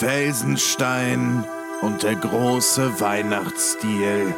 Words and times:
Felsenstein 0.00 1.44
und 1.82 2.02
der 2.04 2.14
große 2.14 3.02
Weihnachtsstil. 3.02 4.34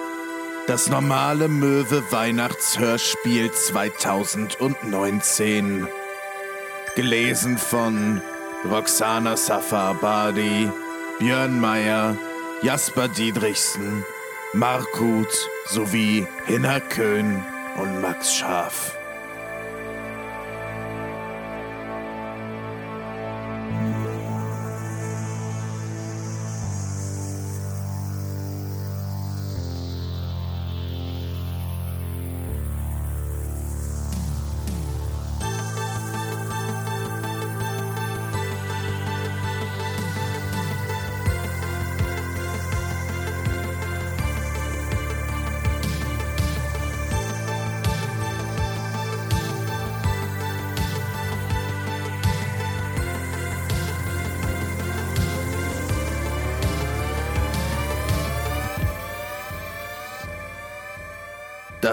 Das 0.67 0.89
normale 0.89 1.47
Möwe 1.47 2.03
Weihnachtshörspiel 2.11 3.53
2019. 3.53 5.87
Gelesen 6.97 7.59
von 7.59 8.21
Roxana 8.69 9.37
Safarabadi, 9.37 10.69
Björn 11.21 11.61
Meyer, 11.61 12.17
Jasper 12.63 13.07
Diedrichsen, 13.07 14.05
Markut 14.53 15.49
sowie 15.67 16.27
Hinner 16.47 16.81
Köhn 16.81 17.41
und 17.77 18.01
Max 18.01 18.35
Schaf. 18.35 18.99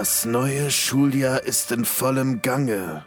Das 0.00 0.24
neue 0.24 0.70
Schuljahr 0.70 1.44
ist 1.44 1.72
in 1.72 1.84
vollem 1.84 2.40
Gange. 2.40 3.04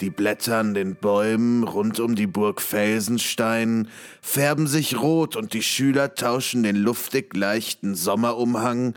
Die 0.00 0.08
Blätter 0.08 0.58
an 0.58 0.72
den 0.72 0.94
Bäumen 0.94 1.64
rund 1.64 1.98
um 1.98 2.14
die 2.14 2.28
Burg 2.28 2.62
Felsenstein 2.62 3.88
färben 4.22 4.68
sich 4.68 5.00
rot 5.00 5.34
und 5.34 5.52
die 5.52 5.64
Schüler 5.64 6.14
tauschen 6.14 6.62
den 6.62 6.76
luftig 6.76 7.34
leichten 7.34 7.96
Sommerumhang 7.96 8.94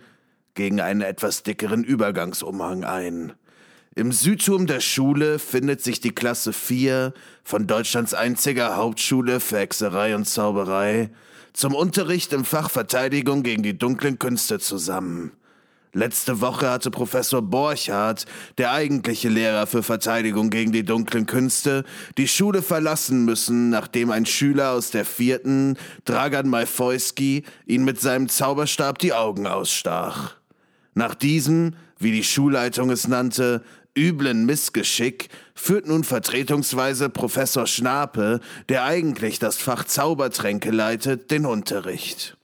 gegen 0.53 0.81
einen 0.81 1.02
etwas 1.02 1.42
dickeren 1.42 1.83
Übergangsumhang 1.83 2.83
ein. 2.83 3.33
Im 3.95 4.11
Südturm 4.11 4.67
der 4.67 4.80
Schule 4.80 5.39
findet 5.39 5.81
sich 5.81 6.00
die 6.00 6.14
Klasse 6.14 6.53
4 6.53 7.11
von 7.44 7.66
Deutschlands 7.66 8.14
einziger 8.14 8.76
Hauptschule 8.76 9.39
für 9.39 9.58
Hexerei 9.58 10.16
und 10.16 10.26
Zauberei 10.26 11.09
zum 11.53 11.73
Unterricht 11.73 12.33
im 12.33 12.45
Fach 12.45 12.70
Verteidigung 12.70 13.42
gegen 13.42 13.64
die 13.64 13.80
dunklen 13.80 14.20
Künste 14.20 14.59
zusammen. 14.59 15.31
Letzte 15.94 16.39
Woche 16.39 16.70
hatte 16.70 16.89
Professor 16.89 17.42
Borchardt, 17.42 18.25
der 18.58 18.72
eigentliche 18.72 19.28
Lehrer 19.28 19.67
für 19.67 19.84
Verteidigung 19.84 20.50
gegen 20.50 20.72
die 20.72 20.86
dunklen 20.86 21.25
Künste, 21.25 21.83
die 22.17 22.30
Schule 22.30 22.61
verlassen 22.61 23.25
müssen, 23.25 23.70
nachdem 23.70 24.09
ein 24.09 24.25
Schüler 24.25 24.72
aus 24.72 24.92
der 24.92 25.03
vierten, 25.03 25.78
Dragan 26.06 26.48
Malfoyski, 26.48 27.44
ihn 27.66 27.83
mit 27.83 28.00
seinem 28.00 28.30
Zauberstab 28.30 29.00
die 29.00 29.11
Augen 29.11 29.48
ausstach. 29.48 30.36
Nach 30.94 31.14
diesem, 31.14 31.75
wie 32.00 32.14
die 32.14 32.23
Schulleitung 32.23 32.89
es 32.89 33.09
nannte, 33.09 33.61
üblen 33.98 34.45
Missgeschick 34.45 35.28
führt 35.53 35.88
nun 35.88 36.05
vertretungsweise 36.05 37.09
Professor 37.09 37.67
Schnape, 37.67 38.39
der 38.70 38.86
eigentlich 38.86 39.39
das 39.39 39.58
Fach 39.58 39.83
Zaubertränke 39.83 40.72
leitet, 40.72 41.31
den 41.31 41.45
Unterricht. 41.45 42.38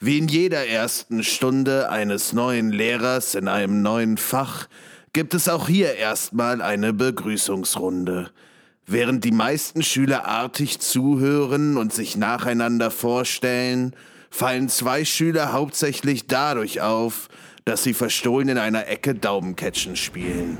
Wie 0.00 0.18
in 0.18 0.28
jeder 0.28 0.64
ersten 0.64 1.24
Stunde 1.24 1.90
eines 1.90 2.32
neuen 2.32 2.70
Lehrers 2.70 3.34
in 3.34 3.48
einem 3.48 3.82
neuen 3.82 4.16
Fach 4.16 4.68
gibt 5.12 5.34
es 5.34 5.48
auch 5.48 5.66
hier 5.66 5.96
erstmal 5.96 6.62
eine 6.62 6.92
Begrüßungsrunde. 6.92 8.30
Während 8.86 9.24
die 9.24 9.32
meisten 9.32 9.82
Schüler 9.82 10.28
artig 10.28 10.78
zuhören 10.78 11.76
und 11.76 11.92
sich 11.92 12.16
nacheinander 12.16 12.92
vorstellen, 12.92 13.92
fallen 14.30 14.68
zwei 14.68 15.04
Schüler 15.04 15.52
hauptsächlich 15.52 16.28
dadurch 16.28 16.80
auf, 16.80 17.28
dass 17.64 17.82
sie 17.82 17.92
verstohlen 17.92 18.50
in 18.50 18.58
einer 18.58 18.86
Ecke 18.86 19.16
Daumencatchen 19.16 19.96
spielen. 19.96 20.58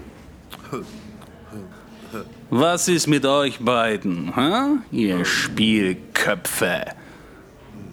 Was 2.51 2.89
ist 2.89 3.07
mit 3.07 3.25
euch 3.25 3.61
beiden, 3.61 4.35
hä? 4.35 4.79
ihr 4.91 5.25
Spielköpfe? 5.25 6.87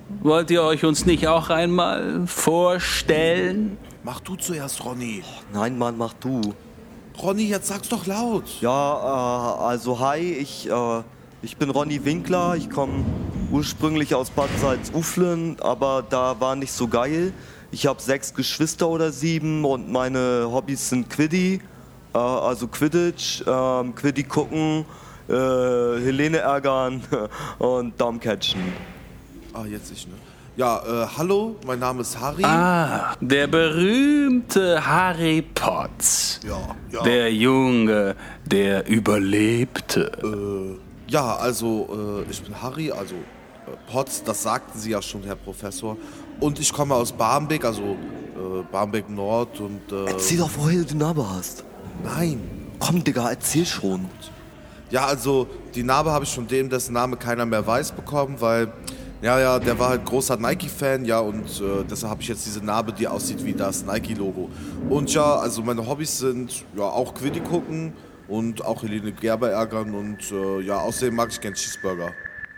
Wollt 0.08 0.52
ihr 0.52 0.62
euch 0.62 0.86
uns 0.86 1.06
nicht 1.06 1.28
auch 1.28 1.50
einmal 1.50 2.28
vorstellen? 2.28 3.78
Mach 4.04 4.20
du 4.20 4.36
zuerst, 4.36 4.86
Ronny. 4.86 5.24
Nein, 5.52 5.80
Mann, 5.80 5.98
mach 5.98 6.14
du. 6.14 6.54
Ronny, 7.22 7.48
jetzt 7.48 7.68
sag's 7.68 7.90
doch 7.90 8.06
laut. 8.06 8.44
Ja, 8.62 9.58
äh, 9.60 9.64
also 9.64 10.00
hi, 10.00 10.20
ich, 10.20 10.70
äh, 10.70 11.02
ich 11.42 11.58
bin 11.58 11.72
Ronny 11.72 12.06
Winkler. 12.06 12.56
Ich 12.56 12.70
komme 12.70 13.04
ursprünglich 13.52 14.14
aus 14.14 14.30
Bad 14.30 14.50
Salzuflen, 14.60 15.58
aber 15.60 16.04
da 16.08 16.40
war 16.40 16.56
nicht 16.56 16.72
so 16.72 16.88
geil. 16.88 17.34
Ich 17.72 17.88
habe 17.88 18.00
sechs 18.00 18.34
Geschwister 18.34 18.88
oder 18.88 19.12
sieben 19.12 19.66
und 19.66 19.92
meine 19.92 20.48
Hobbys 20.52 20.90
sind 20.90 21.10
Quiddy, 21.10 21.62
äh, 22.14 22.18
also 22.18 22.68
Quidditch, 22.68 23.42
äh, 23.42 23.84
Quiddy 23.96 24.24
gucken, 24.24 24.86
äh, 25.28 25.34
Helene 25.34 26.38
ärgern 26.38 27.02
und 27.58 28.00
Daumencatchen. 28.00 28.62
Ah, 29.56 29.64
jetzt 29.66 29.90
ich, 29.90 30.06
ne? 30.06 30.16
Ja, 30.58 30.80
äh, 30.80 31.08
hallo, 31.18 31.56
mein 31.66 31.80
Name 31.80 32.02
ist 32.02 32.20
Harry. 32.20 32.44
Ah, 32.44 33.16
der 33.22 33.48
berühmte 33.48 34.86
Harry 34.86 35.42
Potts. 35.42 36.42
Ja, 36.46 36.76
ja. 36.92 37.02
Der 37.04 37.34
Junge, 37.34 38.18
der 38.46 38.86
überlebte. 38.86 40.12
Äh, 40.22 41.10
ja, 41.10 41.38
also, 41.38 42.26
äh, 42.28 42.30
ich 42.30 42.44
bin 42.44 42.62
Harry, 42.62 42.92
also 42.92 43.16
äh, 43.16 43.92
Potts, 43.92 44.24
das 44.26 44.44
sagten 44.44 44.78
Sie 44.78 44.92
ja 44.92 45.02
schon, 45.02 45.24
Herr 45.24 45.38
Professor. 45.38 45.96
Und 46.42 46.60
ich 46.60 46.74
komme 46.74 46.96
aus 46.96 47.14
Barmbek, 47.14 47.64
also 47.64 47.82
äh, 47.82 48.64
Barmbek 48.70 49.10
Nord 49.10 49.58
und. 49.62 49.90
Äh, 49.90 50.12
Erzähl 50.12 50.40
doch, 50.40 50.50
woher 50.58 50.80
du 50.80 50.86
die 50.86 50.96
Narbe 50.96 51.26
hast. 51.30 51.64
Nein. 52.04 52.42
Komm, 52.80 53.02
Digga, 53.02 53.30
erzähl 53.30 53.66
schon. 53.66 54.10
Ja, 54.92 55.06
also 55.06 55.48
die 55.74 55.84
Narbe 55.84 56.12
habe 56.12 56.26
ich 56.26 56.36
von 56.36 56.46
dem, 56.46 56.70
dessen 56.70 56.92
Name 56.92 57.16
keiner 57.16 57.46
mehr 57.46 57.66
weiß, 57.66 57.94
bekommen, 57.94 58.36
weil 58.40 58.74
ja, 59.22 59.40
ja, 59.40 59.60
der 59.60 59.80
war 59.80 59.90
halt 59.90 60.06
großer 60.06 60.38
Nike-Fan, 60.38 61.06
ja, 61.06 61.20
und 61.20 61.46
äh, 61.62 61.84
deshalb 61.90 62.12
habe 62.12 62.22
ich 62.22 62.28
jetzt 62.28 62.46
diese 62.46 62.64
Narbe, 62.64 62.94
die 62.94 63.08
aussieht 63.08 63.44
wie 63.46 63.54
das 63.54 63.86
Nike-Logo. 63.86 64.50
Und 64.90 65.14
ja, 65.14 65.38
also 65.38 65.62
meine 65.64 65.88
Hobbys 65.88 66.20
sind 66.20 66.66
ja 66.76 66.84
auch 66.84 67.14
Quiddy 67.14 67.40
gucken 67.40 67.94
und 68.28 68.64
auch 68.64 68.84
Helene 68.84 69.12
Gerber 69.12 69.52
ärgern 69.52 69.94
und 69.94 70.32
äh, 70.32 70.62
ja, 70.62 70.80
außerdem 70.80 71.16
mag 71.16 71.30
ich 71.32 71.40
gern 71.42 71.54
Cheeseburger. 71.54 72.12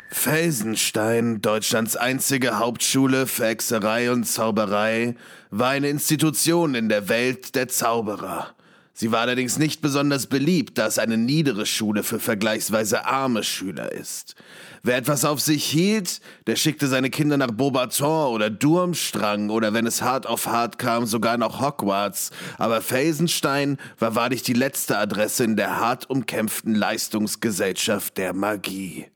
Felsenstein, 0.10 1.42
Deutschlands 1.42 1.98
einzige 1.98 2.60
Hauptschule 2.60 3.28
für 3.28 3.48
Hexerei 3.48 4.12
und 4.12 4.24
Zauberei, 4.24 5.16
war 5.52 5.70
eine 5.70 5.90
Institution 5.90 6.76
in 6.76 6.88
der 6.88 7.10
Welt 7.10 7.56
der 7.56 7.68
Zauberer. 7.68 8.54
Sie 8.94 9.12
war 9.12 9.22
allerdings 9.22 9.60
nicht 9.60 9.82
besonders 9.82 10.26
beliebt, 10.26 10.78
da 10.78 10.88
es 10.88 10.98
eine 10.98 11.18
niedere 11.18 11.66
Schule 11.66 12.04
für 12.04 12.20
vergleichsweise 12.20 13.06
arme 13.06 13.44
Schüler 13.44 13.92
ist. 13.92 14.36
Wer 14.84 14.98
etwas 14.98 15.26
auf 15.26 15.40
sich 15.40 15.66
hielt, 15.66 16.22
der 16.46 16.56
schickte 16.56 16.88
seine 16.88 17.10
Kinder 17.10 17.38
nach 17.38 17.52
Beaubaton 17.52 18.34
oder 18.34 18.50
Durmstrang 18.50 19.50
oder 19.50 19.74
wenn 19.74 19.86
es 19.86 20.02
hart 20.02 20.28
auf 20.28 20.48
hart 20.48 20.78
kam, 20.78 21.06
sogar 21.06 21.38
nach 21.38 21.60
Hogwarts. 21.60 22.32
Aber 22.58 22.82
Felsenstein 22.82 23.78
war 24.00 24.16
wahrlich 24.16 24.44
die 24.44 24.54
letzte 24.54 24.98
Adresse 24.98 25.44
in 25.44 25.56
der 25.56 25.80
hart 25.80 26.10
umkämpften 26.10 26.76
Leistungsgesellschaft 26.76 28.18
der 28.18 28.34
Magie. 28.34 29.08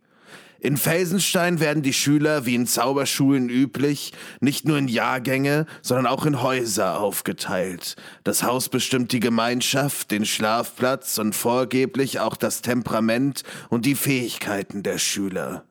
In 0.63 0.77
Felsenstein 0.77 1.59
werden 1.59 1.81
die 1.81 1.91
Schüler, 1.91 2.45
wie 2.45 2.53
in 2.53 2.67
Zauberschulen 2.67 3.49
üblich, 3.49 4.13
nicht 4.41 4.63
nur 4.63 4.77
in 4.77 4.87
Jahrgänge, 4.87 5.65
sondern 5.81 6.05
auch 6.05 6.27
in 6.27 6.43
Häuser 6.43 6.99
aufgeteilt. 6.99 7.95
Das 8.23 8.43
Haus 8.43 8.69
bestimmt 8.69 9.11
die 9.11 9.19
Gemeinschaft, 9.19 10.11
den 10.11 10.23
Schlafplatz 10.23 11.17
und 11.17 11.33
vorgeblich 11.33 12.19
auch 12.19 12.35
das 12.35 12.61
Temperament 12.61 13.41
und 13.69 13.87
die 13.87 13.95
Fähigkeiten 13.95 14.83
der 14.83 14.99
Schüler. 14.99 15.65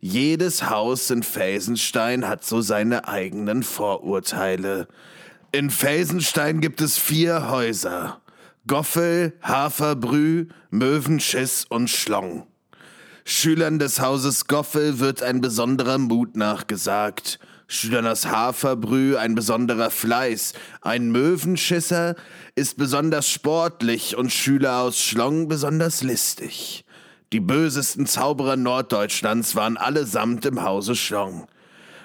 Jedes 0.00 0.70
Haus 0.70 1.10
in 1.10 1.22
Felsenstein 1.22 2.26
hat 2.26 2.42
so 2.42 2.62
seine 2.62 3.08
eigenen 3.08 3.62
Vorurteile. 3.62 4.88
In 5.52 5.68
Felsenstein 5.68 6.62
gibt 6.62 6.80
es 6.80 6.96
vier 6.96 7.50
Häuser. 7.50 8.22
Goffel, 8.66 9.34
Haferbrü, 9.42 10.46
Möwenschiss 10.70 11.66
und 11.68 11.90
Schlong. 11.90 12.46
Schülern 13.24 13.78
des 13.78 14.00
Hauses 14.00 14.46
Goffel 14.46 14.98
wird 14.98 15.22
ein 15.22 15.40
besonderer 15.40 15.98
Mut 15.98 16.36
nachgesagt. 16.36 17.38
Schülern 17.66 18.06
aus 18.06 18.26
Haferbrü 18.26 19.16
ein 19.16 19.34
besonderer 19.34 19.90
Fleiß. 19.90 20.54
Ein 20.80 21.12
Möwenschisser 21.12 22.16
ist 22.56 22.76
besonders 22.76 23.28
sportlich 23.28 24.16
und 24.16 24.32
Schüler 24.32 24.80
aus 24.80 24.98
Schlong 24.98 25.46
besonders 25.46 26.02
listig. 26.02 26.84
Die 27.32 27.38
bösesten 27.38 28.06
Zauberer 28.06 28.56
Norddeutschlands 28.56 29.54
waren 29.54 29.76
allesamt 29.76 30.46
im 30.46 30.64
Hause 30.64 30.96
Schlong, 30.96 31.46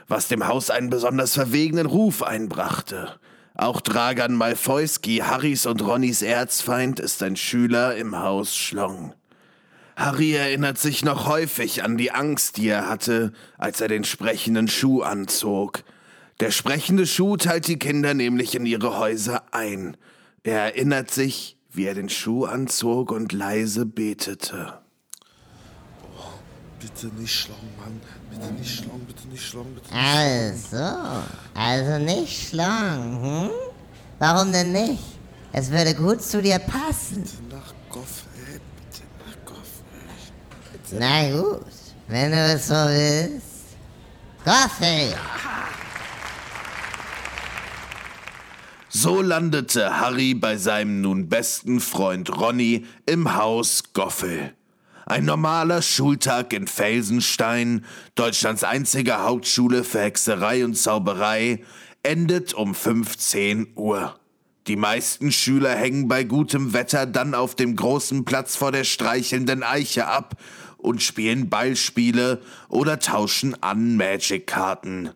was 0.08 0.28
dem 0.28 0.48
Haus 0.48 0.70
einen 0.70 0.92
besonders 0.92 1.34
verwegenen 1.34 1.88
Ruf 1.88 2.22
einbrachte. 2.22 3.20
Auch 3.56 3.82
Dragan 3.82 4.36
Malfoyski, 4.36 5.24
Harrys 5.26 5.66
und 5.66 5.82
Ronnys 5.82 6.22
Erzfeind, 6.22 7.00
ist 7.00 7.24
ein 7.24 7.38
Schüler 7.38 7.96
im 7.96 8.20
Haus 8.20 8.56
Schlong. 8.56 9.16
Harry 9.96 10.34
erinnert 10.34 10.78
sich 10.78 11.06
noch 11.06 11.28
häufig 11.28 11.84
an 11.84 11.98
die 11.98 12.12
Angst, 12.12 12.58
die 12.58 12.68
er 12.68 12.90
hatte, 12.90 13.32
als 13.58 13.80
er 13.80 13.88
den 13.88 14.04
sprechenden 14.04 14.68
Schuh 14.68 15.02
anzog. 15.02 15.84
Der 16.42 16.52
sprechende 16.52 17.08
Schuh 17.08 17.38
teilt 17.38 17.68
die 17.68 17.80
Kinder 17.80 18.14
nämlich 18.14 18.56
in 18.56 18.66
ihre 18.66 18.98
Häuser 18.98 19.44
ein. 19.54 19.96
Er 20.44 20.60
erinnert 20.60 21.12
sich, 21.12 21.58
wie 21.72 21.86
er 21.86 21.94
den 21.94 22.10
Schuh 22.10 22.46
anzog 22.46 23.12
und 23.12 23.32
leise 23.32 23.86
betete. 23.86 24.80
Bitte 26.80 27.08
nicht 27.18 27.34
Schlong, 27.34 27.58
Mann. 27.80 28.02
Bitte 28.30 28.54
nicht 28.54 28.76
Schlong, 28.76 29.00
bitte 29.08 29.28
nicht 29.30 29.44
Schlong, 29.44 29.74
bitte 29.74 29.94
nicht 29.94 30.06
Also, 30.06 30.86
also 31.54 32.04
nicht 32.04 32.50
Schlong, 32.50 33.24
hm? 33.24 33.50
Warum 34.20 34.52
denn 34.52 34.72
nicht? 34.74 35.04
Es 35.52 35.72
würde 35.72 35.96
gut 35.96 36.22
zu 36.22 36.42
dir 36.42 36.60
passen. 36.60 37.24
Bitte 37.24 37.56
nach 37.56 37.74
Goffel. 37.90 38.25
Na 40.92 41.32
gut, 41.32 41.66
wenn 42.08 42.32
du 42.32 42.38
es 42.38 42.68
so 42.68 42.76
willst. 42.76 43.76
Goffel! 44.46 45.16
So 48.90 49.22
landete 49.22 50.00
Harry 50.00 50.36
bei 50.36 50.58
seinem 50.58 51.02
nun 51.02 51.28
besten 51.28 51.80
Freund 51.80 52.38
Ronny 52.38 52.86
im 53.08 53.36
Haus 53.36 53.94
Goffel. 53.94 54.54
Ein 55.08 55.26
normaler 55.26 55.82
Schultag 55.82 56.54
in 56.54 56.68
Felsenstein, 56.68 57.84
Deutschlands 58.14 58.64
einzige 58.64 59.24
Hauptschule 59.24 59.84
für 59.84 60.02
Hexerei 60.02 60.64
und 60.64 60.76
Zauberei, 60.76 61.64
endet 62.04 62.54
um 62.54 62.76
15 62.76 63.74
Uhr. 63.76 64.20
Die 64.68 64.76
meisten 64.76 65.32
Schüler 65.32 65.76
hängen 65.76 66.08
bei 66.08 66.24
gutem 66.24 66.74
Wetter 66.74 67.06
dann 67.06 67.36
auf 67.36 67.54
dem 67.54 67.76
großen 67.76 68.26
Platz 68.26 68.56
vor 68.56 68.72
der 68.72 68.84
streichelnden 68.84 69.62
Eiche 69.62 70.08
ab 70.08 70.36
und 70.86 71.02
spielen 71.02 71.50
Ballspiele 71.50 72.42
oder 72.70 73.00
tauschen 73.00 73.62
an 73.62 73.98
Magic-Karten. 73.98 75.12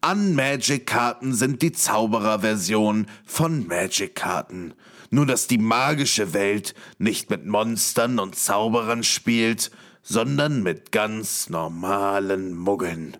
Unmagic-Karten 0.00 1.34
sind 1.34 1.60
die 1.60 1.72
Zauberer-Version 1.72 3.06
von 3.24 3.66
Magic-Karten. 3.66 4.74
Nur 5.10 5.26
dass 5.26 5.48
die 5.48 5.58
magische 5.58 6.34
Welt 6.34 6.74
nicht 6.98 7.30
mit 7.30 7.46
Monstern 7.46 8.20
und 8.20 8.36
Zauberern 8.36 9.02
spielt, 9.02 9.72
sondern 10.02 10.62
mit 10.62 10.92
ganz 10.92 11.48
normalen 11.48 12.56
Muggeln. 12.56 13.16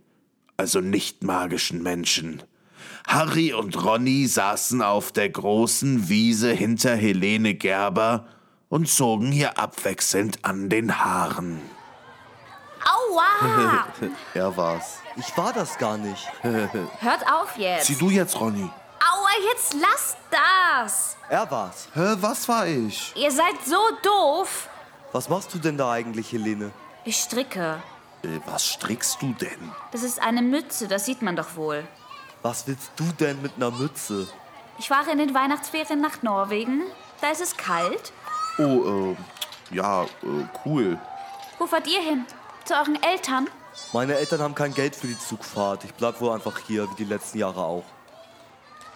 Also 0.57 0.81
nicht 0.81 1.25
magischen 1.25 1.83
Menschen. 1.83 2.43
Harry 3.07 3.53
und 3.55 3.83
Ronny 3.83 4.27
saßen 4.27 4.83
auf 4.83 5.11
der 5.11 5.31
großen 5.31 6.09
Wiese 6.09 6.53
hinter 6.53 6.95
Helene 6.95 7.55
Gerber 7.55 8.27
und 8.69 8.89
zogen 8.89 9.33
ihr 9.33 9.59
abwechselnd 9.59 10.45
an 10.45 10.69
den 10.69 10.99
Haaren. 10.99 11.61
Aua! 12.89 13.87
Er 14.35 14.57
war's. 14.57 15.01
Ich 15.17 15.37
war 15.37 15.53
das 15.53 15.77
gar 15.79 15.97
nicht. 15.97 16.31
Hört 16.43 17.33
auf 17.33 17.57
jetzt. 17.57 17.87
Zieh 17.87 17.97
du 17.97 18.11
jetzt, 18.11 18.39
Ronny. 18.41 18.71
Aua, 19.01 19.29
jetzt 19.53 19.75
lasst 19.75 20.17
das. 20.31 21.17
Er 21.29 21.51
war's. 21.51 21.89
Hä, 21.95 22.17
was 22.21 22.49
war 22.49 22.67
ich? 22.67 23.15
Ihr 23.17 23.31
seid 23.31 23.57
so 23.65 23.79
doof. 24.03 24.69
Was 25.13 25.29
machst 25.29 25.53
du 25.55 25.59
denn 25.59 25.77
da 25.77 25.91
eigentlich, 25.91 26.33
Helene? 26.33 26.71
Ich 27.05 27.17
stricke. 27.17 27.83
Äh, 28.23 28.41
was 28.47 28.65
strickst 28.65 29.21
du 29.23 29.33
denn? 29.35 29.73
Das 29.93 30.03
ist 30.03 30.21
eine 30.21 30.43
Mütze, 30.43 30.89
das 30.89 31.05
sieht 31.07 31.23
man 31.23 31.37
doch 31.37 31.57
wohl. 31.57 31.87
Was 32.43 32.67
willst 32.67 32.91
du 32.97 33.05
denn 33.19 33.41
mit 33.43 33.53
einer 33.57 33.71
Mütze? 33.71 34.29
Ich 34.79 34.89
fahre 34.89 35.11
in 35.11 35.19
den 35.19 35.35
Weihnachtsferien 35.35 36.01
nach 36.01 36.23
Norwegen. 36.23 36.83
Da 37.21 37.31
ist 37.31 37.41
es 37.41 37.57
kalt. 37.57 38.13
Oh, 38.59 39.15
äh, 39.73 39.75
ja, 39.75 40.05
äh, 40.05 40.07
cool. 40.65 40.99
Wo 41.59 41.67
fahrt 41.67 41.87
ihr 41.89 42.01
hin? 42.01 42.25
Zu 42.69 42.75
euren 42.75 43.03
Eltern? 43.03 43.49
Meine 43.95 44.17
Eltern 44.17 44.43
haben 44.43 44.55
kein 44.55 44.75
Geld 44.75 44.95
für 44.95 45.07
die 45.07 45.19
Zugfahrt. 45.19 45.85
Ich 45.85 45.95
bleib 45.95 46.21
wohl 46.21 46.35
einfach 46.35 46.59
hier, 46.59 46.87
wie 46.91 46.97
die 46.97 47.05
letzten 47.05 47.39
Jahre 47.39 47.63
auch. 47.63 47.85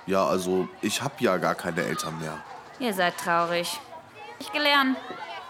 Ja, 0.04 0.26
also, 0.26 0.68
ich 0.82 1.00
hab 1.00 1.18
ja 1.22 1.38
gar 1.38 1.54
keine 1.54 1.82
Eltern 1.82 2.18
mehr. 2.20 2.36
Ihr 2.80 2.92
seid 2.92 3.16
traurig. 3.16 3.80
Ich 4.38 4.52
gelernt. 4.52 4.98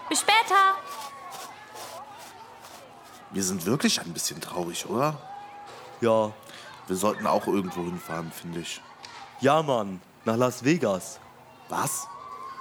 Bis 0.07 0.21
später. 0.21 0.55
Wir 3.31 3.43
sind 3.43 3.65
wirklich 3.65 3.99
ein 3.99 4.13
bisschen 4.13 4.39
traurig, 4.39 4.85
oder? 4.85 5.17
Ja. 5.99 6.31
Wir 6.87 6.95
sollten 6.95 7.27
auch 7.27 7.45
irgendwo 7.45 7.81
hinfahren, 7.81 8.31
finde 8.31 8.61
ich. 8.61 8.79
Ja, 9.41 9.61
Mann. 9.61 9.99
Nach 10.23 10.37
Las 10.37 10.63
Vegas. 10.63 11.19
Was? 11.67 12.07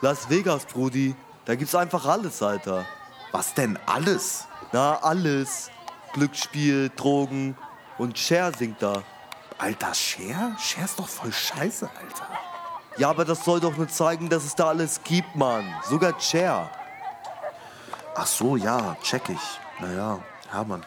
Las 0.01 0.29
Vegas, 0.29 0.65
Brudi. 0.65 1.15
Da 1.45 1.55
gibt's 1.55 1.77
einfach 1.77 2.05
alles, 2.05 2.43
Alter. 2.43 2.85
Was 3.31 3.55
denn 3.55 3.79
alles? 3.87 4.49
Na, 4.73 4.97
alles. 5.03 5.71
Glücksspiel, 6.15 6.91
Drogen. 6.97 7.57
Und 7.99 8.19
Cher 8.19 8.53
singt 8.53 8.83
da. 8.83 9.03
Alter, 9.59 9.95
Cher? 9.95 10.57
Cher 10.59 10.85
ist 10.85 10.99
doch 10.99 11.09
voll 11.09 11.33
scheiße, 11.33 11.89
Alter. 11.89 12.29
Ja, 12.97 13.11
aber 13.11 13.25
das 13.25 13.45
soll 13.45 13.61
doch 13.61 13.77
nur 13.77 13.89
zeigen, 13.89 14.29
dass 14.29 14.45
es 14.45 14.55
da 14.55 14.69
alles 14.69 15.03
gibt, 15.05 15.37
Mann. 15.37 15.67
Sogar 15.85 16.19
Cher. 16.19 16.71
Ach 18.15 18.27
so, 18.27 18.57
ja, 18.57 18.97
check 19.03 19.29
ich. 19.29 19.61
Naja, 19.81 20.19
ja, 20.53 20.65
Mann. 20.65 20.85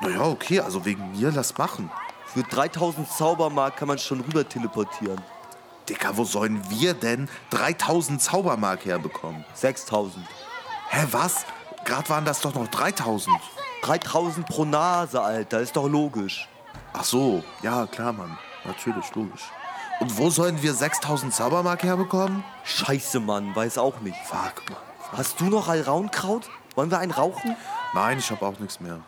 Naja, 0.00 0.22
okay, 0.22 0.60
also 0.60 0.84
wegen 0.84 1.12
mir, 1.12 1.30
lass 1.30 1.56
machen. 1.56 1.90
Für 2.26 2.42
3000 2.42 3.10
Zaubermark 3.10 3.76
kann 3.76 3.88
man 3.88 3.98
schon 3.98 4.20
rüber 4.20 4.46
teleportieren. 4.46 5.20
Dicker, 5.88 6.16
wo 6.16 6.24
sollen 6.24 6.62
wir 6.68 6.92
denn 6.92 7.28
3000 7.50 8.20
Zaubermark 8.20 8.84
herbekommen? 8.84 9.44
6000. 9.54 10.24
Hä, 10.90 11.06
was? 11.10 11.46
Gerade 11.88 12.06
waren 12.10 12.26
das 12.26 12.42
doch 12.42 12.52
noch 12.52 12.68
3000. 12.68 13.34
3000 13.80 14.46
pro 14.46 14.66
Nase, 14.66 15.22
Alter. 15.22 15.60
Ist 15.60 15.74
doch 15.74 15.88
logisch. 15.88 16.46
Ach 16.92 17.02
so, 17.02 17.42
ja, 17.62 17.86
klar, 17.86 18.12
Mann. 18.12 18.36
Natürlich, 18.66 19.14
logisch. 19.14 19.50
Und 19.98 20.18
wo 20.18 20.28
sollen 20.28 20.62
wir 20.62 20.74
6000 20.74 21.32
Zaubermark 21.32 21.82
herbekommen? 21.82 22.44
Scheiße, 22.64 23.20
Mann. 23.20 23.56
Weiß 23.56 23.78
auch 23.78 24.00
nicht. 24.00 24.18
Fuck, 24.26 24.68
Mann. 24.68 24.78
Hast 25.16 25.40
du 25.40 25.46
noch 25.46 25.68
Alraunkraut? 25.68 26.50
Wollen 26.74 26.90
wir 26.90 26.98
einen 26.98 27.10
rauchen? 27.10 27.56
Nein, 27.94 28.18
ich 28.18 28.30
hab 28.30 28.42
auch 28.42 28.58
nichts 28.58 28.80
mehr. 28.80 29.00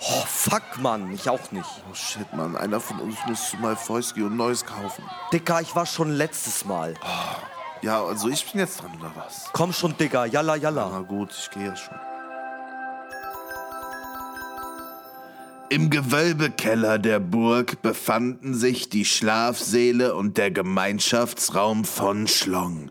Oh, 0.00 0.22
fuck, 0.26 0.78
Mann. 0.78 1.12
Ich 1.12 1.28
auch 1.28 1.50
nicht. 1.50 1.68
Oh 1.90 1.94
shit, 1.94 2.32
Mann. 2.32 2.56
Einer 2.56 2.80
von 2.80 3.00
uns 3.00 3.16
muss 3.26 3.50
zu 3.50 3.58
Malfoyski 3.58 4.22
und 4.22 4.34
Neues 4.34 4.64
kaufen. 4.64 5.04
Dicker, 5.30 5.60
ich 5.60 5.76
war 5.76 5.84
schon 5.84 6.12
letztes 6.12 6.64
Mal. 6.64 6.94
Ja, 7.82 8.02
also 8.02 8.28
ich 8.28 8.50
bin 8.50 8.60
jetzt 8.60 8.80
dran, 8.82 8.92
oder 8.98 9.12
was? 9.14 9.50
Komm 9.52 9.74
schon, 9.74 9.96
Digga. 9.96 10.24
Yalla, 10.24 10.56
Na 10.56 10.62
yalla. 10.62 11.00
gut, 11.00 11.32
ich 11.32 11.50
gehe 11.50 11.66
ja 11.66 11.76
schon. 11.76 11.94
Im 15.70 15.90
Gewölbekeller 15.90 16.98
der 16.98 17.20
Burg 17.20 17.82
befanden 17.82 18.54
sich 18.54 18.88
die 18.88 19.04
Schlafsäle 19.04 20.14
und 20.14 20.38
der 20.38 20.50
Gemeinschaftsraum 20.50 21.84
von 21.84 22.26
Schlong. 22.26 22.90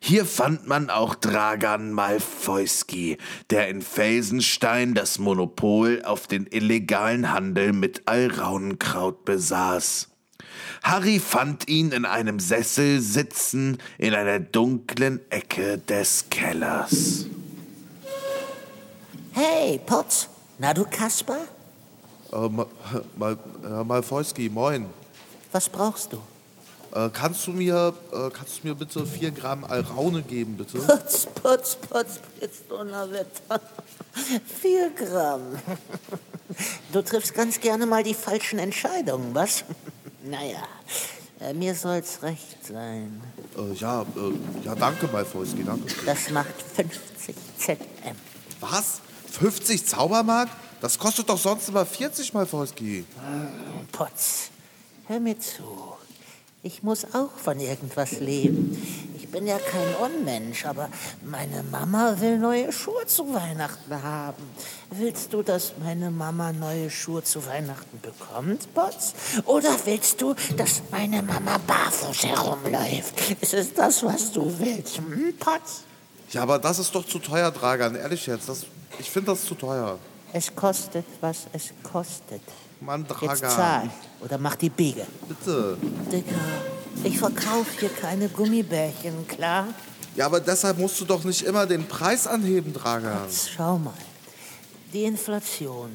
Hier 0.00 0.24
fand 0.24 0.66
man 0.66 0.90
auch 0.90 1.14
Dragan 1.14 1.92
Malfoyski, 1.92 3.18
der 3.50 3.68
in 3.68 3.82
Felsenstein 3.82 4.94
das 4.94 5.20
Monopol 5.20 6.02
auf 6.04 6.26
den 6.26 6.48
illegalen 6.48 7.30
Handel 7.30 7.72
mit 7.72 8.02
Alraunenkraut 8.06 9.24
besaß. 9.24 10.08
Harry 10.82 11.20
fand 11.20 11.68
ihn 11.68 11.92
in 11.92 12.04
einem 12.04 12.40
Sessel 12.40 13.00
sitzen 13.00 13.78
in 13.96 14.14
einer 14.14 14.40
dunklen 14.40 15.20
Ecke 15.30 15.78
des 15.78 16.26
Kellers. 16.30 17.26
Hey, 19.32 19.80
Potz. 19.86 20.28
Na 20.58 20.74
du 20.74 20.84
Kasper? 20.84 21.38
Äh, 22.32 22.36
äh, 22.36 23.84
Malfoyski, 23.84 24.48
moin. 24.48 24.86
Was 25.52 25.68
brauchst 25.68 26.12
du? 26.12 26.18
Äh, 26.94 27.10
kannst 27.12 27.46
du 27.46 27.52
mir, 27.52 27.94
äh, 28.12 28.30
kannst 28.30 28.62
du 28.62 28.68
mir 28.68 28.74
bitte 28.74 29.06
4 29.06 29.30
Gramm 29.30 29.64
Alraune 29.64 30.22
geben, 30.22 30.56
bitte? 30.56 30.78
Putz, 30.86 31.26
putz, 31.26 31.76
putz, 31.76 32.20
jetzt 32.40 32.70
Donnerwetter. 32.70 33.60
Vier 34.60 34.90
Gramm. 34.90 35.58
Du 36.92 37.02
triffst 37.02 37.34
ganz 37.34 37.60
gerne 37.60 37.86
mal 37.86 38.02
die 38.02 38.14
falschen 38.14 38.58
Entscheidungen, 38.58 39.34
was? 39.34 39.64
Naja, 40.24 40.62
äh, 41.40 41.52
mir 41.52 41.74
soll's 41.74 42.22
recht 42.22 42.66
sein. 42.66 43.22
Äh, 43.56 43.74
ja, 43.74 44.02
äh, 44.02 44.64
ja, 44.64 44.74
danke, 44.74 45.08
Malfoyski, 45.08 45.62
danke. 45.64 45.94
Das 46.04 46.30
macht 46.30 46.54
50 46.74 47.36
ZM. 47.58 48.16
Was? 48.60 49.00
50 49.30 49.86
Zaubermark? 49.86 50.48
Das 50.80 50.98
kostet 50.98 51.28
doch 51.28 51.38
sonst 51.38 51.68
immer 51.68 51.84
40 51.84 52.34
Malfoyski. 52.34 53.04
Potz, 53.92 54.50
hör 55.06 55.20
mir 55.20 55.38
zu. 55.38 55.62
Ich 56.62 56.82
muss 56.82 57.04
auch 57.14 57.30
von 57.42 57.60
irgendwas 57.60 58.20
leben. 58.20 58.76
Ich 59.16 59.28
Ich 59.28 59.32
bin 59.32 59.46
ja 59.46 59.58
kein 59.58 59.94
Unmensch, 59.96 60.64
aber 60.64 60.88
meine 61.22 61.62
Mama 61.62 62.14
will 62.18 62.38
neue 62.38 62.72
Schuhe 62.72 63.04
zu 63.04 63.34
Weihnachten 63.34 64.02
haben. 64.02 64.42
Willst 64.90 65.34
du, 65.34 65.42
dass 65.42 65.74
meine 65.84 66.10
Mama 66.10 66.50
neue 66.54 66.88
Schuhe 66.88 67.22
zu 67.22 67.44
Weihnachten 67.44 68.00
bekommt, 68.00 68.72
Potz? 68.72 69.12
Oder 69.44 69.76
willst 69.84 70.22
du, 70.22 70.34
dass 70.56 70.80
meine 70.90 71.22
Mama 71.22 71.58
barfuß 71.66 72.24
herumläuft? 72.24 73.36
Ist 73.42 73.52
es 73.52 73.74
das, 73.74 74.02
was 74.02 74.32
du 74.32 74.50
willst, 74.58 74.96
hm, 74.96 75.34
Potz? 75.38 75.82
Ja, 76.30 76.44
aber 76.44 76.58
das 76.58 76.78
ist 76.78 76.94
doch 76.94 77.06
zu 77.06 77.18
teuer, 77.18 77.50
Dragan. 77.50 77.96
Ehrlich 77.96 78.26
jetzt. 78.26 78.48
Das, 78.48 78.64
ich 78.98 79.10
finde 79.10 79.32
das 79.32 79.44
zu 79.44 79.54
teuer. 79.54 79.98
Es 80.32 80.54
kostet, 80.54 81.06
was 81.20 81.46
es 81.52 81.70
kostet. 81.82 82.42
Mann, 82.80 83.06
Jetzt 83.22 83.40
zahl 83.40 83.90
oder 84.20 84.38
mach 84.38 84.54
die 84.56 84.68
Biege. 84.70 85.06
Bitte. 85.26 85.76
Dicker, 86.12 86.34
ich 87.02 87.18
verkaufe 87.18 87.80
hier 87.80 87.88
keine 87.88 88.28
Gummibärchen, 88.28 89.26
klar? 89.26 89.68
Ja, 90.14 90.26
aber 90.26 90.40
deshalb 90.40 90.78
musst 90.78 91.00
du 91.00 91.04
doch 91.04 91.24
nicht 91.24 91.42
immer 91.42 91.66
den 91.66 91.86
Preis 91.86 92.26
anheben, 92.26 92.72
Dragan. 92.72 93.24
Jetzt 93.24 93.50
schau 93.50 93.78
mal. 93.78 93.94
Die 94.92 95.04
Inflation, 95.04 95.90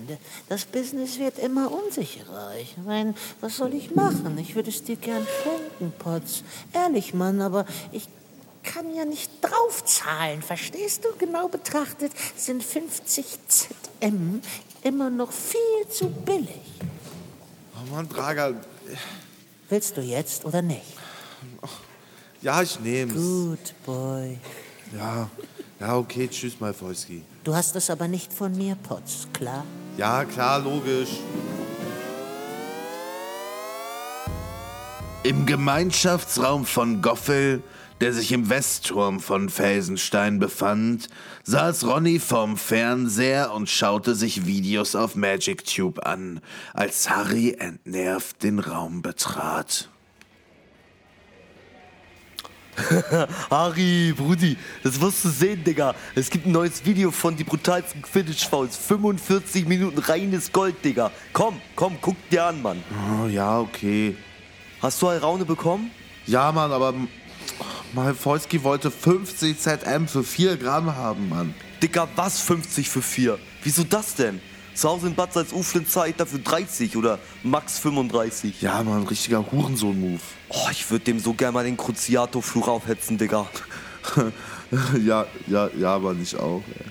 das 0.50 0.66
Business 0.66 1.18
wird 1.18 1.40
immer 1.40 1.72
unsicherer. 1.72 2.52
Ich 2.62 2.78
meine, 2.86 3.16
was 3.42 3.58
soll 3.58 3.74
ich 3.74 3.96
machen? 3.96 4.38
Ich 4.38 4.54
würde 4.56 4.70
es 4.70 4.84
dir 4.84 4.98
gern 4.98 5.26
schenken, 5.42 5.92
Potz. 5.98 6.44
Ehrlich, 6.74 7.16
Mann, 7.16 7.42
aber 7.42 7.66
ich 7.92 8.08
kann 8.64 8.94
ja 8.96 9.06
nicht 9.06 9.30
draufzahlen. 9.42 10.42
Verstehst 10.42 11.06
du? 11.06 11.10
Genau 11.18 11.48
betrachtet 11.48 12.12
sind 12.36 12.64
50 12.64 13.26
ZM 13.48 14.42
immer 14.82 15.10
noch 15.10 15.32
viel 15.32 15.88
zu 15.90 16.10
billig. 16.10 16.50
Oh 17.76 17.94
Mann, 17.94 18.10
Dragan. 18.10 18.60
Willst 19.70 19.98
du 19.98 20.02
jetzt 20.02 20.46
oder 20.46 20.62
nicht? 20.62 20.82
Ja, 22.42 22.62
ich 22.62 22.80
nehm's. 22.80 23.14
Gut, 23.14 23.74
Boy. 23.86 24.38
Ja. 24.96 25.30
Ja, 25.80 25.98
okay, 25.98 26.28
tschüss, 26.28 26.60
Malfoyski. 26.60 27.24
Du 27.44 27.54
hast 27.54 27.76
es 27.76 27.90
aber 27.90 28.08
nicht 28.08 28.32
von 28.32 28.56
mir, 28.56 28.76
Potz, 28.76 29.28
klar? 29.34 29.66
Ja, 29.98 30.24
klar, 30.24 30.60
logisch. 30.60 31.10
Im 35.24 35.46
Gemeinschaftsraum 35.46 36.66
von 36.66 37.02
Goffel, 37.02 37.62
der 38.04 38.12
sich 38.12 38.34
im 38.34 38.50
Westturm 38.50 39.22
von 39.22 39.48
Felsenstein 39.48 40.38
befand, 40.38 41.08
saß 41.44 41.86
Ronny 41.86 42.20
vorm 42.20 42.58
Fernseher 42.58 43.54
und 43.54 43.70
schaute 43.70 44.14
sich 44.14 44.46
Videos 44.46 44.94
auf 44.94 45.16
Magic 45.16 45.64
Tube 45.64 46.06
an, 46.06 46.42
als 46.74 47.10
Harry 47.10 47.56
entnervt 47.58 48.44
den 48.44 48.60
Raum 48.60 49.02
betrat. 49.02 49.88
Harry, 53.50 54.14
Brudi, 54.18 54.58
das 54.84 55.00
wirst 55.00 55.24
du 55.24 55.30
sehen, 55.30 55.64
Digga. 55.64 55.96
Es 56.14 56.30
gibt 56.30 56.46
ein 56.46 56.52
neues 56.52 56.86
Video 56.86 57.10
von 57.10 57.38
die 57.38 57.46
brutalsten 57.46 58.02
Quidditch-Fouls. 58.02 58.76
45 58.76 59.66
Minuten 59.66 60.00
reines 60.00 60.52
Gold, 60.52 60.84
Digga. 60.84 61.10
Komm, 61.32 61.62
komm, 61.78 61.96
guck 62.02 62.18
dir 62.30 62.44
an, 62.44 62.62
Mann. 62.62 62.84
Oh, 63.24 63.28
ja, 63.28 63.62
okay. 63.62 64.18
Hast 64.82 65.02
du 65.02 65.08
Alraune 65.08 65.46
bekommen? 65.46 65.90
Ja, 66.26 66.52
Mann, 66.52 66.74
aber 66.74 66.94
Malfoyski 67.94 68.64
wollte 68.64 68.92
50 68.92 69.60
ZM 69.60 70.08
für 70.08 70.24
4 70.24 70.58
Gramm 70.58 70.96
haben, 70.96 71.30
Mann. 71.30 71.54
Digga, 71.82 72.08
was 72.16 72.42
50 72.42 72.90
für 72.90 73.02
4? 73.02 73.38
Wieso 73.64 73.84
das 73.84 74.16
denn? 74.16 74.42
Zu 74.74 74.90
Hause 74.90 75.08
in 75.08 75.16
Bad 75.16 75.34
Salzuflen 75.34 75.88
zahle 75.88 76.10
ich 76.10 76.16
dafür 76.16 76.40
30 76.40 76.98
oder 76.98 77.20
max 77.44 77.78
35. 77.80 78.62
Ja, 78.62 78.82
Mann, 78.82 79.04
richtiger 79.04 79.46
Hurensohn-Move. 79.52 80.20
Oh, 80.50 80.68
ich 80.72 80.90
würde 80.90 81.06
dem 81.06 81.20
so 81.20 81.34
gerne 81.34 81.52
mal 81.52 81.64
den 81.64 81.78
Cruciato-Fluch 81.78 82.68
aufhetzen, 82.68 83.18
Digga. 83.18 83.48
ja, 85.06 85.28
ja, 85.48 85.70
ja, 85.78 85.96
aber 85.96 86.14
nicht 86.14 86.36
auch. 86.38 86.64
Ey. 86.80 86.86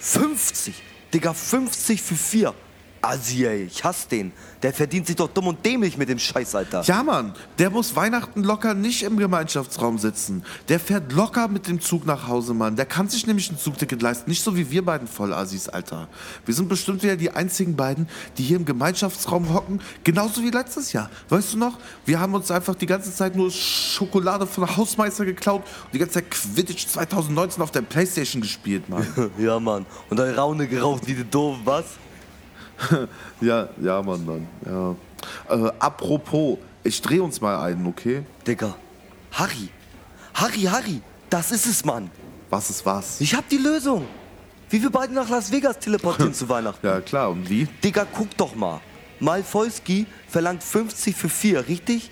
50? 0.00 0.74
Digga, 1.14 1.32
50 1.32 2.02
für 2.02 2.16
4. 2.16 2.54
Assi, 3.00 3.46
ey, 3.46 3.64
ich 3.64 3.84
hasse 3.84 4.08
den. 4.08 4.32
Der 4.62 4.72
verdient 4.72 5.06
sich 5.06 5.14
doch 5.14 5.28
dumm 5.28 5.46
und 5.46 5.64
dämlich 5.64 5.96
mit 5.96 6.08
dem 6.08 6.18
Scheiß, 6.18 6.54
Alter. 6.54 6.82
Ja, 6.82 7.02
Mann, 7.02 7.32
der 7.58 7.70
muss 7.70 7.94
Weihnachten 7.94 8.42
locker 8.42 8.74
nicht 8.74 9.04
im 9.04 9.16
Gemeinschaftsraum 9.16 9.98
sitzen. 9.98 10.44
Der 10.68 10.80
fährt 10.80 11.12
locker 11.12 11.46
mit 11.46 11.68
dem 11.68 11.80
Zug 11.80 12.06
nach 12.06 12.26
Hause, 12.26 12.54
Mann. 12.54 12.74
Der 12.74 12.86
kann 12.86 13.08
sich 13.08 13.26
nämlich 13.26 13.50
ein 13.50 13.58
Zugticket 13.58 14.02
leisten. 14.02 14.28
Nicht 14.28 14.42
so 14.42 14.56
wie 14.56 14.68
wir 14.70 14.84
beiden 14.84 15.06
Vollassis, 15.06 15.68
Alter. 15.68 16.08
Wir 16.44 16.54
sind 16.54 16.68
bestimmt 16.68 17.02
wieder 17.02 17.16
die 17.16 17.30
einzigen 17.30 17.76
beiden, 17.76 18.08
die 18.36 18.42
hier 18.42 18.56
im 18.56 18.64
Gemeinschaftsraum 18.64 19.54
hocken. 19.54 19.80
Genauso 20.02 20.42
wie 20.42 20.50
letztes 20.50 20.92
Jahr. 20.92 21.08
Weißt 21.28 21.52
du 21.52 21.58
noch? 21.58 21.78
Wir 22.04 22.18
haben 22.18 22.34
uns 22.34 22.50
einfach 22.50 22.74
die 22.74 22.86
ganze 22.86 23.14
Zeit 23.14 23.36
nur 23.36 23.50
Schokolade 23.50 24.46
von 24.46 24.66
der 24.66 24.76
Hausmeister 24.76 25.24
geklaut 25.24 25.62
und 25.84 25.94
die 25.94 25.98
ganze 25.98 26.14
Zeit 26.14 26.30
Quidditch 26.30 26.88
2019 26.88 27.62
auf 27.62 27.70
der 27.70 27.82
Playstation 27.82 28.42
gespielt, 28.42 28.88
Mann. 28.88 29.06
Ja, 29.38 29.60
Mann. 29.60 29.86
Und 30.10 30.18
Alraune 30.18 30.66
geraucht 30.66 31.06
wie 31.06 31.14
die 31.14 31.24
Doof, 31.24 31.58
was? 31.64 31.84
ja, 33.40 33.68
ja, 33.80 34.02
Mann, 34.02 34.26
dann. 34.26 34.46
Ja. 34.66 34.96
Äh, 35.54 35.72
apropos, 35.78 36.58
ich 36.84 37.00
dreh 37.02 37.20
uns 37.20 37.40
mal 37.40 37.60
ein, 37.62 37.86
okay? 37.86 38.22
Digga. 38.46 38.74
Harry. 39.32 39.68
Harry, 40.34 40.62
Harry. 40.62 41.00
Das 41.30 41.52
ist 41.52 41.66
es, 41.66 41.84
Mann. 41.84 42.10
Was 42.50 42.70
ist 42.70 42.86
was? 42.86 43.20
Ich 43.20 43.34
hab 43.34 43.48
die 43.48 43.58
Lösung. 43.58 44.06
Wie 44.70 44.82
wir 44.82 44.90
beide 44.90 45.12
nach 45.14 45.28
Las 45.28 45.50
Vegas 45.50 45.78
teleportieren 45.78 46.34
zu 46.34 46.48
Weihnachten. 46.48 46.86
Ja, 46.86 47.00
klar, 47.00 47.30
und 47.30 47.48
wie? 47.48 47.66
Digga, 47.82 48.06
guck 48.10 48.36
doch 48.36 48.54
mal. 48.54 48.80
Malfoyski 49.20 50.06
verlangt 50.28 50.62
50 50.62 51.16
für 51.16 51.28
4, 51.28 51.68
richtig? 51.68 52.10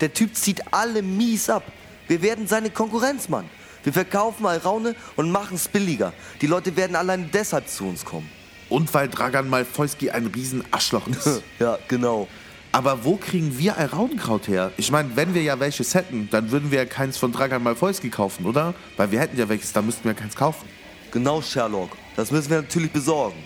Der 0.00 0.12
Typ 0.12 0.34
zieht 0.34 0.62
alle 0.72 1.02
mies 1.02 1.50
ab. 1.50 1.64
Wir 2.08 2.22
werden 2.22 2.46
seine 2.46 2.70
Konkurrenz, 2.70 3.28
Mann. 3.28 3.48
Wir 3.82 3.92
verkaufen 3.92 4.46
Alraune 4.46 4.94
und 5.16 5.30
machen 5.30 5.56
es 5.56 5.68
billiger. 5.68 6.12
Die 6.40 6.46
Leute 6.46 6.76
werden 6.76 6.96
allein 6.96 7.30
deshalb 7.32 7.68
zu 7.68 7.84
uns 7.84 8.04
kommen. 8.04 8.30
Und 8.68 8.92
weil 8.94 9.08
Dragan 9.08 9.48
Malfoyski 9.48 10.10
ein 10.10 10.26
riesen 10.26 10.64
Arschloch 10.70 11.06
ist. 11.06 11.42
Ja, 11.58 11.78
genau. 11.88 12.28
Aber 12.72 13.04
wo 13.04 13.16
kriegen 13.16 13.56
wir 13.58 13.78
Alraunenkraut 13.78 14.48
her? 14.48 14.70
Ich 14.76 14.90
meine, 14.90 15.10
wenn 15.14 15.32
wir 15.34 15.42
ja 15.42 15.58
welches 15.58 15.94
hätten, 15.94 16.28
dann 16.30 16.50
würden 16.50 16.70
wir 16.70 16.78
ja 16.80 16.84
keins 16.84 17.16
von 17.16 17.32
Dragan 17.32 17.62
Malfoyski 17.62 18.10
kaufen, 18.10 18.44
oder? 18.44 18.74
Weil 18.96 19.10
wir 19.12 19.20
hätten 19.20 19.38
ja 19.38 19.48
welches, 19.48 19.72
dann 19.72 19.86
müssten 19.86 20.04
wir 20.04 20.14
keins 20.14 20.36
kaufen. 20.36 20.68
Genau, 21.10 21.40
Sherlock. 21.40 21.90
Das 22.16 22.30
müssen 22.30 22.50
wir 22.50 22.60
natürlich 22.60 22.90
besorgen. 22.90 23.42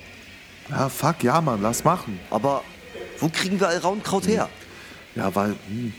Ja, 0.68 0.88
fuck, 0.88 1.22
ja, 1.22 1.40
Mann, 1.40 1.62
lass 1.62 1.84
machen. 1.84 2.18
Aber 2.30 2.64
wo 3.20 3.28
kriegen 3.28 3.60
wir 3.60 3.68
Alraunkraut 3.68 4.26
her? 4.26 4.48
Ja, 5.14 5.32
weil, 5.34 5.54
hm, 5.68 5.92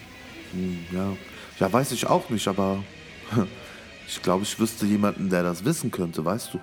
hm, 0.51 0.85
ja. 0.91 1.13
Ja, 1.59 1.71
weiß 1.71 1.91
ich 1.91 2.07
auch 2.07 2.29
nicht, 2.29 2.47
aber 2.47 2.83
ich 4.07 4.21
glaube, 4.21 4.43
ich 4.43 4.59
wüsste 4.59 4.85
jemanden, 4.85 5.29
der 5.29 5.43
das 5.43 5.63
wissen 5.63 5.91
könnte, 5.91 6.25
weißt 6.25 6.55
du? 6.55 6.59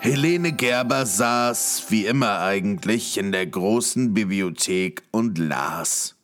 Helene 0.00 0.52
Gerber 0.52 1.06
saß, 1.06 1.86
wie 1.88 2.06
immer 2.06 2.40
eigentlich, 2.40 3.18
in 3.18 3.32
der 3.32 3.46
großen 3.46 4.14
Bibliothek 4.14 5.02
und 5.10 5.38
las. 5.38 6.14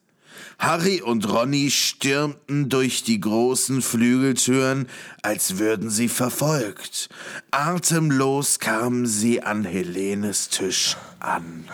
Harry 0.58 1.02
und 1.02 1.28
Ronny 1.28 1.72
stürmten 1.72 2.68
durch 2.68 3.02
die 3.02 3.20
großen 3.20 3.82
Flügeltüren, 3.82 4.88
als 5.22 5.58
würden 5.58 5.90
sie 5.90 6.08
verfolgt. 6.08 7.08
Atemlos 7.50 8.60
kamen 8.60 9.06
sie 9.06 9.42
an 9.42 9.64
Helenes 9.64 10.50
Tisch 10.50 10.96
an. 11.18 11.64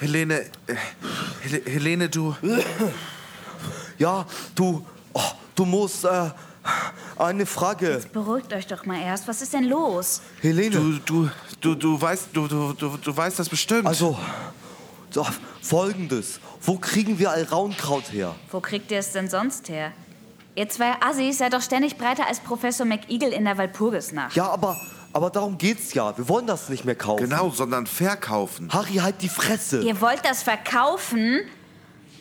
Helene, 0.00 0.44
Hel 1.42 1.62
Helene, 1.66 2.08
du. 2.08 2.34
Ja, 3.98 4.26
du, 4.56 4.84
oh, 5.12 5.20
du 5.54 5.64
musst, 5.64 6.04
äh, 6.04 6.30
eine 7.18 7.46
Frage. 7.46 8.00
Beruhigt 8.12 8.52
euch 8.52 8.66
doch 8.66 8.84
mal 8.86 9.00
erst. 9.00 9.28
Was 9.28 9.42
ist 9.42 9.52
denn 9.52 9.64
los? 9.64 10.22
Helene. 10.40 10.70
Du, 10.70 10.98
du, 10.98 11.30
du, 11.60 11.74
du 11.74 12.00
weißt, 12.00 12.28
du, 12.32 12.46
du, 12.46 12.72
du, 12.72 12.96
du 12.96 13.16
weißt 13.16 13.38
das 13.38 13.48
bestimmt. 13.48 13.86
Also, 13.86 14.18
so, 15.10 15.26
folgendes. 15.60 16.40
Wo 16.60 16.78
kriegen 16.78 17.18
wir 17.18 17.30
Alraunkraut 17.30 18.12
her? 18.12 18.34
Wo 18.50 18.60
kriegt 18.60 18.90
ihr 18.90 18.98
es 18.98 19.12
denn 19.12 19.28
sonst 19.28 19.68
her? 19.68 19.92
Ihr 20.54 20.68
zwei 20.68 20.94
Assis 21.00 21.38
seid 21.38 21.54
doch 21.54 21.62
ständig 21.62 21.96
breiter 21.96 22.26
als 22.26 22.40
Professor 22.40 22.86
McEagle 22.86 23.30
in 23.30 23.44
der 23.44 23.56
Walpurgisnacht. 23.56 24.36
Ja, 24.36 24.48
aber, 24.50 24.78
aber 25.12 25.30
darum 25.30 25.56
geht's 25.56 25.94
ja. 25.94 26.16
Wir 26.16 26.28
wollen 26.28 26.46
das 26.46 26.68
nicht 26.68 26.84
mehr 26.84 26.94
kaufen. 26.94 27.28
Genau, 27.28 27.50
sondern 27.50 27.86
verkaufen. 27.86 28.68
Harry, 28.72 28.96
halt 28.96 29.22
die 29.22 29.28
Fresse. 29.28 29.82
Ihr 29.82 30.00
wollt 30.00 30.24
das 30.24 30.42
verkaufen? 30.42 31.40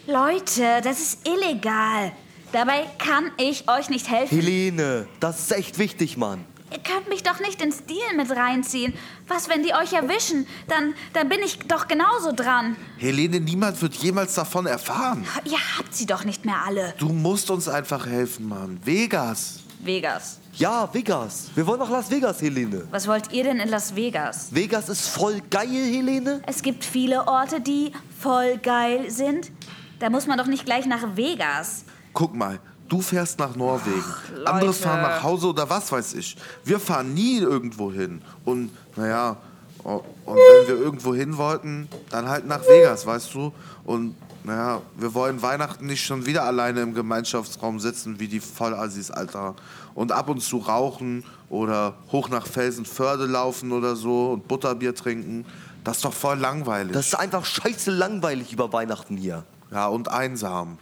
Leute, 0.07 0.81
das 0.83 0.99
ist 0.99 1.27
illegal. 1.27 2.13
Dabei 2.51 2.85
kann 2.97 3.31
ich 3.37 3.69
euch 3.69 3.89
nicht 3.89 4.09
helfen. 4.09 4.37
Helene, 4.37 5.07
das 5.21 5.39
ist 5.39 5.51
echt 5.53 5.79
wichtig, 5.79 6.17
Mann. 6.17 6.43
Ihr 6.71 6.79
könnt 6.79 7.09
mich 7.09 7.23
doch 7.23 7.39
nicht 7.39 7.61
ins 7.61 7.85
Deal 7.85 8.15
mit 8.15 8.29
reinziehen. 8.31 8.93
Was, 9.27 9.49
wenn 9.49 9.61
die 9.63 9.73
euch 9.73 9.93
erwischen? 9.93 10.47
Dann, 10.67 10.93
dann 11.13 11.27
bin 11.27 11.39
ich 11.43 11.59
doch 11.59 11.87
genauso 11.87 12.31
dran. 12.33 12.77
Helene, 12.97 13.39
niemand 13.41 13.81
wird 13.81 13.93
jemals 13.95 14.35
davon 14.35 14.65
erfahren. 14.65 15.25
Ihr 15.45 15.57
habt 15.77 15.93
sie 15.93 16.05
doch 16.05 16.23
nicht 16.23 16.45
mehr 16.45 16.61
alle. 16.65 16.93
Du 16.97 17.09
musst 17.09 17.49
uns 17.51 17.67
einfach 17.67 18.05
helfen, 18.05 18.47
Mann. 18.47 18.79
Vegas. 18.83 19.59
Vegas. 19.79 20.39
Ja, 20.53 20.89
Vegas. 20.93 21.49
Wir 21.55 21.65
wollen 21.65 21.79
nach 21.79 21.89
Las 21.89 22.09
Vegas, 22.11 22.41
Helene. 22.41 22.87
Was 22.91 23.07
wollt 23.07 23.31
ihr 23.33 23.43
denn 23.43 23.59
in 23.59 23.69
Las 23.69 23.95
Vegas? 23.95 24.47
Vegas 24.51 24.89
ist 24.89 25.07
voll 25.07 25.41
geil, 25.49 25.67
Helene. 25.67 26.41
Es 26.45 26.61
gibt 26.61 26.85
viele 26.85 27.27
Orte, 27.27 27.59
die 27.61 27.91
voll 28.19 28.57
geil 28.57 29.09
sind. 29.09 29.51
Da 29.99 30.09
muss 30.09 30.25
man 30.27 30.37
doch 30.37 30.47
nicht 30.47 30.65
gleich 30.65 30.85
nach 30.85 31.15
Vegas. 31.15 31.85
Guck 32.13 32.35
mal, 32.35 32.59
du 32.89 33.01
fährst 33.01 33.39
nach 33.39 33.55
Norwegen. 33.55 34.03
Leute. 34.35 34.47
Andere 34.47 34.73
fahren 34.73 35.01
nach 35.01 35.23
Hause 35.23 35.47
oder 35.47 35.69
was 35.69 35.91
weiß 35.91 36.13
ich. 36.15 36.35
Wir 36.63 36.79
fahren 36.79 37.13
nie 37.13 37.39
irgendwo 37.39 37.91
hin. 37.91 38.21
Und 38.45 38.71
naja, 38.95 39.37
und 39.83 40.03
wenn 40.25 40.67
wir 40.67 40.77
irgendwo 40.83 41.15
hin 41.15 41.37
wollten, 41.37 41.87
dann 42.09 42.27
halt 42.27 42.45
nach 42.47 42.61
Vegas, 42.61 43.05
weißt 43.05 43.33
du? 43.33 43.51
Und 43.83 44.15
naja, 44.43 44.81
wir 44.97 45.13
wollen 45.13 45.41
Weihnachten 45.41 45.85
nicht 45.85 46.03
schon 46.03 46.25
wieder 46.25 46.43
alleine 46.43 46.81
im 46.81 46.93
Gemeinschaftsraum 46.93 47.79
sitzen 47.79 48.19
wie 48.19 48.27
die 48.27 48.39
Vollassis, 48.39 49.11
Alter. 49.11 49.55
Und 49.93 50.11
ab 50.11 50.29
und 50.29 50.41
zu 50.41 50.57
rauchen 50.57 51.23
oder 51.49 51.95
hoch 52.11 52.29
nach 52.29 52.47
Felsenförde 52.47 53.25
laufen 53.25 53.71
oder 53.71 53.95
so 53.95 54.31
und 54.33 54.47
Butterbier 54.47 54.95
trinken. 54.95 55.45
Das 55.83 55.97
ist 55.97 56.05
doch 56.05 56.13
voll 56.13 56.37
langweilig. 56.37 56.93
Das 56.93 57.07
ist 57.07 57.15
einfach 57.15 57.45
scheiße 57.45 57.91
langweilig 57.91 58.53
über 58.53 58.71
Weihnachten 58.71 59.17
hier. 59.17 59.43
ja, 59.71 59.87
und 59.87 60.09
einsam. 60.09 60.77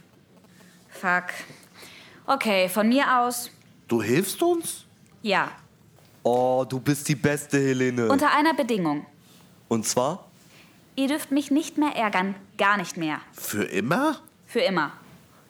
Fuck. 1.00 1.24
Okay, 2.26 2.68
von 2.68 2.88
mir 2.88 3.20
aus, 3.20 3.50
Du 3.88 4.02
hilfst 4.02 4.42
uns? 4.42 4.84
ja. 5.22 5.50
Oh, 6.22 6.66
du 6.68 6.78
bist 6.78 7.08
die 7.08 7.14
beste, 7.14 7.56
Helene. 7.58 8.06
Unter 8.10 8.30
einer 8.30 8.52
Bedingung. 8.52 9.06
Und 9.68 9.86
zwar? 9.86 10.26
Ihr 10.94 11.08
dürft 11.08 11.30
mich 11.30 11.50
nicht 11.50 11.78
mehr 11.78 11.96
ärgern. 11.96 12.34
Gar 12.58 12.76
nicht 12.76 12.98
mehr. 12.98 13.20
Für 13.32 13.64
immer? 13.64 14.20
Für 14.46 14.60
immer. 14.60 14.92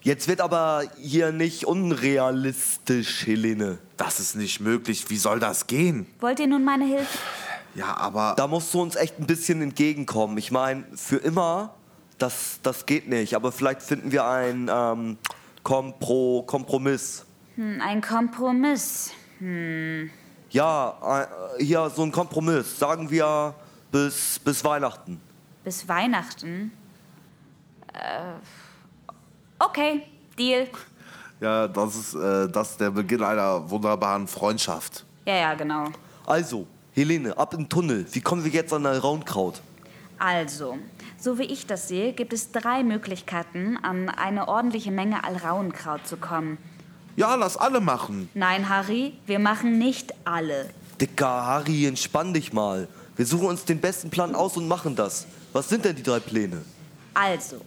Jetzt 0.02 0.28
wird 0.28 0.40
aber 0.40 0.84
hier 0.96 1.32
nicht 1.32 1.64
unrealistisch, 1.66 3.26
Helene. 3.26 3.78
Das 3.96 4.20
ist 4.20 4.36
nicht 4.36 4.60
möglich. 4.60 5.10
Wie 5.10 5.16
soll 5.16 5.40
das 5.40 5.66
gehen? 5.66 6.06
Wollt 6.20 6.38
ihr 6.38 6.46
nun 6.46 6.62
meine 6.64 6.84
Hilfe? 6.86 7.18
Ja, 7.74 7.96
aber 7.96 8.34
Da 8.36 8.46
musst 8.46 8.72
du 8.72 8.80
uns 8.80 8.94
echt 8.94 9.18
ein 9.18 9.26
bisschen 9.26 9.60
entgegenkommen. 9.62 10.38
Ich 10.38 10.52
meine, 10.52 10.84
für 10.94 11.16
immer, 11.16 11.74
das, 12.18 12.60
das 12.62 12.86
geht 12.86 13.08
nicht. 13.08 13.34
Aber 13.34 13.50
vielleicht 13.50 13.82
finden 13.82 14.12
wir 14.12 14.24
einen 14.24 14.70
ähm, 14.72 15.18
Kompro 15.62 16.42
Kompromiss. 16.46 17.24
Hm, 17.56 17.80
ein 17.80 18.00
Kompromiss. 18.00 19.12
Ja, 20.50 21.26
äh, 21.58 21.64
hier 21.64 21.90
so 21.90 22.02
ein 22.02 22.12
Kompromiss. 22.12 22.78
Sagen 22.78 23.10
wir 23.10 23.54
bis, 23.90 24.38
bis 24.38 24.64
Weihnachten. 24.64 25.20
Bis 25.64 25.86
Weihnachten. 25.88 26.72
Äh, 27.92 28.34
okay, 29.58 30.02
Deal. 30.38 30.68
ja, 31.40 31.68
das 31.68 31.96
ist, 31.96 32.14
äh, 32.14 32.48
das 32.48 32.72
ist 32.72 32.80
der 32.80 32.90
Beginn 32.90 33.22
einer 33.22 33.68
wunderbaren 33.68 34.26
Freundschaft. 34.26 35.04
Ja, 35.26 35.34
ja, 35.34 35.54
genau. 35.54 35.86
Also, 36.26 36.66
Helene, 36.92 37.36
ab 37.36 37.54
in 37.54 37.60
den 37.60 37.68
Tunnel. 37.68 38.06
Wie 38.12 38.20
kommen 38.20 38.44
wir 38.44 38.50
jetzt 38.50 38.72
an 38.72 38.86
Raunkraut? 38.86 39.60
Also, 40.20 40.76
so 41.18 41.38
wie 41.38 41.44
ich 41.44 41.66
das 41.66 41.88
sehe, 41.88 42.12
gibt 42.12 42.34
es 42.34 42.52
drei 42.52 42.82
Möglichkeiten, 42.82 43.78
an 43.78 44.10
eine 44.10 44.48
ordentliche 44.48 44.90
Menge 44.90 45.24
Alrauenkraut 45.24 46.06
zu 46.06 46.18
kommen. 46.18 46.58
Ja, 47.16 47.36
lass 47.36 47.56
alle 47.56 47.80
machen. 47.80 48.28
Nein, 48.34 48.68
Harry, 48.68 49.14
wir 49.24 49.38
machen 49.38 49.78
nicht 49.78 50.12
alle. 50.26 50.68
Dicker 51.00 51.46
Harry, 51.46 51.86
entspann 51.86 52.34
dich 52.34 52.52
mal. 52.52 52.86
Wir 53.16 53.24
suchen 53.24 53.46
uns 53.46 53.64
den 53.64 53.80
besten 53.80 54.10
Plan 54.10 54.34
aus 54.34 54.58
und 54.58 54.68
machen 54.68 54.94
das. 54.94 55.26
Was 55.54 55.70
sind 55.70 55.86
denn 55.86 55.96
die 55.96 56.02
drei 56.02 56.20
Pläne? 56.20 56.60
Also, 57.14 57.62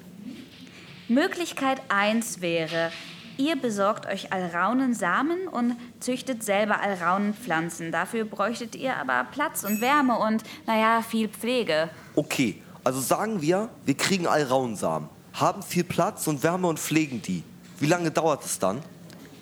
Möglichkeit 1.07 1.81
1 1.89 2.39
wäre, 2.39 2.91
ihr 3.37 3.55
besorgt 3.55 4.05
euch 4.05 4.31
Alraunensamen 4.31 5.47
und 5.47 5.75
züchtet 5.99 6.43
selber 6.43 6.81
Alraunenpflanzen. 6.81 7.91
Dafür 7.91 8.25
bräuchtet 8.25 8.75
ihr 8.75 8.97
aber 8.97 9.25
Platz 9.31 9.63
und 9.63 9.81
Wärme 9.81 10.17
und, 10.17 10.43
naja, 10.65 11.01
viel 11.01 11.29
Pflege. 11.29 11.89
Okay, 12.15 12.61
also 12.83 12.99
sagen 12.99 13.41
wir, 13.41 13.69
wir 13.85 13.95
kriegen 13.95 14.27
Alraunsamen, 14.27 15.09
haben 15.33 15.63
viel 15.63 15.83
Platz 15.83 16.27
und 16.27 16.43
Wärme 16.43 16.67
und 16.67 16.79
pflegen 16.79 17.21
die. 17.21 17.43
Wie 17.79 17.87
lange 17.87 18.11
dauert 18.11 18.45
es 18.45 18.59
dann? 18.59 18.81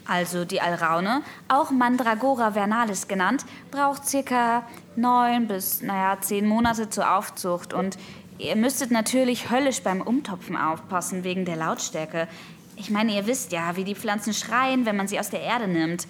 Also 0.07 0.45
die 0.45 0.62
Alraune, 0.62 1.21
auch 1.48 1.71
Mandragora 1.71 2.51
vernalis 2.51 3.07
genannt, 3.07 3.45
braucht 3.69 4.07
circa 4.07 4.63
neun 4.95 5.48
bis, 5.48 5.81
naja, 5.81 6.18
zehn 6.20 6.48
Monate 6.48 6.89
zur 6.89 7.15
Aufzucht. 7.15 7.74
Und 7.74 7.98
ihr 8.37 8.55
müsstet 8.55 8.92
natürlich 8.92 9.50
höllisch 9.50 9.83
beim 9.83 10.01
Umtopfen 10.01 10.57
aufpassen, 10.57 11.24
wegen 11.24 11.46
der 11.46 11.55
Lautstärke. 11.55 12.27
Ich 12.75 12.90
meine, 12.90 13.16
ihr 13.16 13.27
wisst 13.27 13.51
ja, 13.51 13.75
wie 13.75 13.84
die 13.84 13.96
Pflanzen 13.96 14.34
schreien, 14.34 14.86
wenn 14.86 14.96
man 14.96 15.07
sie 15.07 15.20
aus 15.20 15.29
der 15.29 15.42
Erde 15.42 15.68
nimmt. 15.68 16.07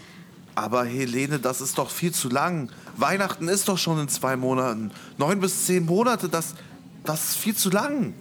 Aber 0.56 0.86
Helene, 0.86 1.40
das 1.40 1.62
ist 1.62 1.78
doch 1.78 1.90
viel 1.90 2.14
zu 2.14 2.30
lang. 2.30 2.70
Weihnachten 2.98 3.48
ist 3.48 3.68
doch 3.68 3.78
schon 3.78 4.00
in 4.00 4.10
zwei 4.10 4.36
Monaten. 4.36 4.92
Neun 5.18 5.40
bis 5.40 5.66
zehn 5.66 5.86
Monate, 5.86 6.30
das, 6.30 6.56
das 7.04 7.30
ist 7.30 7.38
viel 7.38 7.56
zu 7.56 7.70
lang. 7.70 8.14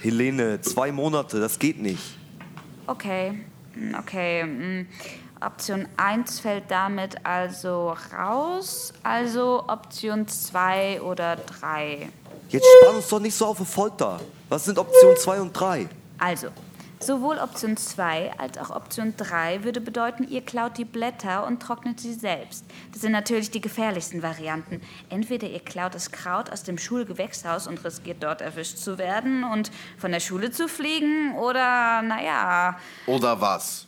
Helene, 0.00 0.60
zwei 0.62 0.90
Monate, 0.90 1.38
das 1.38 1.58
geht 1.58 1.80
nicht. 1.80 2.02
Okay, 2.86 3.44
hm, 3.74 3.94
okay. 3.98 4.42
hm. 4.42 4.86
Option 5.44 5.88
1 5.96 6.40
fällt 6.40 6.70
damit 6.70 7.16
also 7.26 7.96
raus, 8.16 8.92
also 9.02 9.64
Option 9.66 10.28
2 10.28 11.02
oder 11.02 11.36
3. 11.36 12.08
Jetzt 12.48 12.66
spann 12.80 12.96
uns 12.96 13.08
doch 13.08 13.18
nicht 13.18 13.34
so 13.34 13.46
auf 13.46 13.58
die 13.58 13.64
Folter. 13.64 14.20
Was 14.48 14.66
sind 14.66 14.78
Option 14.78 15.16
2 15.16 15.40
und 15.40 15.52
3? 15.52 15.88
Also, 16.18 16.48
sowohl 17.02 17.38
Option 17.38 17.76
2 17.76 18.38
als 18.38 18.58
auch 18.58 18.70
Option 18.70 19.14
3 19.16 19.64
würde 19.64 19.80
bedeuten, 19.80 20.26
ihr 20.28 20.42
klaut 20.42 20.78
die 20.78 20.84
Blätter 20.84 21.46
und 21.46 21.60
trocknet 21.60 22.00
sie 22.00 22.14
selbst. 22.14 22.64
Das 22.92 23.02
sind 23.02 23.12
natürlich 23.12 23.50
die 23.50 23.60
gefährlichsten 23.60 24.22
Varianten. 24.22 24.80
Entweder 25.08 25.48
ihr 25.48 25.60
klaut 25.60 25.94
das 25.94 26.10
Kraut 26.10 26.50
aus 26.50 26.62
dem 26.62 26.78
Schulgewächshaus 26.78 27.66
und 27.66 27.84
riskiert 27.84 28.22
dort 28.22 28.40
erwischt 28.40 28.78
zu 28.78 28.98
werden 28.98 29.44
und 29.44 29.70
von 29.98 30.12
der 30.12 30.20
Schule 30.20 30.50
zu 30.50 30.68
fliegen, 30.68 31.34
oder, 31.36 32.02
naja, 32.02 32.78
Oder 33.06 33.40
was? 33.40 33.86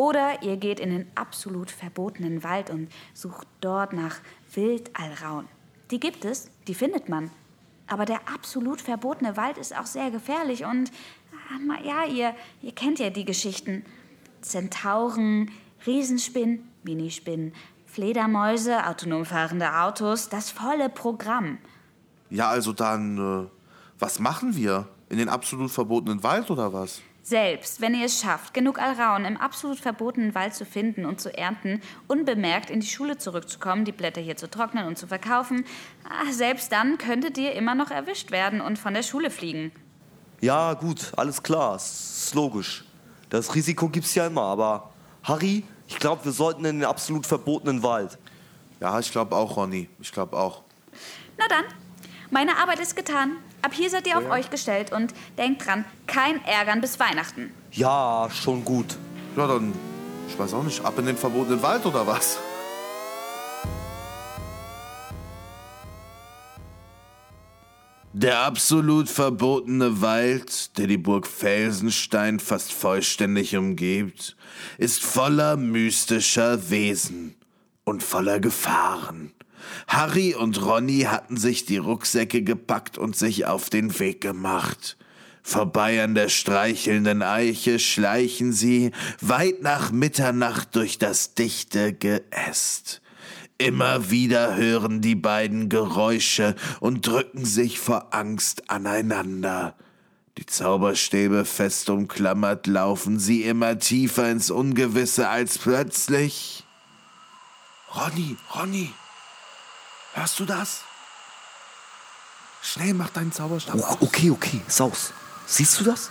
oder 0.00 0.42
ihr 0.42 0.56
geht 0.56 0.80
in 0.80 0.88
den 0.88 1.06
absolut 1.14 1.70
verbotenen 1.70 2.42
Wald 2.42 2.70
und 2.70 2.90
sucht 3.12 3.46
dort 3.60 3.92
nach 3.92 4.16
Wildalraun. 4.54 5.46
Die 5.90 6.00
gibt 6.00 6.24
es, 6.24 6.50
die 6.68 6.74
findet 6.74 7.10
man. 7.10 7.30
Aber 7.90 8.04
der 8.04 8.20
absolut 8.32 8.80
verbotene 8.80 9.36
Wald 9.36 9.58
ist 9.58 9.76
auch 9.76 9.84
sehr 9.84 10.12
gefährlich 10.12 10.64
und, 10.64 10.92
ah, 11.32 11.82
ja, 11.82 12.04
ihr, 12.04 12.34
ihr 12.62 12.72
kennt 12.72 13.00
ja 13.00 13.10
die 13.10 13.24
Geschichten. 13.24 13.84
Zentauren, 14.42 15.50
Riesenspinnen, 15.84 16.70
Minispinnen, 16.84 17.52
Fledermäuse, 17.86 18.86
autonom 18.86 19.24
fahrende 19.24 19.80
Autos, 19.80 20.28
das 20.28 20.50
volle 20.50 20.88
Programm. 20.88 21.58
Ja, 22.30 22.48
also 22.48 22.72
dann, 22.72 23.18
äh, 23.18 23.48
was 23.98 24.20
machen 24.20 24.54
wir? 24.54 24.86
In 25.08 25.18
den 25.18 25.28
absolut 25.28 25.72
verbotenen 25.72 26.22
Wald 26.22 26.48
oder 26.52 26.72
was? 26.72 27.02
Selbst 27.30 27.80
wenn 27.80 27.94
ihr 27.94 28.06
es 28.06 28.20
schafft, 28.20 28.54
genug 28.54 28.80
Alraun 28.80 29.24
im 29.24 29.36
absolut 29.36 29.78
verbotenen 29.78 30.34
Wald 30.34 30.52
zu 30.52 30.64
finden 30.64 31.04
und 31.06 31.20
zu 31.20 31.32
ernten, 31.32 31.80
unbemerkt 32.08 32.70
in 32.70 32.80
die 32.80 32.88
Schule 32.88 33.18
zurückzukommen, 33.18 33.84
die 33.84 33.92
Blätter 33.92 34.20
hier 34.20 34.36
zu 34.36 34.50
trocknen 34.50 34.88
und 34.88 34.98
zu 34.98 35.06
verkaufen, 35.06 35.64
ah, 36.02 36.32
selbst 36.32 36.72
dann 36.72 36.98
könntet 36.98 37.38
ihr 37.38 37.52
immer 37.52 37.76
noch 37.76 37.92
erwischt 37.92 38.32
werden 38.32 38.60
und 38.60 38.80
von 38.80 38.94
der 38.94 39.04
Schule 39.04 39.30
fliegen. 39.30 39.70
Ja, 40.40 40.74
gut, 40.74 41.12
alles 41.16 41.40
klar, 41.40 41.76
es 41.76 42.24
ist 42.24 42.34
logisch. 42.34 42.84
Das 43.28 43.54
Risiko 43.54 43.88
gibt's 43.88 44.16
ja 44.16 44.26
immer, 44.26 44.42
aber 44.42 44.90
Harry, 45.22 45.62
ich 45.86 46.00
glaube, 46.00 46.24
wir 46.24 46.32
sollten 46.32 46.64
in 46.64 46.80
den 46.80 46.84
absolut 46.84 47.28
verbotenen 47.28 47.84
Wald. 47.84 48.18
Ja, 48.80 48.98
ich 48.98 49.12
glaube 49.12 49.36
auch, 49.36 49.56
Ronny. 49.56 49.88
Ich 50.00 50.10
glaube 50.10 50.36
auch. 50.36 50.62
Na 51.38 51.44
dann, 51.48 51.64
meine 52.32 52.56
Arbeit 52.56 52.80
ist 52.80 52.96
getan. 52.96 53.36
Ab 53.62 53.72
hier 53.74 53.90
seid 53.90 54.06
ihr 54.06 54.16
auf 54.16 54.30
euch 54.30 54.48
gestellt 54.48 54.92
und 54.92 55.12
denkt 55.36 55.66
dran, 55.66 55.84
kein 56.06 56.42
Ärgern 56.44 56.80
bis 56.80 56.98
Weihnachten. 56.98 57.52
Ja, 57.72 58.28
schon 58.32 58.64
gut. 58.64 58.96
Ja, 59.36 59.46
dann, 59.46 59.72
ich 60.28 60.38
weiß 60.38 60.54
auch 60.54 60.62
nicht, 60.62 60.84
ab 60.84 60.98
in 60.98 61.06
den 61.06 61.16
verbotenen 61.16 61.62
Wald 61.62 61.84
oder 61.84 62.06
was? 62.06 62.38
Der 68.12 68.40
absolut 68.40 69.08
verbotene 69.08 70.00
Wald, 70.00 70.76
der 70.78 70.86
die 70.88 70.98
Burg 70.98 71.26
Felsenstein 71.26 72.40
fast 72.40 72.72
vollständig 72.72 73.56
umgibt, 73.56 74.36
ist 74.78 75.02
voller 75.02 75.56
mystischer 75.56 76.70
Wesen 76.70 77.36
und 77.84 78.02
voller 78.02 78.40
Gefahren. 78.40 79.32
Harry 79.88 80.34
und 80.34 80.60
Ronny 80.62 81.02
hatten 81.02 81.36
sich 81.36 81.64
die 81.64 81.78
Rucksäcke 81.78 82.42
gepackt 82.42 82.98
und 82.98 83.16
sich 83.16 83.46
auf 83.46 83.70
den 83.70 83.98
Weg 83.98 84.20
gemacht. 84.20 84.96
Vorbei 85.42 86.02
an 86.04 86.14
der 86.14 86.28
streichelnden 86.28 87.22
Eiche 87.22 87.78
schleichen 87.78 88.52
sie 88.52 88.92
weit 89.20 89.62
nach 89.62 89.90
Mitternacht 89.90 90.76
durch 90.76 90.98
das 90.98 91.34
dichte 91.34 91.92
Geäst. 91.92 93.00
Immer 93.58 94.10
wieder 94.10 94.56
hören 94.56 95.00
die 95.00 95.14
beiden 95.14 95.68
Geräusche 95.68 96.54
und 96.80 97.06
drücken 97.06 97.44
sich 97.44 97.78
vor 97.78 98.14
Angst 98.14 98.70
aneinander. 98.70 99.74
Die 100.38 100.46
Zauberstäbe 100.46 101.44
fest 101.44 101.90
umklammert, 101.90 102.66
laufen 102.66 103.18
sie 103.18 103.42
immer 103.42 103.78
tiefer 103.78 104.30
ins 104.30 104.50
Ungewisse, 104.50 105.28
als 105.28 105.58
plötzlich 105.58 106.64
Ronny, 107.94 108.36
Ronny, 108.54 108.90
hörst 110.14 110.38
du 110.40 110.44
das? 110.44 110.82
Schnell, 112.62 112.94
mach 112.94 113.10
deinen 113.10 113.32
Zauberstab 113.32 113.76
Oh, 113.76 113.96
okay, 114.00 114.30
okay, 114.30 114.60
Saus. 114.68 115.12
Siehst 115.46 115.80
du 115.80 115.84
das? 115.84 116.10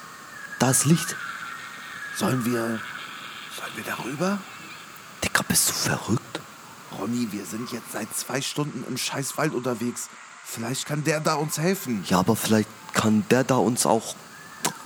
Da 0.57 0.71
ist 0.71 0.85
Licht. 0.85 1.15
Sollen 2.17 2.43
wir. 2.45 2.79
Sollen 3.55 3.75
wir 3.75 3.83
darüber? 3.83 4.39
Dicker, 5.23 5.43
bist 5.43 5.69
du 5.69 5.73
verrückt? 5.73 6.41
Ronny, 6.97 7.31
wir 7.31 7.45
sind 7.45 7.71
jetzt 7.71 7.91
seit 7.93 8.13
zwei 8.15 8.41
Stunden 8.41 8.83
im 8.87 8.97
Scheißwald 8.97 9.53
unterwegs. 9.53 10.09
Vielleicht 10.43 10.87
kann 10.87 11.03
der 11.03 11.19
da 11.19 11.35
uns 11.35 11.57
helfen. 11.57 12.03
Ja, 12.07 12.19
aber 12.19 12.35
vielleicht 12.35 12.69
kann 12.93 13.23
der 13.29 13.43
da 13.43 13.55
uns 13.55 13.85
auch 13.85 14.15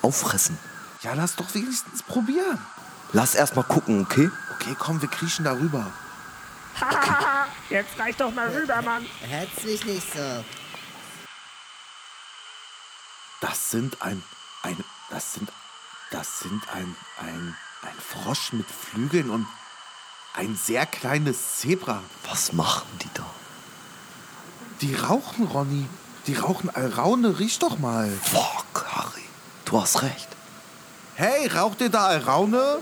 auffressen. 0.01 0.57
Ja, 1.01 1.13
lass 1.13 1.35
doch 1.35 1.53
wenigstens 1.55 2.03
probieren. 2.03 2.59
Lass 3.13 3.35
erst 3.35 3.55
mal 3.55 3.63
gucken, 3.63 4.01
okay? 4.01 4.29
Okay, 4.55 4.75
komm, 4.77 5.01
wir 5.01 5.09
kriechen 5.09 5.45
darüber. 5.45 5.91
Jetzt 7.69 7.97
reicht 7.99 8.19
doch 8.19 8.33
mal 8.33 8.49
rüber, 8.49 8.81
Mann. 8.81 9.05
Herzlich 9.21 9.83
nicht 9.85 10.13
so. 10.13 10.43
Das 13.41 13.71
sind 13.71 14.01
ein. 14.01 14.23
ein. 14.63 14.83
Das 15.09 15.33
sind. 15.33 15.49
Das 16.11 16.39
sind 16.39 16.63
ein. 16.73 16.95
ein. 17.19 17.55
ein 17.81 17.99
Frosch 17.99 18.53
mit 18.53 18.65
Flügeln 18.65 19.29
und 19.29 19.47
ein 20.33 20.55
sehr 20.55 20.85
kleines 20.85 21.57
Zebra. 21.59 22.01
Was 22.29 22.53
machen 22.53 22.87
die 23.01 23.09
da? 23.13 23.25
Die 24.81 24.95
rauchen, 24.95 25.45
Ronny. 25.45 25.87
Die 26.27 26.35
rauchen 26.35 26.69
Alraune, 26.69 27.39
riech 27.39 27.59
doch 27.59 27.77
mal. 27.77 28.09
Fuck, 28.09 28.85
Harry. 28.95 29.23
Du 29.65 29.81
hast 29.81 30.01
recht. 30.01 30.29
Hey, 31.15 31.47
raucht 31.47 31.81
ihr 31.81 31.89
da 31.89 32.07
Alraune? 32.07 32.79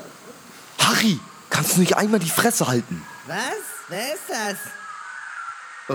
Harry, 0.79 1.19
kannst 1.49 1.75
du 1.75 1.79
nicht 1.81 1.97
einmal 1.97 2.19
die 2.19 2.29
Fresse 2.29 2.67
halten? 2.67 3.05
Was? 3.27 3.37
Wer 3.87 4.13
ist 4.13 4.23
das? 4.29 4.57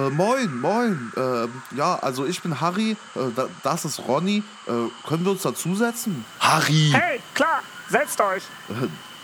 Äh, 0.01 0.11
moin, 0.11 0.61
moin. 0.61 1.12
Äh, 1.17 1.49
ja, 1.77 1.99
also 2.01 2.27
ich 2.27 2.43
bin 2.43 2.61
Harry, 2.61 2.97
äh, 3.15 3.19
da, 3.35 3.49
das 3.62 3.85
ist 3.85 4.01
Ronny. 4.07 4.43
Äh, 4.67 4.73
können 5.09 5.25
wir 5.25 5.33
uns 5.33 5.43
dazusetzen? 5.43 6.25
Harry! 6.41 6.91
Hey, 6.93 7.21
klar, 7.35 7.62
setzt 7.89 8.21
euch. 8.21 8.43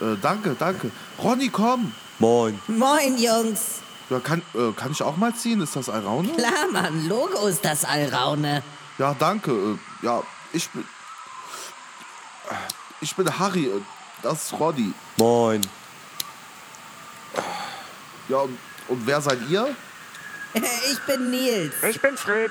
Äh, 0.00 0.04
äh, 0.04 0.16
danke, 0.22 0.54
danke. 0.58 0.90
Ronny, 1.22 1.48
komm. 1.48 1.92
Moin. 2.18 2.58
Moin, 2.68 3.18
Jungs. 3.18 3.80
Ja, 4.10 4.20
kann, 4.20 4.42
äh, 4.54 4.72
kann 4.72 4.92
ich 4.92 5.02
auch 5.02 5.16
mal 5.16 5.34
ziehen? 5.34 5.60
Ist 5.60 5.76
das 5.76 5.88
Alraune? 5.88 6.28
Klar, 6.34 6.68
Mann. 6.70 7.08
Logo 7.08 7.46
ist 7.46 7.64
das 7.64 7.84
Alraune. 7.84 8.62
Ja, 8.98 9.14
danke. 9.18 9.50
Äh, 9.52 10.06
ja, 10.06 10.22
ich 10.52 10.68
bin. 10.70 10.84
Ich 13.00 13.14
bin 13.16 13.38
Harry. 13.38 13.66
äh, 13.66 13.80
Das 14.22 14.44
ist 14.44 14.52
Ronny. 14.58 14.92
Moin. 15.18 15.60
Ja, 18.32 18.38
und, 18.38 18.58
und 18.88 19.06
wer 19.06 19.20
seid 19.20 19.38
ihr? 19.50 19.76
Ich 20.54 20.98
bin 21.06 21.30
Nils. 21.30 21.74
Ich 21.82 22.00
bin 22.00 22.16
Fred. 22.16 22.50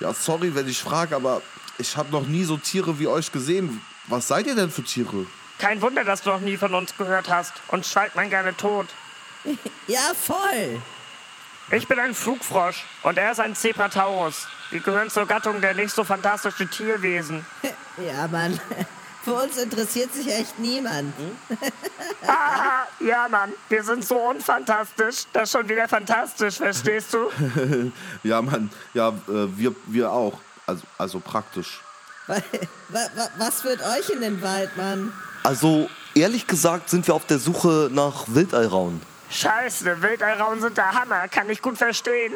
Ja, 0.00 0.12
sorry, 0.12 0.54
wenn 0.54 0.68
ich 0.68 0.82
frage, 0.82 1.16
aber 1.16 1.40
ich 1.78 1.96
habe 1.96 2.10
noch 2.10 2.26
nie 2.26 2.44
so 2.44 2.56
Tiere 2.56 2.98
wie 2.98 3.06
euch 3.06 3.32
gesehen. 3.32 3.80
Was 4.08 4.28
seid 4.28 4.46
ihr 4.46 4.54
denn 4.54 4.70
für 4.70 4.82
Tiere? 4.82 5.26
Kein 5.58 5.80
Wunder, 5.80 6.04
dass 6.04 6.22
du 6.22 6.30
noch 6.30 6.40
nie 6.40 6.56
von 6.58 6.74
uns 6.74 6.94
gehört 6.96 7.30
hast. 7.30 7.52
Und 7.68 7.86
schweigt 7.86 8.16
man 8.16 8.30
gerne 8.30 8.56
tot. 8.56 8.86
Ja, 9.86 10.12
voll. 10.14 10.80
Ich 11.72 11.88
bin 11.88 11.98
ein 11.98 12.14
Flugfrosch 12.14 12.84
und 13.02 13.18
er 13.18 13.32
ist 13.32 13.40
ein 13.40 13.54
Zebrataurus. 13.54 14.46
Wir 14.70 14.80
gehören 14.80 15.10
zur 15.10 15.26
Gattung 15.26 15.60
der 15.60 15.74
nicht 15.74 15.94
so 15.94 16.04
fantastischen 16.04 16.70
Tierwesen. 16.70 17.44
Ja, 17.98 18.26
Mann. 18.28 18.58
Für 19.24 19.34
uns 19.34 19.56
interessiert 19.56 20.12
sich 20.12 20.28
echt 20.28 20.58
niemand. 20.58 21.14
Ah, 22.26 22.86
ja, 23.00 23.28
Mann, 23.28 23.52
wir 23.68 23.82
sind 23.84 24.04
so 24.04 24.16
unfantastisch. 24.16 25.24
Das 25.32 25.44
ist 25.44 25.52
schon 25.52 25.68
wieder 25.68 25.88
fantastisch, 25.88 26.56
verstehst 26.56 27.14
du? 27.14 27.30
Ja, 28.22 28.40
Mann, 28.42 28.70
ja, 28.94 29.08
äh, 29.08 29.12
wir, 29.56 29.74
wir 29.86 30.10
auch. 30.12 30.38
Also, 30.66 30.82
also 30.98 31.20
praktisch. 31.20 31.80
Wa- 32.26 32.36
wa- 32.88 32.98
wa- 33.16 33.28
Was 33.38 33.62
führt 33.62 33.80
euch 33.80 34.10
in 34.10 34.20
den 34.20 34.42
Wald, 34.42 34.76
Mann? 34.76 35.12
Also, 35.42 35.88
ehrlich 36.14 36.46
gesagt 36.46 36.88
sind 36.90 37.06
wir 37.06 37.14
auf 37.14 37.26
der 37.26 37.38
Suche 37.38 37.90
nach 37.92 38.24
Wildalraun. 38.28 39.00
Scheiße, 39.30 40.02
Wildalrauen 40.02 40.60
sind 40.60 40.76
der 40.76 40.92
Hammer, 40.92 41.26
kann 41.28 41.48
ich 41.50 41.60
gut 41.62 41.78
verstehen. 41.78 42.32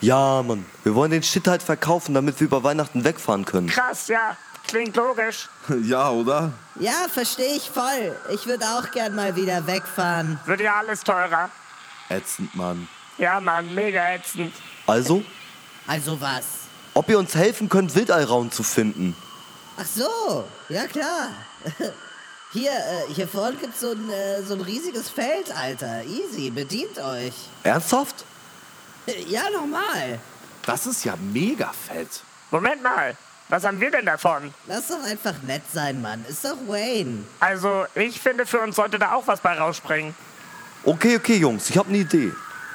Ja, 0.00 0.42
Mann. 0.42 0.64
Wir 0.84 0.94
wollen 0.94 1.10
den 1.10 1.22
Shit 1.22 1.48
halt 1.48 1.62
verkaufen, 1.62 2.14
damit 2.14 2.38
wir 2.40 2.46
über 2.46 2.62
Weihnachten 2.62 3.04
wegfahren 3.04 3.44
können. 3.44 3.66
Krass, 3.68 4.08
ja, 4.08 4.36
klingt 4.66 4.96
logisch. 4.96 5.48
Ja, 5.82 6.10
oder? 6.10 6.52
Ja, 6.78 7.06
verstehe 7.12 7.56
ich 7.56 7.68
voll. 7.70 8.16
Ich 8.32 8.46
würde 8.46 8.64
auch 8.66 8.90
gern 8.90 9.14
mal 9.14 9.34
wieder 9.34 9.66
wegfahren. 9.66 10.38
Wird 10.46 10.60
ja 10.60 10.76
alles 10.76 11.02
teurer. 11.02 11.50
Ätzend, 12.08 12.54
Mann. 12.54 12.88
Ja, 13.18 13.40
Mann, 13.40 13.74
mega 13.74 14.10
ätzend. 14.14 14.52
Also, 14.86 15.24
Also 15.86 16.20
was? 16.20 16.44
ob 16.94 17.08
ihr 17.10 17.18
uns 17.18 17.34
helfen 17.34 17.68
könnt, 17.68 17.94
Wildalraun 17.94 18.50
zu 18.50 18.62
finden. 18.62 19.16
Ach 19.78 19.84
so, 19.84 20.44
ja 20.68 20.86
klar. 20.86 21.28
Hier, 22.52 22.70
äh, 22.70 23.12
hier 23.12 23.28
vorne 23.28 23.56
gibt's 23.56 23.80
so 23.80 23.90
ein, 23.90 24.08
äh, 24.08 24.42
so 24.42 24.54
ein 24.54 24.60
riesiges 24.62 25.10
Feld, 25.10 25.54
Alter. 25.54 26.02
Easy, 26.04 26.48
bedient 26.50 26.98
euch. 26.98 27.34
Ernsthaft? 27.64 28.24
Ja, 29.28 29.42
normal. 29.50 30.18
Das 30.64 30.86
ist 30.86 31.04
ja 31.04 31.14
mega 31.16 31.72
fett. 31.72 32.08
Moment 32.50 32.82
mal, 32.82 33.16
was 33.48 33.64
haben 33.64 33.80
wir 33.80 33.90
denn 33.90 34.06
davon? 34.06 34.52
Lass 34.66 34.88
doch 34.88 35.02
einfach 35.04 35.34
nett 35.46 35.62
sein, 35.72 36.02
Mann. 36.02 36.24
Ist 36.28 36.44
doch 36.44 36.56
Wayne. 36.66 37.24
Also, 37.38 37.86
ich 37.94 38.20
finde, 38.20 38.44
für 38.44 38.60
uns 38.60 38.76
sollte 38.76 38.98
da 38.98 39.12
auch 39.12 39.26
was 39.26 39.40
bei 39.40 39.56
rausspringen. 39.56 40.14
Okay, 40.84 41.16
okay, 41.16 41.36
Jungs, 41.36 41.70
ich 41.70 41.78
habe 41.78 41.88
eine 41.88 41.98
Idee. 41.98 42.32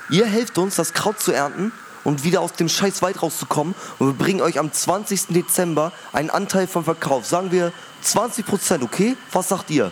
Ihr 0.09 0.25
helft 0.25 0.57
uns, 0.57 0.75
das 0.75 0.93
Kraut 0.93 1.19
zu 1.19 1.31
ernten 1.31 1.71
und 2.03 2.23
wieder 2.23 2.41
aus 2.41 2.53
dem 2.53 2.69
scheiß 2.69 3.01
Wald 3.01 3.21
rauszukommen 3.21 3.75
und 3.99 4.07
wir 4.07 4.13
bringen 4.13 4.41
euch 4.41 4.59
am 4.59 4.71
20. 4.71 5.27
Dezember 5.27 5.91
einen 6.11 6.29
Anteil 6.29 6.67
vom 6.67 6.83
Verkauf. 6.83 7.25
Sagen 7.25 7.51
wir 7.51 7.71
20 8.01 8.45
Prozent, 8.45 8.83
okay? 8.83 9.15
Was 9.31 9.49
sagt 9.49 9.69
ihr? 9.69 9.91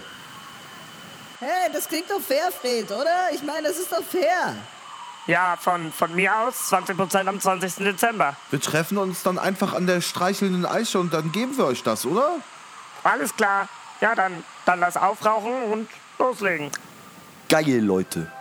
Hey, 1.40 1.72
das 1.72 1.88
klingt 1.88 2.10
doch 2.10 2.20
fair, 2.20 2.50
Fred, 2.52 2.92
oder? 2.92 3.30
Ich 3.34 3.44
meine, 3.44 3.70
das 3.70 3.78
ist 3.78 3.92
doch 3.92 4.04
fair. 4.04 4.56
Ja, 5.28 5.58
von, 5.58 5.92
von 5.92 6.16
mir 6.16 6.36
aus 6.40 6.72
20% 6.72 7.28
am 7.28 7.40
20. 7.40 7.76
Dezember. 7.76 8.36
Wir 8.50 8.60
treffen 8.60 8.98
uns 8.98 9.22
dann 9.22 9.38
einfach 9.38 9.74
an 9.74 9.86
der 9.86 10.02
streichelnden 10.02 10.66
Eiche 10.66 11.00
und 11.00 11.14
dann 11.14 11.32
geben 11.32 11.58
wir 11.58 11.66
euch 11.66 11.84
das, 11.84 12.06
oder? 12.06 12.38
Alles 13.04 13.36
klar. 13.36 13.68
Ja, 14.02 14.16
dann, 14.16 14.44
dann 14.66 14.80
lass 14.80 14.98
aufrauchen 14.98 15.64
und 15.72 15.90
loslegen. 16.18 16.72
Geil, 17.50 17.80
Leute. 17.80 18.32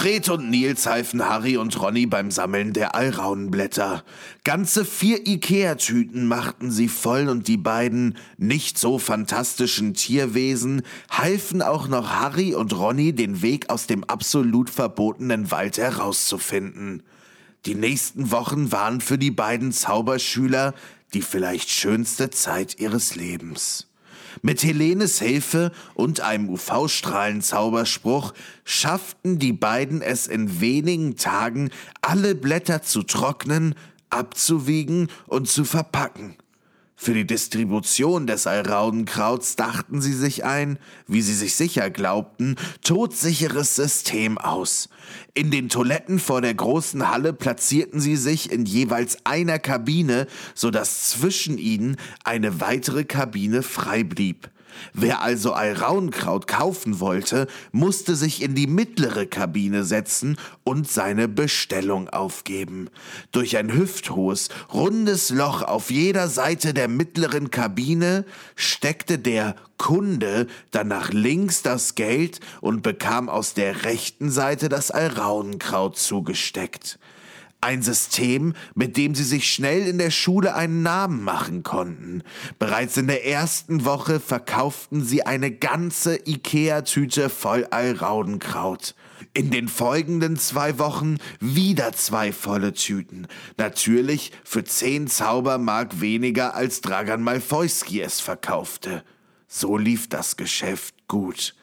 Fred 0.00 0.30
und 0.30 0.48
Nils 0.48 0.86
halfen 0.86 1.28
Harry 1.28 1.58
und 1.58 1.78
Ronny 1.78 2.06
beim 2.06 2.30
Sammeln 2.30 2.72
der 2.72 2.94
Alraunenblätter. 2.94 4.02
Ganze 4.44 4.86
vier 4.86 5.26
Ikea-Tüten 5.26 6.26
machten 6.26 6.70
sie 6.70 6.88
voll 6.88 7.28
und 7.28 7.48
die 7.48 7.58
beiden 7.58 8.16
nicht 8.38 8.78
so 8.78 8.98
fantastischen 8.98 9.92
Tierwesen 9.92 10.80
halfen 11.10 11.60
auch 11.60 11.86
noch 11.86 12.08
Harry 12.14 12.54
und 12.54 12.72
Ronny 12.72 13.12
den 13.12 13.42
Weg 13.42 13.68
aus 13.68 13.86
dem 13.86 14.02
absolut 14.04 14.70
verbotenen 14.70 15.50
Wald 15.50 15.76
herauszufinden. 15.76 17.02
Die 17.66 17.74
nächsten 17.74 18.30
Wochen 18.30 18.72
waren 18.72 19.02
für 19.02 19.18
die 19.18 19.30
beiden 19.30 19.70
Zauberschüler 19.70 20.72
die 21.12 21.20
vielleicht 21.20 21.68
schönste 21.68 22.30
Zeit 22.30 22.80
ihres 22.80 23.16
Lebens. 23.16 23.89
Mit 24.42 24.62
Helenes 24.62 25.18
Hilfe 25.18 25.72
und 25.94 26.20
einem 26.20 26.48
UV-Strahlen-Zauberspruch 26.48 28.32
schafften 28.64 29.38
die 29.38 29.52
beiden 29.52 30.02
es 30.02 30.26
in 30.26 30.60
wenigen 30.60 31.16
Tagen, 31.16 31.70
alle 32.02 32.34
Blätter 32.34 32.82
zu 32.82 33.02
trocknen, 33.02 33.74
abzuwiegen 34.10 35.08
und 35.26 35.48
zu 35.48 35.64
verpacken. 35.64 36.36
Für 37.02 37.14
die 37.14 37.26
Distribution 37.26 38.26
des 38.26 38.46
Alraudenkrauts 38.46 39.56
dachten 39.56 40.02
sie 40.02 40.12
sich 40.12 40.44
ein, 40.44 40.78
wie 41.06 41.22
sie 41.22 41.32
sich 41.32 41.54
sicher 41.54 41.88
glaubten, 41.88 42.56
todsicheres 42.82 43.74
System 43.74 44.36
aus. 44.36 44.90
In 45.32 45.50
den 45.50 45.70
Toiletten 45.70 46.18
vor 46.18 46.42
der 46.42 46.52
großen 46.52 47.08
Halle 47.08 47.32
platzierten 47.32 48.00
sie 48.00 48.16
sich 48.16 48.52
in 48.52 48.66
jeweils 48.66 49.24
einer 49.24 49.58
Kabine, 49.58 50.26
so 50.54 50.70
dass 50.70 51.08
zwischen 51.08 51.56
ihnen 51.56 51.96
eine 52.24 52.60
weitere 52.60 53.04
Kabine 53.04 53.62
frei 53.62 54.04
blieb. 54.04 54.50
Wer 54.92 55.22
also 55.22 55.52
Alraunkraut 55.52 56.46
kaufen 56.46 57.00
wollte, 57.00 57.46
musste 57.72 58.16
sich 58.16 58.42
in 58.42 58.54
die 58.54 58.66
mittlere 58.66 59.26
Kabine 59.26 59.84
setzen 59.84 60.36
und 60.64 60.88
seine 60.88 61.28
Bestellung 61.28 62.08
aufgeben. 62.08 62.90
Durch 63.32 63.56
ein 63.56 63.72
hüfthohes, 63.72 64.48
rundes 64.72 65.30
Loch 65.30 65.62
auf 65.62 65.90
jeder 65.90 66.28
Seite 66.28 66.74
der 66.74 66.88
mittleren 66.88 67.50
Kabine 67.50 68.24
steckte 68.56 69.18
der 69.18 69.56
Kunde 69.78 70.46
dann 70.70 70.88
nach 70.88 71.10
links 71.10 71.62
das 71.62 71.94
Geld 71.94 72.40
und 72.60 72.82
bekam 72.82 73.28
aus 73.28 73.54
der 73.54 73.84
rechten 73.84 74.30
Seite 74.30 74.68
das 74.68 74.90
Alraunkraut 74.90 75.96
zugesteckt. 75.96 76.98
Ein 77.62 77.82
System, 77.82 78.54
mit 78.74 78.96
dem 78.96 79.14
sie 79.14 79.24
sich 79.24 79.52
schnell 79.52 79.86
in 79.86 79.98
der 79.98 80.10
Schule 80.10 80.54
einen 80.54 80.82
Namen 80.82 81.22
machen 81.22 81.62
konnten. 81.62 82.22
Bereits 82.58 82.96
in 82.96 83.06
der 83.06 83.26
ersten 83.26 83.84
Woche 83.84 84.18
verkauften 84.18 85.04
sie 85.04 85.26
eine 85.26 85.50
ganze 85.50 86.16
Ikea-Tüte 86.16 87.28
voll 87.28 87.66
Alraudenkraut. 87.70 88.94
In 89.34 89.50
den 89.50 89.68
folgenden 89.68 90.36
zwei 90.38 90.78
Wochen 90.78 91.18
wieder 91.38 91.92
zwei 91.92 92.32
volle 92.32 92.72
Tüten. 92.72 93.26
Natürlich 93.58 94.32
für 94.42 94.64
zehn 94.64 95.06
Zaubermark 95.06 96.00
weniger 96.00 96.54
als 96.54 96.80
Dragan 96.80 97.22
Malfoyski 97.22 98.00
es 98.00 98.20
verkaufte. 98.20 99.04
So 99.46 99.76
lief 99.76 100.08
das 100.08 100.36
Geschäft 100.36 100.94
gut. 101.08 101.54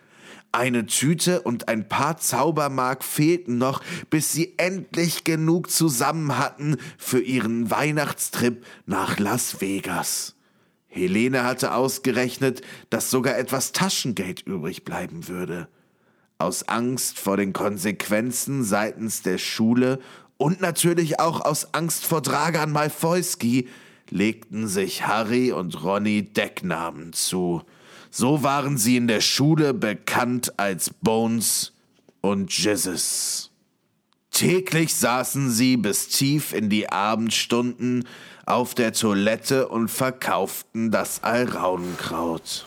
Eine 0.58 0.88
Tüte 0.88 1.44
und 1.44 1.68
ein 1.68 1.88
paar 1.88 2.18
Zaubermark 2.18 3.04
fehlten 3.04 3.60
noch, 3.60 3.84
bis 4.10 4.32
sie 4.34 4.56
endlich 4.58 5.24
genug 5.24 5.70
zusammen 5.70 6.40
hatten 6.40 6.78
für 6.98 7.22
ihren 7.22 7.70
Weihnachtstrip 7.70 8.66
nach 8.88 9.20
Las 9.20 9.62
Vegas. 9.62 10.34
Helene 10.88 11.44
hatte 11.44 11.76
ausgerechnet, 11.76 12.64
dass 12.90 13.12
sogar 13.12 13.38
etwas 13.38 13.72
Taschengeld 13.72 14.48
übrig 14.48 14.84
bleiben 14.84 15.28
würde. 15.28 15.68
Aus 16.40 16.68
Angst 16.68 17.20
vor 17.20 17.38
den 17.38 17.54
Konsequenzen 17.54 18.64
seitens 18.64 19.22
der 19.22 19.38
Schule 19.38 20.00
und 20.38 20.60
natürlich 20.60 21.20
auch 21.20 21.42
aus 21.42 21.76
Angst 21.76 22.04
vor 22.04 22.24
Dragan 22.24 22.72
Malfoyski 22.72 23.68
legten 24.10 24.68
sich 24.68 25.06
Harry 25.06 25.52
und 25.52 25.84
Ronny 25.84 26.24
Decknamen 26.24 27.14
zu. 27.14 27.62
So 28.10 28.44
waren 28.44 28.78
sie 28.78 28.98
in 28.98 29.08
der 29.08 29.22
Schule 29.22 29.74
bekannt 29.74 30.58
als 30.58 30.90
Bones 30.90 31.74
und 32.22 32.52
Jizzes. 32.52 33.52
Täglich 34.32 34.96
saßen 34.96 35.50
sie 35.50 35.78
bis 35.78 36.10
tief 36.10 36.54
in 36.54 36.70
die 36.70 36.90
Abendstunden 36.90 38.08
auf 38.46 38.76
der 38.76 38.94
Toilette 38.94 39.68
und 39.68 39.90
verkauften 39.90 40.92
das 40.92 41.24
Alraunenkraut. 41.24 42.66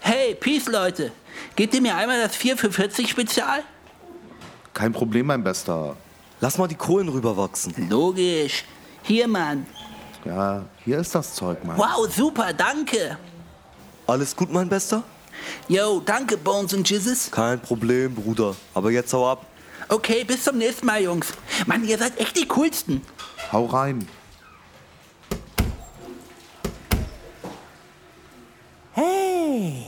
Hey, 0.00 0.34
Peace, 0.34 0.66
Leute. 0.66 1.12
Gebt 1.56 1.74
ihr 1.74 1.80
mir 1.80 1.96
einmal 1.96 2.20
das 2.20 2.36
4 2.36 2.56
für 2.56 2.70
40 2.70 3.08
Spezial? 3.08 3.62
Kein 4.74 4.92
Problem, 4.92 5.26
mein 5.26 5.42
Bester. 5.42 5.96
Lass 6.40 6.58
mal 6.58 6.68
die 6.68 6.74
Kohlen 6.74 7.08
rüberwachsen. 7.08 7.88
Logisch. 7.88 8.64
Hier, 9.10 9.26
Mann. 9.26 9.66
Ja, 10.24 10.64
hier 10.84 11.00
ist 11.00 11.12
das 11.12 11.34
Zeug, 11.34 11.64
Mann. 11.64 11.76
Wow, 11.76 12.08
super, 12.14 12.52
danke. 12.52 13.18
Alles 14.06 14.36
gut, 14.36 14.52
mein 14.52 14.68
Bester? 14.68 15.02
Yo, 15.66 15.98
danke, 15.98 16.36
Bones 16.36 16.74
und 16.74 16.88
Jizzes. 16.88 17.28
Kein 17.28 17.60
Problem, 17.60 18.14
Bruder. 18.14 18.54
Aber 18.72 18.92
jetzt 18.92 19.12
hau 19.12 19.28
ab. 19.28 19.46
Okay, 19.88 20.22
bis 20.22 20.44
zum 20.44 20.58
nächsten 20.58 20.86
Mal, 20.86 21.02
Jungs. 21.02 21.32
Mann, 21.66 21.82
ihr 21.88 21.98
seid 21.98 22.20
echt 22.20 22.36
die 22.36 22.46
coolsten. 22.46 23.02
Hau 23.50 23.66
rein. 23.66 24.06
Hey, 28.92 29.86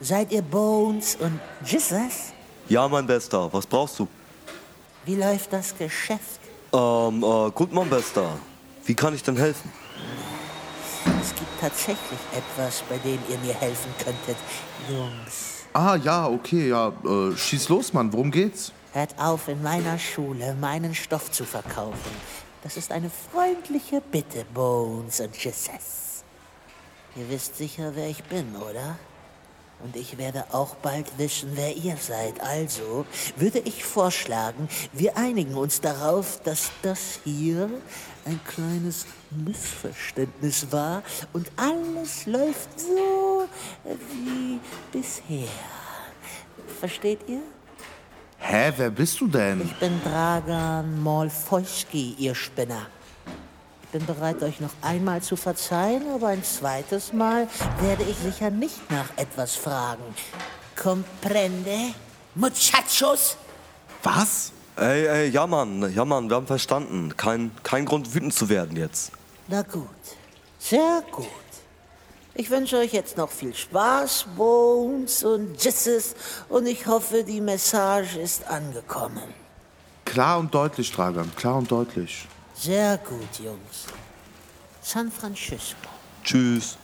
seid 0.00 0.32
ihr 0.32 0.42
Bones 0.42 1.14
und 1.20 1.38
Jesus? 1.64 2.32
Ja, 2.68 2.88
mein 2.88 3.06
Bester. 3.06 3.48
Was 3.52 3.64
brauchst 3.64 4.00
du? 4.00 4.08
Wie 5.04 5.14
läuft 5.14 5.52
das 5.52 5.72
Geschäft? 5.78 6.40
Ähm, 6.72 7.22
äh, 7.22 7.50
gut, 7.52 7.72
mein 7.72 7.88
Bester. 7.88 8.36
Wie 8.86 8.94
kann 8.94 9.14
ich 9.14 9.22
denn 9.22 9.36
helfen? 9.36 9.72
Es 11.20 11.34
gibt 11.34 11.60
tatsächlich 11.60 12.20
etwas, 12.32 12.82
bei 12.88 12.98
dem 12.98 13.18
ihr 13.28 13.38
mir 13.38 13.54
helfen 13.54 13.92
könntet, 13.98 14.36
Jungs. 14.88 15.64
Ah, 15.72 15.96
ja, 15.96 16.28
okay, 16.28 16.68
ja. 16.68 16.92
Äh, 17.04 17.36
schieß 17.36 17.68
los, 17.68 17.92
Mann. 17.92 18.12
Worum 18.12 18.30
geht's? 18.30 18.72
Hört 18.92 19.18
auf, 19.18 19.48
in 19.48 19.62
meiner 19.62 19.98
Schule 19.98 20.54
meinen 20.54 20.94
Stoff 20.94 21.30
zu 21.30 21.44
verkaufen. 21.44 22.10
Das 22.62 22.76
ist 22.76 22.92
eine 22.92 23.10
freundliche 23.10 24.00
Bitte, 24.00 24.44
Bones 24.54 25.20
und 25.20 25.36
Jesus. 25.36 26.24
Ihr 27.16 27.28
wisst 27.28 27.56
sicher, 27.56 27.92
wer 27.94 28.08
ich 28.08 28.22
bin, 28.24 28.56
oder? 28.56 28.98
Und 29.82 29.94
ich 29.94 30.16
werde 30.18 30.44
auch 30.52 30.74
bald 30.76 31.18
wissen, 31.18 31.50
wer 31.54 31.76
ihr 31.76 31.96
seid. 31.96 32.40
Also 32.40 33.04
würde 33.36 33.60
ich 33.60 33.84
vorschlagen, 33.84 34.68
wir 34.92 35.16
einigen 35.16 35.54
uns 35.54 35.80
darauf, 35.80 36.40
dass 36.42 36.70
das 36.82 37.20
hier 37.24 37.70
ein 38.24 38.40
kleines 38.44 39.06
Missverständnis 39.30 40.72
war 40.72 41.02
und 41.32 41.50
alles 41.56 42.26
läuft 42.26 42.80
so 42.80 43.46
wie 43.84 44.58
bisher. 44.92 45.48
Versteht 46.80 47.20
ihr? 47.28 47.42
Hä, 48.38 48.72
wer 48.76 48.90
bist 48.90 49.20
du 49.20 49.28
denn? 49.28 49.60
Ich 49.62 49.74
bin 49.76 50.00
Dragan 50.02 51.02
Malfoyski, 51.02 52.14
ihr 52.18 52.34
Spinner. 52.34 52.86
Ich 53.86 53.92
bin 53.92 54.06
bereit, 54.06 54.42
euch 54.42 54.60
noch 54.60 54.72
einmal 54.82 55.22
zu 55.22 55.36
verzeihen, 55.36 56.02
aber 56.12 56.28
ein 56.28 56.42
zweites 56.42 57.12
Mal 57.12 57.48
werde 57.80 58.02
ich 58.02 58.16
sicher 58.16 58.50
nicht 58.50 58.90
nach 58.90 59.16
etwas 59.16 59.54
fragen. 59.54 60.02
Comprende, 60.74 61.94
muchachos? 62.34 63.36
Was? 64.02 64.52
Ey, 64.76 65.06
ey, 65.06 65.28
ja, 65.30 65.46
Mann. 65.46 65.94
Ja, 65.94 66.04
Mann, 66.04 66.28
wir 66.28 66.36
haben 66.36 66.48
verstanden. 66.48 67.16
Kein, 67.16 67.52
kein 67.62 67.86
Grund, 67.86 68.12
wütend 68.12 68.34
zu 68.34 68.48
werden 68.48 68.76
jetzt. 68.76 69.12
Na 69.46 69.62
gut, 69.62 69.86
sehr 70.58 71.02
gut. 71.12 71.26
Ich 72.34 72.50
wünsche 72.50 72.76
euch 72.78 72.92
jetzt 72.92 73.16
noch 73.16 73.30
viel 73.30 73.54
Spaß, 73.54 74.26
Bones 74.36 75.24
und 75.24 75.62
Jisses, 75.62 76.14
und 76.48 76.66
ich 76.66 76.86
hoffe, 76.86 77.22
die 77.22 77.40
Message 77.40 78.16
ist 78.16 78.46
angekommen. 78.48 79.22
Klar 80.04 80.40
und 80.40 80.52
deutlich, 80.52 80.92
Dragan. 80.92 81.30
Klar 81.36 81.56
und 81.56 81.70
deutlich. 81.70 82.26
Sehr 82.58 82.98
gut, 82.98 83.38
Jungs. 83.38 83.86
San 84.82 85.10
Francisco. 85.10 85.88
Tschüss. 86.24 86.78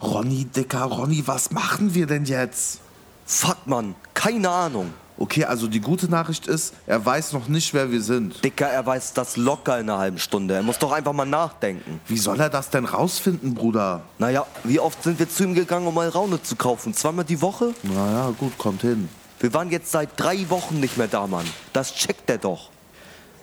Ronny, 0.00 0.44
Dicker, 0.44 0.84
Ronny, 0.84 1.26
was 1.26 1.50
machen 1.50 1.94
wir 1.94 2.06
denn 2.06 2.24
jetzt? 2.24 2.80
Fuck, 3.26 3.66
Mann. 3.66 3.94
Keine 4.14 4.48
Ahnung. 4.48 4.92
Okay, 5.18 5.44
also 5.44 5.68
die 5.68 5.80
gute 5.80 6.08
Nachricht 6.08 6.46
ist, 6.46 6.74
er 6.86 7.04
weiß 7.04 7.32
noch 7.32 7.46
nicht, 7.46 7.74
wer 7.74 7.90
wir 7.90 8.02
sind. 8.02 8.42
Dicker, 8.42 8.66
er 8.66 8.84
weiß 8.84 9.12
das 9.12 9.36
locker 9.36 9.78
in 9.78 9.88
einer 9.88 9.98
halben 9.98 10.18
Stunde. 10.18 10.54
Er 10.54 10.62
muss 10.62 10.78
doch 10.78 10.90
einfach 10.90 11.12
mal 11.12 11.26
nachdenken. 11.26 12.00
Wie 12.08 12.16
soll 12.16 12.40
er 12.40 12.48
das 12.48 12.70
denn 12.70 12.84
rausfinden, 12.84 13.54
Bruder? 13.54 14.02
Naja, 14.18 14.46
wie 14.64 14.80
oft 14.80 15.02
sind 15.02 15.18
wir 15.18 15.28
zu 15.28 15.44
ihm 15.44 15.54
gegangen, 15.54 15.86
um 15.86 15.94
mal 15.94 16.08
Raune 16.08 16.42
zu 16.42 16.56
kaufen? 16.56 16.94
Zweimal 16.94 17.24
die 17.24 17.40
Woche? 17.40 17.74
Naja, 17.82 18.32
gut, 18.38 18.56
kommt 18.58 18.80
hin. 18.80 19.08
Wir 19.42 19.52
waren 19.54 19.70
jetzt 19.70 19.90
seit 19.90 20.10
drei 20.20 20.48
Wochen 20.50 20.78
nicht 20.78 20.96
mehr 20.96 21.08
da, 21.08 21.26
Mann. 21.26 21.44
Das 21.72 21.96
checkt 21.96 22.30
er 22.30 22.38
doch. 22.38 22.70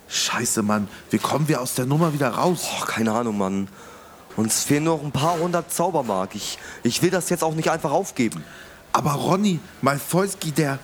Scheiße, 0.08 0.64
Mann. 0.64 0.88
Wie 1.10 1.18
kommen 1.18 1.50
wir 1.50 1.60
aus 1.60 1.76
der 1.76 1.86
Nummer 1.86 2.14
wieder 2.14 2.30
raus? 2.30 2.66
Boah, 2.80 2.86
keine 2.86 3.12
Ahnung, 3.12 3.38
Mann. 3.38 3.68
Uns 4.38 4.64
fehlen 4.64 4.86
noch 4.86 5.04
ein 5.04 5.12
paar 5.12 5.38
hundert 5.38 5.74
Zaubermark. 5.74 6.36
Ich, 6.36 6.58
ich 6.84 7.02
will 7.02 7.10
das 7.10 7.30
jetzt 7.30 7.44
auch 7.44 7.54
nicht 7.54 7.70
einfach 7.70 7.92
aufgeben. 7.92 8.46
Aber 8.94 9.12
Ronny, 9.12 9.60
Malfoyski, 9.82 10.54
der, 10.54 10.80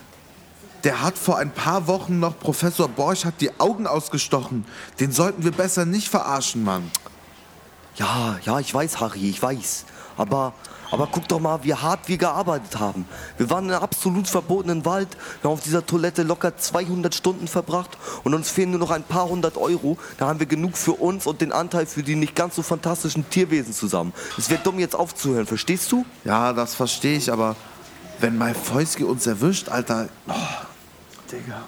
der 0.84 1.02
hat 1.02 1.18
vor 1.18 1.38
ein 1.38 1.52
paar 1.52 1.88
Wochen 1.88 2.20
noch 2.20 2.38
Professor 2.38 2.90
Borchardt 2.90 3.40
die 3.40 3.58
Augen 3.58 3.88
ausgestochen. 3.88 4.66
Den 5.00 5.14
sollten 5.14 5.46
wir 5.46 5.54
besser 5.54 5.86
nicht 5.86 6.10
verarschen, 6.10 6.66
Mann. 6.66 6.92
Ja, 7.96 8.38
ja, 8.44 8.60
ich 8.60 8.74
weiß, 8.74 9.00
Harry, 9.00 9.30
ich 9.30 9.42
weiß. 9.42 9.86
Aber, 10.18 10.52
aber 10.92 11.08
guck 11.12 11.28
doch 11.28 11.40
mal, 11.40 11.64
wie 11.64 11.74
hart 11.74 12.08
wir 12.08 12.18
gearbeitet 12.18 12.80
haben. 12.80 13.06
Wir 13.38 13.50
waren 13.50 13.66
in 13.66 13.72
einem 13.72 13.84
absolut 13.84 14.28
verbotenen 14.28 14.86
Wald, 14.86 15.10
wir 15.42 15.50
haben 15.50 15.58
auf 15.58 15.64
dieser 15.64 15.86
Toilette 15.86 16.24
locker 16.24 16.58
200 16.58 17.14
Stunden 17.14 17.48
verbracht 17.48 17.98
und 18.24 18.34
uns 18.34 18.50
fehlen 18.50 18.72
nur 18.72 18.80
noch 18.80 18.92
ein 18.92 19.04
paar 19.04 19.30
hundert 19.30 19.58
Euro. 19.58 19.98
Da 20.18 20.28
haben 20.28 20.40
wir 20.40 20.48
genug 20.48 20.78
für 20.78 20.94
uns 20.94 21.26
und 21.26 21.42
den 21.42 21.52
Anteil 21.52 21.86
für 21.86 22.04
die 22.04 22.16
nicht 22.16 22.36
ganz 22.36 22.56
so 22.56 22.62
fantastischen 22.62 23.30
Tierwesen 23.30 23.74
zusammen. 23.74 24.14
Es 24.38 24.50
wäre 24.50 24.62
dumm, 24.64 24.80
jetzt 24.80 24.96
aufzuhören, 24.96 25.46
verstehst 25.46 25.92
du? 25.92 26.06
Ja, 26.24 26.54
das 26.54 26.76
verstehe 26.76 27.18
ich, 27.18 27.32
aber 27.32 27.56
wenn 28.20 28.38
Malfoyski 28.38 29.04
uns 29.04 29.28
erwischt, 29.28 29.70
Alter. 29.70 30.08
Oh, 30.28 30.34
Digga. 31.32 31.64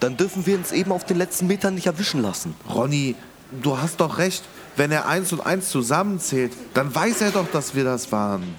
Dann 0.00 0.16
dürfen 0.16 0.46
wir 0.46 0.56
uns 0.56 0.72
eben 0.72 0.92
auf 0.92 1.04
den 1.04 1.18
letzten 1.18 1.46
Metern 1.46 1.74
nicht 1.74 1.86
erwischen 1.86 2.22
lassen. 2.22 2.54
Ronny, 2.72 3.16
du 3.62 3.78
hast 3.78 4.00
doch 4.00 4.18
recht. 4.18 4.42
Wenn 4.76 4.92
er 4.92 5.06
eins 5.06 5.32
und 5.32 5.40
eins 5.40 5.70
zusammenzählt, 5.70 6.52
dann 6.74 6.94
weiß 6.94 7.20
er 7.22 7.30
doch, 7.30 7.50
dass 7.50 7.74
wir 7.74 7.84
das 7.84 8.10
waren. 8.12 8.56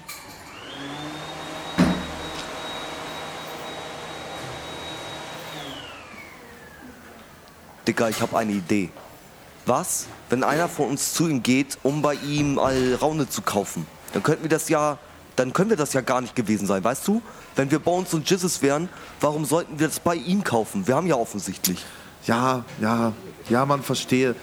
Dicker, 7.86 8.08
ich 8.08 8.20
habe 8.20 8.38
eine 8.38 8.52
Idee. 8.52 8.90
Was, 9.66 10.06
wenn 10.28 10.44
einer 10.44 10.68
von 10.68 10.90
uns 10.90 11.14
zu 11.14 11.28
ihm 11.28 11.42
geht, 11.42 11.78
um 11.82 12.02
bei 12.02 12.14
ihm 12.14 12.58
Alraune 12.58 13.28
zu 13.28 13.42
kaufen? 13.42 13.86
Dann 14.12 14.22
könnten 14.22 14.42
wir 14.42 14.50
das 14.50 14.68
ja, 14.68 14.98
dann 15.36 15.52
können 15.52 15.70
wir 15.70 15.76
das 15.76 15.92
ja 15.92 16.00
gar 16.00 16.20
nicht 16.20 16.34
gewesen 16.34 16.66
sein, 16.66 16.82
weißt 16.82 17.06
du? 17.08 17.22
Wenn 17.56 17.70
wir 17.70 17.78
Bones 17.78 18.12
und 18.14 18.28
Jizzes 18.28 18.62
wären, 18.62 18.88
warum 19.20 19.44
sollten 19.44 19.78
wir 19.78 19.88
das 19.88 20.00
bei 20.00 20.14
ihm 20.14 20.42
kaufen? 20.42 20.86
Wir 20.86 20.96
haben 20.96 21.06
ja 21.06 21.16
offensichtlich. 21.16 21.84
Ja, 22.26 22.64
ja, 22.80 23.12
ja, 23.48 23.66
man 23.66 23.82
verstehe. 23.82 24.34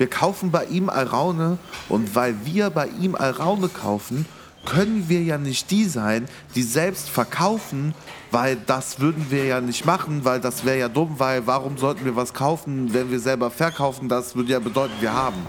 Wir 0.00 0.08
kaufen 0.08 0.50
bei 0.50 0.64
ihm 0.64 0.88
Alraune 0.88 1.58
und 1.90 2.14
weil 2.14 2.34
wir 2.46 2.70
bei 2.70 2.86
ihm 2.86 3.14
Alraune 3.14 3.68
kaufen, 3.68 4.24
können 4.64 5.10
wir 5.10 5.22
ja 5.22 5.36
nicht 5.36 5.70
die 5.70 5.84
sein, 5.84 6.26
die 6.54 6.62
selbst 6.62 7.10
verkaufen, 7.10 7.94
weil 8.30 8.56
das 8.56 9.00
würden 9.00 9.26
wir 9.28 9.44
ja 9.44 9.60
nicht 9.60 9.84
machen, 9.84 10.24
weil 10.24 10.40
das 10.40 10.64
wäre 10.64 10.78
ja 10.78 10.88
dumm, 10.88 11.16
weil 11.18 11.46
warum 11.46 11.76
sollten 11.76 12.06
wir 12.06 12.16
was 12.16 12.32
kaufen, 12.32 12.94
wenn 12.94 13.10
wir 13.10 13.20
selber 13.20 13.50
verkaufen? 13.50 14.08
Das 14.08 14.34
würde 14.34 14.52
ja 14.52 14.58
bedeuten, 14.58 14.94
wir 15.00 15.12
haben. 15.12 15.46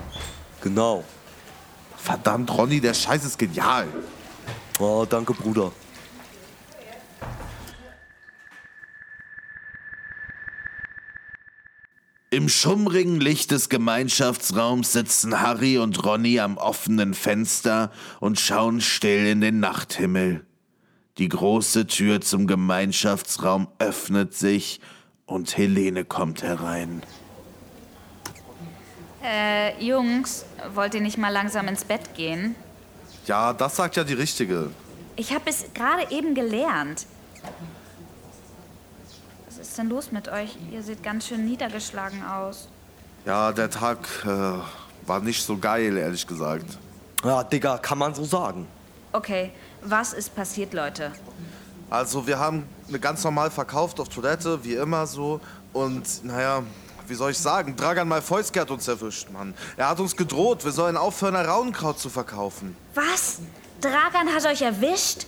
Genau. 0.59 1.05
Verdammt, 1.95 2.51
Ronny, 2.51 2.81
der 2.81 2.93
Scheiß 2.93 3.23
ist 3.23 3.39
genial. 3.39 3.87
Oh, 4.79 5.05
danke, 5.09 5.33
Bruder. 5.33 5.71
Im 12.33 12.47
schummrigen 12.47 13.19
Licht 13.19 13.51
des 13.51 13.67
Gemeinschaftsraums 13.67 14.93
sitzen 14.93 15.41
Harry 15.41 15.77
und 15.77 16.05
Ronny 16.05 16.39
am 16.39 16.55
offenen 16.55 17.13
Fenster 17.13 17.91
und 18.21 18.39
schauen 18.39 18.79
still 18.79 19.27
in 19.27 19.41
den 19.41 19.59
Nachthimmel. 19.59 20.45
Die 21.17 21.27
große 21.27 21.87
Tür 21.87 22.21
zum 22.21 22.47
Gemeinschaftsraum 22.47 23.67
öffnet 23.79 24.33
sich 24.33 24.79
und 25.25 25.57
Helene 25.57 26.05
kommt 26.05 26.41
herein. 26.41 27.03
Äh, 29.21 29.83
Jungs, 29.83 30.45
wollt 30.73 30.95
ihr 30.95 31.01
nicht 31.01 31.17
mal 31.17 31.33
langsam 31.33 31.67
ins 31.67 31.83
Bett 31.83 32.15
gehen? 32.15 32.55
Ja, 33.27 33.51
das 33.51 33.75
sagt 33.75 33.97
ja 33.97 34.05
die 34.05 34.13
Richtige. 34.13 34.71
Ich 35.17 35.33
habe 35.33 35.49
es 35.49 35.65
gerade 35.73 36.09
eben 36.11 36.33
gelernt. 36.33 37.07
Was 39.61 39.67
ist 39.67 39.77
denn 39.77 39.89
los 39.89 40.11
mit 40.11 40.27
euch? 40.27 40.57
Ihr 40.71 40.81
seht 40.81 41.03
ganz 41.03 41.27
schön 41.27 41.45
niedergeschlagen 41.45 42.25
aus. 42.25 42.67
Ja, 43.27 43.51
der 43.51 43.69
Tag 43.69 43.99
äh, 44.25 45.07
war 45.07 45.19
nicht 45.19 45.45
so 45.45 45.55
geil, 45.55 45.97
ehrlich 45.97 46.25
gesagt. 46.25 46.65
Ja, 47.23 47.43
Digga, 47.43 47.77
kann 47.77 47.99
man 47.99 48.15
so 48.15 48.23
sagen. 48.23 48.65
Okay, 49.11 49.51
was 49.83 50.13
ist 50.13 50.35
passiert, 50.35 50.73
Leute? 50.73 51.11
Also, 51.91 52.25
wir 52.25 52.39
haben 52.39 52.67
eine 52.87 52.97
ganz 52.97 53.23
normal 53.23 53.51
verkauft 53.51 53.99
auf 53.99 54.09
Toilette, 54.09 54.63
wie 54.63 54.73
immer 54.73 55.05
so. 55.05 55.39
Und 55.73 56.25
naja, 56.25 56.63
wie 57.05 57.13
soll 57.13 57.29
ich 57.29 57.37
sagen? 57.37 57.75
Dragan 57.75 58.07
Malfoyski 58.07 58.57
hat 58.57 58.71
uns 58.71 58.87
erwischt, 58.87 59.29
Mann. 59.29 59.53
Er 59.77 59.89
hat 59.89 59.99
uns 59.99 60.15
gedroht, 60.15 60.65
wir 60.65 60.71
sollen 60.71 60.97
aufhören, 60.97 61.35
Rauenkraut 61.35 61.99
zu 61.99 62.09
verkaufen. 62.09 62.75
Was? 62.95 63.37
Dragan 63.79 64.33
hat 64.33 64.43
euch 64.47 64.63
erwischt? 64.63 65.27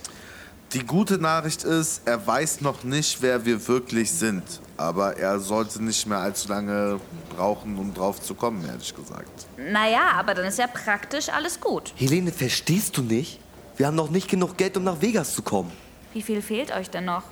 Die 0.74 0.84
gute 0.84 1.18
Nachricht 1.18 1.62
ist, 1.62 2.02
er 2.04 2.26
weiß 2.26 2.60
noch 2.60 2.82
nicht, 2.82 3.22
wer 3.22 3.44
wir 3.44 3.68
wirklich 3.68 4.10
sind. 4.10 4.42
Aber 4.76 5.16
er 5.16 5.38
sollte 5.38 5.80
nicht 5.80 6.04
mehr 6.08 6.18
allzu 6.18 6.48
lange 6.48 6.98
brauchen, 7.36 7.78
um 7.78 7.94
drauf 7.94 8.20
zu 8.20 8.34
kommen, 8.34 8.66
ehrlich 8.66 8.92
gesagt. 8.92 9.46
Naja, 9.56 10.10
aber 10.16 10.34
dann 10.34 10.46
ist 10.46 10.58
ja 10.58 10.66
praktisch 10.66 11.28
alles 11.28 11.60
gut. 11.60 11.92
Helene, 11.94 12.32
verstehst 12.32 12.96
du 12.96 13.02
nicht? 13.02 13.38
Wir 13.76 13.86
haben 13.86 13.94
noch 13.94 14.10
nicht 14.10 14.28
genug 14.28 14.56
Geld, 14.56 14.76
um 14.76 14.82
nach 14.82 15.00
Vegas 15.00 15.32
zu 15.32 15.42
kommen. 15.42 15.70
Wie 16.12 16.22
viel 16.22 16.42
fehlt 16.42 16.74
euch 16.74 16.90
denn 16.90 17.04
noch? 17.04 17.22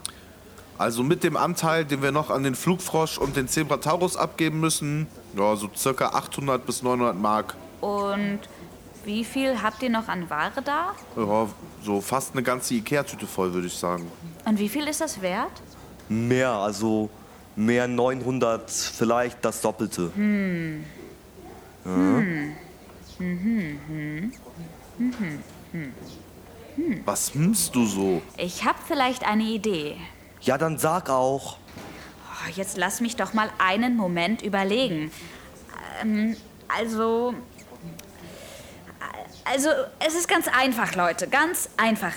Also 0.78 1.02
mit 1.02 1.24
dem 1.24 1.36
Anteil, 1.36 1.84
den 1.84 2.00
wir 2.00 2.12
noch 2.12 2.30
an 2.30 2.44
den 2.44 2.54
Flugfrosch 2.54 3.18
und 3.18 3.36
den 3.36 3.48
Zebrataurus 3.48 4.16
abgeben 4.16 4.60
müssen, 4.60 5.08
ja, 5.36 5.56
so 5.56 5.68
circa 5.76 6.10
800 6.10 6.64
bis 6.64 6.84
900 6.84 7.16
Mark. 7.16 7.56
Und 7.80 8.38
wie 9.04 9.24
viel 9.24 9.62
habt 9.62 9.82
ihr 9.82 9.90
noch 9.90 10.08
an 10.08 10.28
Ware 10.30 10.62
da? 10.62 10.94
Ja, 11.16 11.48
so 11.82 12.00
fast 12.00 12.32
eine 12.32 12.42
ganze 12.42 12.74
Ikea-Tüte 12.74 13.26
voll, 13.26 13.52
würde 13.52 13.66
ich 13.66 13.74
sagen. 13.74 14.10
Und 14.44 14.58
wie 14.58 14.68
viel 14.68 14.86
ist 14.88 15.00
das 15.00 15.20
wert? 15.20 15.62
Mehr, 16.08 16.50
also 16.50 17.10
mehr 17.56 17.88
900, 17.88 18.70
vielleicht 18.70 19.44
das 19.44 19.60
Doppelte. 19.60 20.10
Was 27.04 27.34
hmst 27.34 27.74
du 27.74 27.86
so? 27.86 28.22
Ich 28.36 28.64
hab 28.64 28.76
vielleicht 28.86 29.26
eine 29.26 29.44
Idee. 29.44 29.96
Ja, 30.40 30.58
dann 30.58 30.78
sag 30.78 31.10
auch. 31.10 31.56
Oh, 31.56 32.50
jetzt 32.56 32.76
lass 32.76 33.00
mich 33.00 33.16
doch 33.16 33.34
mal 33.34 33.50
einen 33.58 33.96
Moment 33.96 34.42
überlegen. 34.42 35.10
Ähm, 36.00 36.36
also. 36.68 37.34
Also, 39.44 39.68
es 39.98 40.14
ist 40.14 40.28
ganz 40.28 40.46
einfach, 40.48 40.94
Leute. 40.94 41.28
Ganz 41.28 41.68
einfach. 41.76 42.12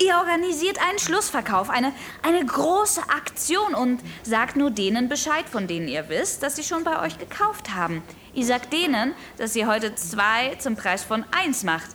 Ihr 0.00 0.16
organisiert 0.16 0.78
einen 0.80 0.98
Schlussverkauf, 0.98 1.70
eine, 1.70 1.92
eine 2.22 2.44
große 2.44 3.02
Aktion 3.08 3.74
und 3.74 4.00
sagt 4.22 4.56
nur 4.56 4.70
denen 4.70 5.08
Bescheid, 5.08 5.44
von 5.48 5.66
denen 5.66 5.86
ihr 5.86 6.08
wisst, 6.08 6.42
dass 6.42 6.56
sie 6.56 6.64
schon 6.64 6.82
bei 6.82 7.00
euch 7.02 7.18
gekauft 7.18 7.74
haben. 7.74 8.02
Ihr 8.34 8.46
sagt 8.46 8.72
denen, 8.72 9.14
dass 9.38 9.54
ihr 9.54 9.66
heute 9.66 9.94
zwei 9.94 10.56
zum 10.56 10.76
Preis 10.76 11.04
von 11.04 11.24
eins 11.30 11.62
macht. 11.62 11.90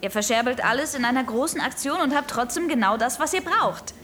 Ihr 0.00 0.10
verscherbelt 0.10 0.64
alles 0.64 0.94
in 0.94 1.04
einer 1.04 1.22
großen 1.22 1.60
Aktion 1.60 2.00
und 2.00 2.14
habt 2.14 2.30
trotzdem 2.30 2.66
genau 2.68 2.96
das, 2.96 3.20
was 3.20 3.32
ihr 3.32 3.42
braucht. 3.42 3.94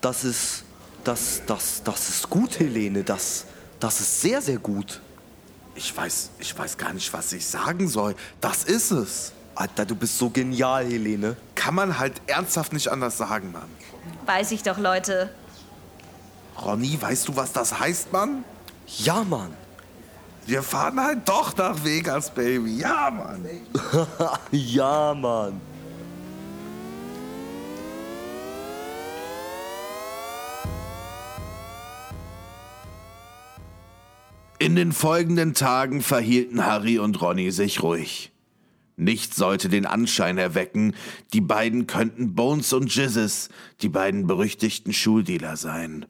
Das 0.00 0.24
ist. 0.24 0.64
Das, 1.04 1.42
das, 1.46 1.84
das 1.84 2.08
ist 2.08 2.28
gut, 2.28 2.58
Helene. 2.58 3.04
Das, 3.04 3.44
das 3.78 4.00
ist 4.00 4.22
sehr, 4.22 4.42
sehr 4.42 4.58
gut. 4.58 5.00
Ich 5.76 5.94
weiß, 5.94 6.30
ich 6.38 6.58
weiß 6.58 6.78
gar 6.78 6.92
nicht, 6.94 7.12
was 7.12 7.32
ich 7.32 7.46
sagen 7.46 7.86
soll. 7.86 8.14
Das 8.40 8.64
ist 8.64 8.90
es. 8.90 9.32
Alter, 9.54 9.84
du 9.84 9.94
bist 9.94 10.18
so 10.18 10.30
genial, 10.30 10.84
Helene. 10.84 11.36
Kann 11.54 11.74
man 11.74 11.98
halt 11.98 12.20
ernsthaft 12.26 12.72
nicht 12.72 12.88
anders 12.88 13.18
sagen, 13.18 13.52
Mann. 13.52 13.68
Weiß 14.24 14.50
ich 14.52 14.62
doch, 14.62 14.78
Leute. 14.78 15.30
Ronny, 16.62 17.00
weißt 17.00 17.28
du, 17.28 17.36
was 17.36 17.52
das 17.52 17.78
heißt, 17.78 18.12
Mann? 18.12 18.44
Ja, 18.86 19.22
Mann. 19.22 19.52
Wir 20.46 20.62
fahren 20.62 21.00
halt 21.00 21.28
doch 21.28 21.54
nach 21.56 21.84
Vegas, 21.84 22.30
Baby. 22.30 22.78
Ja, 22.78 23.10
Mann. 23.10 23.46
ja, 24.50 25.12
Mann. 25.14 25.60
In 34.58 34.74
den 34.74 34.92
folgenden 34.92 35.52
Tagen 35.52 36.00
verhielten 36.00 36.64
Harry 36.64 36.98
und 36.98 37.20
Ronny 37.20 37.50
sich 37.50 37.82
ruhig. 37.82 38.32
Nichts 38.96 39.36
sollte 39.36 39.68
den 39.68 39.84
Anschein 39.84 40.38
erwecken, 40.38 40.94
die 41.34 41.42
beiden 41.42 41.86
könnten 41.86 42.34
Bones 42.34 42.72
und 42.72 42.94
Jizzes, 42.94 43.50
die 43.82 43.90
beiden 43.90 44.26
berüchtigten 44.26 44.94
Schuldealer 44.94 45.58
sein. 45.58 46.06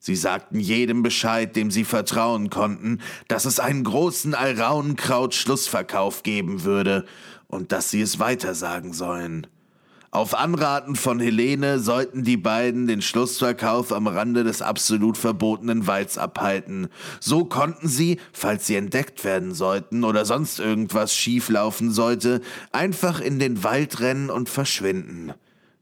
Sie 0.00 0.16
sagten 0.16 0.58
jedem 0.58 1.04
Bescheid, 1.04 1.54
dem 1.54 1.70
sie 1.70 1.84
vertrauen 1.84 2.50
konnten, 2.50 3.00
dass 3.28 3.44
es 3.44 3.60
einen 3.60 3.84
großen 3.84 4.34
Alraunkraut-Schlussverkauf 4.34 6.24
geben 6.24 6.64
würde 6.64 7.04
und 7.46 7.70
dass 7.70 7.92
sie 7.92 8.00
es 8.00 8.18
weitersagen 8.18 8.92
sollen. 8.92 9.46
Auf 10.16 10.32
Anraten 10.32 10.96
von 10.96 11.20
Helene 11.20 11.78
sollten 11.78 12.24
die 12.24 12.38
beiden 12.38 12.86
den 12.86 13.02
Schlussverkauf 13.02 13.92
am 13.92 14.06
Rande 14.06 14.44
des 14.44 14.62
absolut 14.62 15.18
verbotenen 15.18 15.86
Walds 15.86 16.16
abhalten. 16.16 16.88
So 17.20 17.44
konnten 17.44 17.86
sie, 17.86 18.18
falls 18.32 18.66
sie 18.66 18.76
entdeckt 18.76 19.24
werden 19.24 19.52
sollten 19.52 20.04
oder 20.04 20.24
sonst 20.24 20.58
irgendwas 20.58 21.14
schieflaufen 21.14 21.90
sollte, 21.90 22.40
einfach 22.72 23.20
in 23.20 23.38
den 23.38 23.62
Wald 23.62 24.00
rennen 24.00 24.30
und 24.30 24.48
verschwinden. 24.48 25.34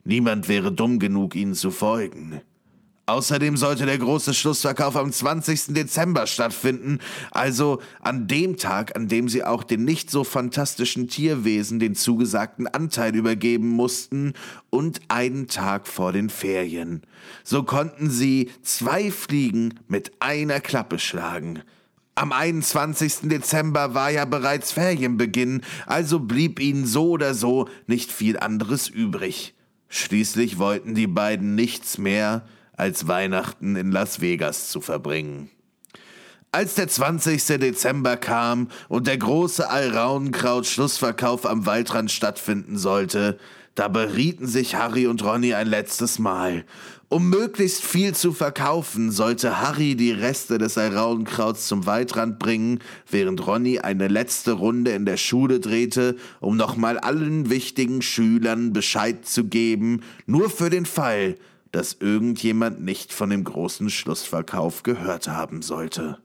Niemand 0.02 0.48
wäre 0.48 0.72
dumm 0.72 0.98
genug, 0.98 1.36
ihnen 1.36 1.54
zu 1.54 1.70
folgen. 1.70 2.40
Außerdem 3.06 3.58
sollte 3.58 3.84
der 3.84 3.98
große 3.98 4.32
Schlussverkauf 4.32 4.96
am 4.96 5.12
20. 5.12 5.74
Dezember 5.74 6.26
stattfinden, 6.26 7.00
also 7.32 7.82
an 8.00 8.26
dem 8.26 8.56
Tag, 8.56 8.96
an 8.96 9.08
dem 9.08 9.28
sie 9.28 9.44
auch 9.44 9.62
den 9.62 9.84
nicht 9.84 10.10
so 10.10 10.24
fantastischen 10.24 11.08
Tierwesen 11.08 11.78
den 11.78 11.94
zugesagten 11.94 12.66
Anteil 12.66 13.14
übergeben 13.14 13.68
mussten 13.68 14.32
und 14.70 15.00
einen 15.08 15.48
Tag 15.48 15.86
vor 15.86 16.12
den 16.12 16.30
Ferien. 16.30 17.02
So 17.42 17.62
konnten 17.62 18.08
sie 18.08 18.50
zwei 18.62 19.10
Fliegen 19.10 19.80
mit 19.86 20.12
einer 20.20 20.60
Klappe 20.60 20.98
schlagen. 20.98 21.62
Am 22.14 22.32
21. 22.32 23.28
Dezember 23.28 23.92
war 23.92 24.10
ja 24.10 24.24
bereits 24.24 24.72
Ferienbeginn, 24.72 25.60
also 25.84 26.20
blieb 26.20 26.58
ihnen 26.58 26.86
so 26.86 27.10
oder 27.10 27.34
so 27.34 27.68
nicht 27.86 28.10
viel 28.10 28.38
anderes 28.38 28.88
übrig. 28.88 29.54
Schließlich 29.88 30.58
wollten 30.58 30.94
die 30.94 31.06
beiden 31.06 31.54
nichts 31.54 31.98
mehr, 31.98 32.46
als 32.76 33.08
Weihnachten 33.08 33.76
in 33.76 33.92
Las 33.92 34.20
Vegas 34.20 34.68
zu 34.68 34.80
verbringen. 34.80 35.50
Als 36.52 36.74
der 36.74 36.86
20. 36.86 37.44
Dezember 37.58 38.16
kam 38.16 38.68
und 38.88 39.08
der 39.08 39.18
große 39.18 39.68
Alraunkraut-Schlussverkauf 39.68 41.46
am 41.46 41.66
Waldrand 41.66 42.12
stattfinden 42.12 42.78
sollte, 42.78 43.38
da 43.74 43.88
berieten 43.88 44.46
sich 44.46 44.76
Harry 44.76 45.08
und 45.08 45.24
Ronny 45.24 45.54
ein 45.54 45.66
letztes 45.66 46.20
Mal. 46.20 46.64
Um 47.08 47.28
möglichst 47.28 47.82
viel 47.82 48.14
zu 48.14 48.32
verkaufen, 48.32 49.10
sollte 49.10 49.60
Harry 49.60 49.96
die 49.96 50.12
Reste 50.12 50.58
des 50.58 50.78
Alraunkrauts 50.78 51.66
zum 51.66 51.86
Waldrand 51.86 52.38
bringen, 52.38 52.78
während 53.10 53.44
Ronny 53.46 53.80
eine 53.80 54.06
letzte 54.06 54.52
Runde 54.52 54.92
in 54.92 55.06
der 55.06 55.16
Schule 55.16 55.58
drehte, 55.58 56.16
um 56.40 56.56
nochmal 56.56 56.98
allen 56.98 57.50
wichtigen 57.50 58.00
Schülern 58.00 58.72
Bescheid 58.72 59.26
zu 59.26 59.44
geben, 59.44 60.02
nur 60.26 60.50
für 60.50 60.70
den 60.70 60.86
Fall, 60.86 61.36
dass 61.74 61.94
irgendjemand 61.94 62.80
nicht 62.80 63.12
von 63.12 63.30
dem 63.30 63.42
großen 63.42 63.90
Schlussverkauf 63.90 64.84
gehört 64.84 65.26
haben 65.26 65.60
sollte. 65.60 66.18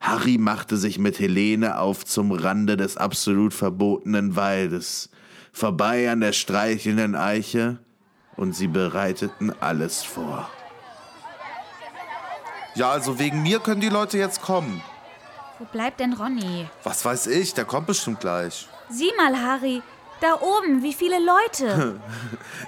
Harry 0.00 0.38
machte 0.38 0.78
sich 0.78 0.98
mit 0.98 1.18
Helene 1.20 1.78
auf 1.78 2.06
zum 2.06 2.32
Rande 2.32 2.78
des 2.78 2.96
absolut 2.96 3.52
verbotenen 3.52 4.36
Waldes. 4.36 5.10
vorbei 5.52 6.10
an 6.10 6.20
der 6.20 6.32
streichelnden 6.32 7.14
Eiche 7.14 7.78
und 8.36 8.54
sie 8.54 8.68
bereiteten 8.68 9.52
alles 9.60 10.02
vor. 10.02 10.48
Ja, 12.74 12.90
also 12.90 13.18
wegen 13.18 13.42
mir 13.42 13.58
können 13.58 13.80
die 13.80 13.88
Leute 13.88 14.16
jetzt 14.16 14.40
kommen. 14.40 14.80
Wo 15.58 15.66
bleibt 15.66 16.00
denn 16.00 16.14
Ronny? 16.14 16.66
Was 16.84 17.04
weiß 17.04 17.26
ich, 17.26 17.52
der 17.52 17.66
kommt 17.66 17.88
bestimmt 17.88 18.20
gleich. 18.20 18.66
Sieh 18.88 19.10
mal, 19.18 19.36
Harry. 19.36 19.82
Da 20.20 20.34
oben, 20.40 20.82
wie 20.82 20.92
viele 20.92 21.16
Leute. 21.18 22.00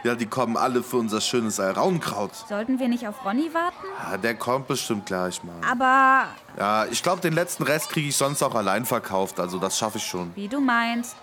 Ja, 0.04 0.16
die 0.16 0.26
kommen 0.26 0.56
alle 0.56 0.82
für 0.82 0.96
unser 0.96 1.20
schönes 1.20 1.60
Alraunkraut. 1.60 2.32
Sollten 2.48 2.80
wir 2.80 2.88
nicht 2.88 3.06
auf 3.06 3.24
Ronny 3.24 3.54
warten? 3.54 3.86
Ja, 4.10 4.16
der 4.16 4.34
kommt 4.34 4.66
bestimmt 4.66 5.06
gleich 5.06 5.44
mal. 5.44 5.54
Aber 5.70 6.26
Ja, 6.58 6.86
ich 6.86 7.04
glaube, 7.04 7.20
den 7.20 7.34
letzten 7.34 7.62
Rest 7.62 7.88
kriege 7.90 8.08
ich 8.08 8.16
sonst 8.16 8.42
auch 8.42 8.56
allein 8.56 8.84
verkauft. 8.84 9.38
Also 9.38 9.58
das 9.58 9.78
schaffe 9.78 9.98
ich 9.98 10.04
schon. 10.04 10.32
wie 10.34 10.48
du 10.48 10.60
meinst. 10.60 11.14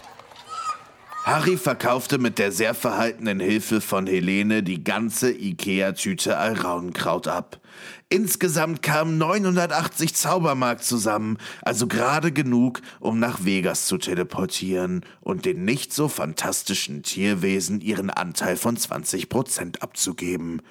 Harry 1.24 1.58
verkaufte 1.58 2.18
mit 2.18 2.40
der 2.40 2.52
sehr 2.52 2.74
verhaltenen 2.74 3.40
Hilfe 3.40 3.82
von 3.82 4.08
Helene 4.08 4.64
die 4.64 4.84
ganze 4.84 5.32
Ikea-Tüte 5.32 6.38
Alraunkraut 6.38 7.28
ab. 7.28 7.60
Insgesamt 8.08 8.82
kamen 8.82 9.18
980 9.18 10.16
Zaubermark 10.16 10.82
zusammen, 10.84 11.38
also 11.62 11.88
gerade 11.88 12.32
genug, 12.32 12.82
um 13.00 13.20
nach 13.20 13.44
Vegas 13.44 13.86
zu 13.86 13.98
teleportieren 13.98 15.06
und 15.22 15.46
den 15.46 15.66
nicht 15.66 15.94
so 15.94 16.08
fantastischen 16.08 17.04
Tierwesen 17.04 17.82
ihren 17.82 18.10
Anteil 18.10 18.56
von 18.56 18.78
20% 18.78 19.82
abzugeben. 19.82 20.62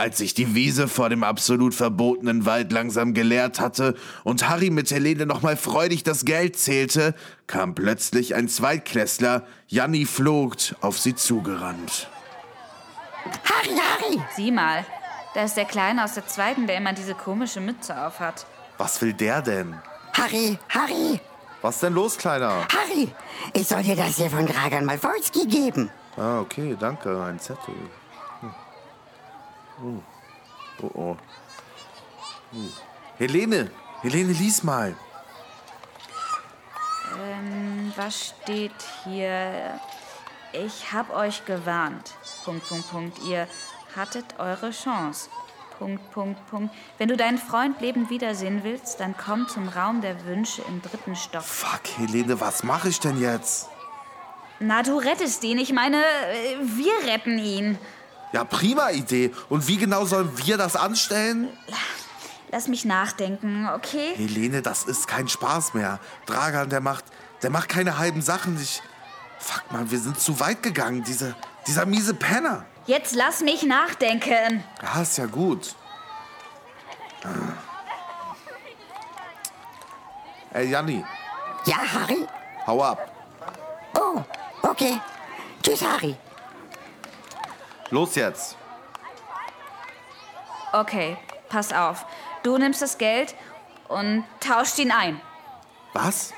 Als 0.00 0.16
sich 0.16 0.32
die 0.32 0.54
Wiese 0.54 0.88
vor 0.88 1.10
dem 1.10 1.22
absolut 1.22 1.74
verbotenen 1.74 2.46
Wald 2.46 2.72
langsam 2.72 3.12
geleert 3.12 3.60
hatte 3.60 3.94
und 4.24 4.48
Harry 4.48 4.70
mit 4.70 4.90
Helene 4.90 5.26
nochmal 5.26 5.58
freudig 5.58 6.04
das 6.04 6.24
Geld 6.24 6.56
zählte, 6.56 7.14
kam 7.46 7.74
plötzlich 7.74 8.34
ein 8.34 8.48
Zweitklässler, 8.48 9.42
Janni 9.66 10.06
Flogt, 10.06 10.74
auf 10.80 10.98
sie 10.98 11.14
zugerannt. 11.14 12.08
Harry, 13.44 13.76
Harry! 13.76 14.22
Sieh 14.34 14.50
mal. 14.50 14.86
Da 15.34 15.44
ist 15.44 15.58
der 15.58 15.66
Kleine 15.66 16.02
aus 16.02 16.14
der 16.14 16.26
zweiten, 16.26 16.66
der 16.66 16.78
immer 16.78 16.94
diese 16.94 17.14
komische 17.14 17.60
Mütze 17.60 17.94
aufhat. 18.06 18.46
Was 18.78 19.02
will 19.02 19.12
der 19.12 19.42
denn? 19.42 19.74
Harry, 20.14 20.58
Harry! 20.70 21.20
Was 21.60 21.80
denn 21.80 21.92
los, 21.92 22.16
Kleiner? 22.16 22.66
Harry! 22.74 23.12
Ich 23.52 23.68
soll 23.68 23.82
dir 23.82 23.96
das 23.96 24.16
hier 24.16 24.30
von 24.30 24.46
Dragan 24.46 24.86
Malfoyski 24.86 25.46
geben. 25.46 25.90
Ah, 26.16 26.40
okay, 26.40 26.74
danke. 26.80 27.22
Ein 27.22 27.38
Zettel. 27.38 27.74
Hm. 29.80 30.02
Oh, 30.82 30.90
oh. 30.94 31.00
oh. 31.00 31.16
Hm. 32.52 32.72
Helene, 33.18 33.70
Helene, 34.02 34.32
lies 34.32 34.62
mal. 34.62 34.94
Ähm, 37.18 37.92
was 37.96 38.34
steht 38.42 38.72
hier? 39.04 39.78
Ich 40.52 40.92
hab 40.92 41.14
euch 41.14 41.44
gewarnt. 41.44 42.14
Punkt, 42.44 42.68
Punkt, 42.68 42.90
Punkt. 42.90 43.18
Ihr 43.24 43.46
hattet 43.94 44.24
eure 44.38 44.70
Chance. 44.70 45.28
Punkt, 45.78 46.10
Punkt, 46.10 46.50
Punkt. 46.50 46.74
Wenn 46.98 47.08
du 47.08 47.16
deinen 47.16 47.38
Freund 47.38 47.80
lebend 47.80 48.10
wiedersehen 48.10 48.64
willst, 48.64 49.00
dann 49.00 49.14
komm 49.16 49.48
zum 49.48 49.68
Raum 49.68 50.00
der 50.00 50.24
Wünsche 50.26 50.62
im 50.68 50.82
dritten 50.82 51.16
Stock. 51.16 51.42
Fuck, 51.42 51.82
Helene, 51.98 52.40
was 52.40 52.64
mache 52.64 52.88
ich 52.88 53.00
denn 53.00 53.20
jetzt? 53.20 53.68
Na, 54.58 54.82
du 54.82 54.98
rettest 54.98 55.42
ihn. 55.44 55.58
Ich 55.58 55.72
meine, 55.72 55.96
äh, 55.96 56.56
wir 56.60 57.10
retten 57.10 57.38
ihn. 57.38 57.78
Ja, 58.32 58.44
prima 58.44 58.90
Idee. 58.90 59.32
Und 59.48 59.66
wie 59.68 59.76
genau 59.76 60.04
sollen 60.04 60.30
wir 60.36 60.56
das 60.56 60.76
anstellen? 60.76 61.48
Lass 62.52 62.68
mich 62.68 62.84
nachdenken, 62.84 63.68
okay? 63.74 64.12
Helene, 64.16 64.62
das 64.62 64.84
ist 64.84 65.06
kein 65.08 65.28
Spaß 65.28 65.74
mehr. 65.74 65.98
Dragan, 66.26 66.68
der 66.68 66.80
macht, 66.80 67.04
der 67.42 67.50
macht 67.50 67.68
keine 67.68 67.98
halben 67.98 68.22
Sachen. 68.22 68.60
Ich, 68.60 68.82
fuck, 69.38 69.62
man, 69.72 69.90
wir 69.90 69.98
sind 69.98 70.18
zu 70.20 70.38
weit 70.40 70.62
gegangen. 70.62 71.02
Diese, 71.04 71.34
dieser 71.66 71.86
miese 71.86 72.14
Penner. 72.14 72.64
Jetzt 72.86 73.14
lass 73.14 73.40
mich 73.40 73.62
nachdenken. 73.62 74.64
Ja, 74.82 75.02
ist 75.02 75.18
ja 75.18 75.26
gut. 75.26 75.74
Ey, 80.52 80.68
Janni, 80.70 81.04
Ja, 81.66 81.76
Harry? 81.76 82.26
hau 82.66 82.82
ab. 82.82 83.12
Oh, 83.98 84.22
okay. 84.62 85.00
Tschüss, 85.62 85.82
Harry. 85.84 86.16
Los 87.90 88.14
jetzt. 88.14 88.56
Okay, 90.72 91.16
pass 91.48 91.72
auf. 91.72 92.06
Du 92.42 92.56
nimmst 92.56 92.80
das 92.80 92.98
Geld 92.98 93.34
und 93.88 94.24
tauscht 94.38 94.78
ihn 94.78 94.92
ein. 94.92 95.20
Was? 95.92 96.32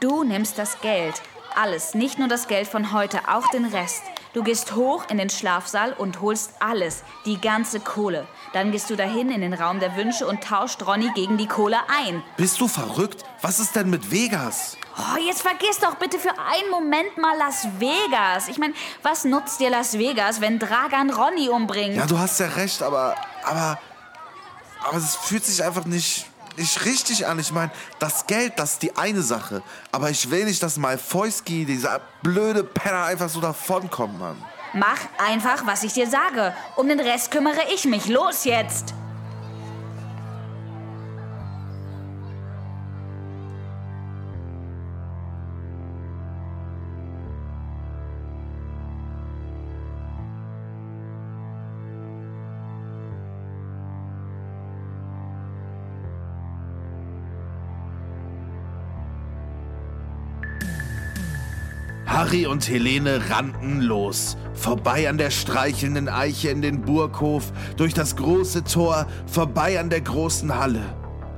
Du 0.00 0.24
nimmst 0.24 0.58
das 0.58 0.80
Geld. 0.80 1.22
Alles, 1.54 1.94
nicht 1.94 2.18
nur 2.18 2.28
das 2.28 2.48
Geld 2.48 2.66
von 2.66 2.92
heute, 2.92 3.20
auch 3.28 3.48
den 3.50 3.64
Rest. 3.64 4.02
Du 4.34 4.42
gehst 4.42 4.74
hoch 4.74 5.04
in 5.08 5.16
den 5.16 5.30
Schlafsaal 5.30 5.94
und 5.94 6.20
holst 6.20 6.54
alles, 6.60 7.04
die 7.24 7.40
ganze 7.40 7.80
Kohle. 7.80 8.26
Dann 8.56 8.72
gehst 8.72 8.88
du 8.88 8.96
dahin 8.96 9.30
in 9.30 9.42
den 9.42 9.52
Raum 9.52 9.80
der 9.80 9.96
Wünsche 9.96 10.26
und 10.26 10.42
tauscht 10.42 10.82
Ronny 10.86 11.10
gegen 11.14 11.36
die 11.36 11.46
Kohle 11.46 11.76
ein. 11.90 12.22
Bist 12.38 12.58
du 12.58 12.68
verrückt? 12.68 13.22
Was 13.42 13.60
ist 13.60 13.76
denn 13.76 13.90
mit 13.90 14.10
Vegas? 14.10 14.78
Oh, 14.96 15.18
jetzt 15.18 15.42
vergiss 15.42 15.78
doch 15.78 15.96
bitte 15.96 16.18
für 16.18 16.30
einen 16.30 16.70
Moment 16.70 17.18
mal 17.18 17.36
Las 17.36 17.68
Vegas. 17.78 18.48
Ich 18.48 18.56
meine, 18.56 18.72
was 19.02 19.24
nutzt 19.24 19.60
dir 19.60 19.68
Las 19.68 19.98
Vegas, 19.98 20.40
wenn 20.40 20.58
Dragan 20.58 21.10
Ronny 21.10 21.50
umbringt? 21.50 21.96
Ja, 21.96 22.06
du 22.06 22.18
hast 22.18 22.40
ja 22.40 22.46
recht, 22.46 22.82
aber, 22.82 23.14
aber, 23.44 23.78
aber 24.88 24.96
es 24.96 25.16
fühlt 25.16 25.44
sich 25.44 25.62
einfach 25.62 25.84
nicht, 25.84 26.24
nicht 26.56 26.82
richtig 26.86 27.26
an. 27.26 27.38
Ich 27.38 27.52
meine, 27.52 27.70
das 27.98 28.26
Geld, 28.26 28.54
das 28.56 28.72
ist 28.72 28.82
die 28.84 28.96
eine 28.96 29.20
Sache. 29.20 29.62
Aber 29.92 30.08
ich 30.08 30.30
will 30.30 30.46
nicht, 30.46 30.62
dass 30.62 30.78
Malfoyski, 30.78 31.66
dieser 31.66 32.00
blöde 32.22 32.64
Penner, 32.64 33.04
einfach 33.04 33.28
so 33.28 33.42
davonkommt, 33.42 34.18
Mann. 34.18 34.42
Mach 34.72 34.98
einfach, 35.18 35.66
was 35.66 35.82
ich 35.84 35.92
dir 35.92 36.06
sage. 36.06 36.54
Um 36.76 36.88
den 36.88 37.00
Rest 37.00 37.30
kümmere 37.30 37.62
ich 37.74 37.84
mich. 37.84 38.08
Los 38.08 38.44
jetzt! 38.44 38.94
Harry 62.16 62.46
und 62.46 62.66
Helene 62.66 63.28
rannten 63.28 63.82
los, 63.82 64.38
vorbei 64.54 65.06
an 65.06 65.18
der 65.18 65.30
streichelnden 65.30 66.08
Eiche 66.08 66.48
in 66.48 66.62
den 66.62 66.80
Burghof, 66.80 67.52
durch 67.76 67.92
das 67.92 68.16
große 68.16 68.64
Tor, 68.64 69.06
vorbei 69.26 69.78
an 69.78 69.90
der 69.90 70.00
großen 70.00 70.58
Halle. 70.58 70.80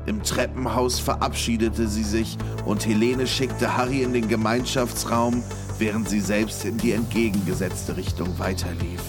Im 0.07 0.23
Treppenhaus 0.23 1.01
verabschiedete 1.01 1.89
sie 1.89 2.05
sich 2.05 2.39
und 2.65 2.87
Helene 2.87 3.27
schickte 3.27 3.77
Harry 3.77 4.05
in 4.05 4.13
den 4.13 4.29
Gemeinschaftsraum, 4.29 5.43
während 5.81 6.09
sie 6.09 6.21
selbst 6.21 6.65
in 6.65 6.79
die 6.79 6.93
entgegengesetzte 6.93 7.97
Richtung 7.97 8.39
weiterlief. 8.39 9.03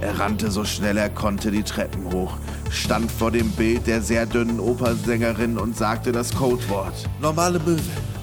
Er 0.00 0.18
rannte 0.18 0.50
so 0.50 0.64
schnell 0.64 0.96
er 0.96 1.10
konnte 1.10 1.52
die 1.52 1.62
Treppen 1.62 2.12
hoch, 2.12 2.38
stand 2.72 3.12
vor 3.12 3.30
dem 3.30 3.52
Bild 3.52 3.86
der 3.86 4.02
sehr 4.02 4.26
dünnen 4.26 4.58
Opernsängerin 4.58 5.58
und 5.58 5.76
sagte 5.76 6.10
das 6.10 6.34
Codewort. 6.34 7.08
Normale 7.20 7.60
Möwe. 7.60 7.78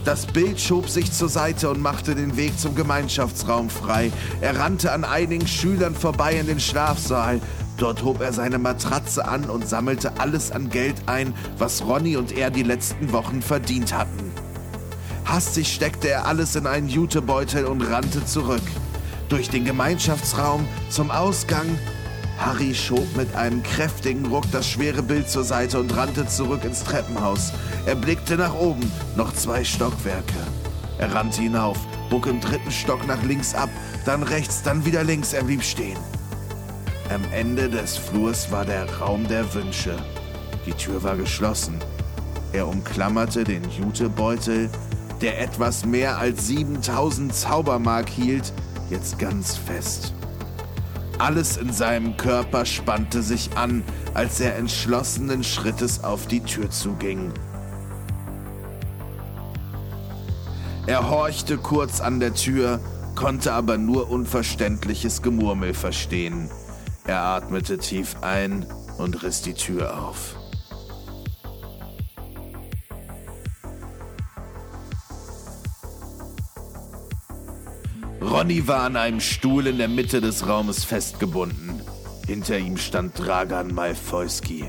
Das 0.05 0.27
Bild 0.27 0.61
schob 0.61 0.87
sich 0.87 1.11
zur 1.11 1.29
Seite 1.29 1.67
und 1.67 1.81
machte 1.81 2.13
den 2.13 2.37
Weg 2.37 2.59
zum 2.59 2.75
Gemeinschaftsraum 2.75 3.71
frei. 3.71 4.11
Er 4.39 4.59
rannte 4.59 4.91
an 4.91 5.03
einigen 5.03 5.47
Schülern 5.47 5.95
vorbei 5.95 6.35
in 6.35 6.45
den 6.45 6.59
Schlafsaal. 6.59 7.41
Dort 7.77 8.03
hob 8.03 8.21
er 8.21 8.31
seine 8.31 8.59
Matratze 8.59 9.27
an 9.27 9.45
und 9.45 9.67
sammelte 9.67 10.19
alles 10.19 10.51
an 10.51 10.69
Geld 10.69 10.95
ein, 11.07 11.33
was 11.57 11.83
Ronny 11.83 12.17
und 12.17 12.37
er 12.37 12.51
die 12.51 12.61
letzten 12.61 13.11
Wochen 13.13 13.41
verdient 13.41 13.97
hatten. 13.97 14.31
Hastig 15.25 15.73
steckte 15.73 16.07
er 16.07 16.27
alles 16.27 16.55
in 16.55 16.67
einen 16.67 16.87
Jutebeutel 16.87 17.65
und 17.65 17.81
rannte 17.81 18.23
zurück. 18.25 18.61
Durch 19.27 19.49
den 19.49 19.65
Gemeinschaftsraum 19.65 20.67
zum 20.87 21.09
Ausgang. 21.09 21.65
Harry 22.37 22.75
schob 22.75 23.15
mit 23.15 23.33
einem 23.35 23.63
kräftigen 23.63 24.25
Ruck 24.25 24.43
das 24.51 24.67
schwere 24.67 25.01
Bild 25.01 25.29
zur 25.29 25.43
Seite 25.43 25.79
und 25.79 25.95
rannte 25.95 26.27
zurück 26.27 26.63
ins 26.63 26.83
Treppenhaus. 26.83 27.53
Er 27.85 27.95
blickte 27.95 28.35
nach 28.35 28.53
oben, 28.53 28.91
noch 29.15 29.33
zwei 29.33 29.63
Stockwerke. 29.63 30.33
Er 30.97 31.13
rannte 31.13 31.41
hinauf, 31.41 31.77
bog 32.09 32.27
im 32.27 32.39
dritten 32.41 32.71
Stock 32.71 33.05
nach 33.07 33.21
links 33.23 33.53
ab, 33.53 33.69
dann 34.05 34.23
rechts, 34.23 34.61
dann 34.63 34.85
wieder 34.85 35.03
links, 35.03 35.33
er 35.33 35.43
blieb 35.43 35.63
stehen. 35.63 35.97
Am 37.13 37.21
Ende 37.31 37.69
des 37.69 37.97
Flurs 37.97 38.51
war 38.51 38.65
der 38.65 38.91
Raum 38.97 39.27
der 39.27 39.53
Wünsche. 39.53 39.95
Die 40.65 40.73
Tür 40.73 41.03
war 41.03 41.15
geschlossen. 41.15 41.79
Er 42.51 42.67
umklammerte 42.67 43.43
den 43.43 43.63
Jutebeutel, 43.69 44.69
der 45.21 45.41
etwas 45.41 45.85
mehr 45.85 46.17
als 46.17 46.47
7000 46.47 47.33
Zaubermark 47.33 48.09
hielt, 48.09 48.51
jetzt 48.89 49.19
ganz 49.19 49.55
fest. 49.55 50.13
Alles 51.17 51.55
in 51.57 51.71
seinem 51.71 52.17
Körper 52.17 52.65
spannte 52.65 53.23
sich 53.23 53.55
an, 53.55 53.83
als 54.13 54.41
er 54.41 54.57
entschlossenen 54.57 55.43
Schrittes 55.43 56.03
auf 56.03 56.27
die 56.27 56.41
Tür 56.41 56.69
zuging. 56.69 57.31
Er 60.87 61.09
horchte 61.09 61.57
kurz 61.57 62.01
an 62.01 62.19
der 62.19 62.33
Tür 62.33 62.79
konnte 63.15 63.53
aber 63.53 63.77
nur 63.77 64.09
unverständliches 64.09 65.21
Gemurmel 65.21 65.73
verstehen. 65.73 66.49
Er 67.07 67.21
atmete 67.21 67.77
tief 67.77 68.17
ein 68.21 68.65
und 68.97 69.23
riss 69.23 69.41
die 69.41 69.53
Tür 69.53 69.97
auf. 70.03 70.35
Ronny 78.35 78.67
war 78.67 78.81
an 78.81 78.97
einem 78.97 79.21
Stuhl 79.21 79.65
in 79.65 79.77
der 79.77 79.87
Mitte 79.87 80.19
des 80.19 80.45
Raumes 80.45 80.83
festgebunden. 80.83 81.81
Hinter 82.27 82.59
ihm 82.59 82.75
stand 82.75 83.17
Dragan 83.17 83.73
Malfoyski. 83.73 84.65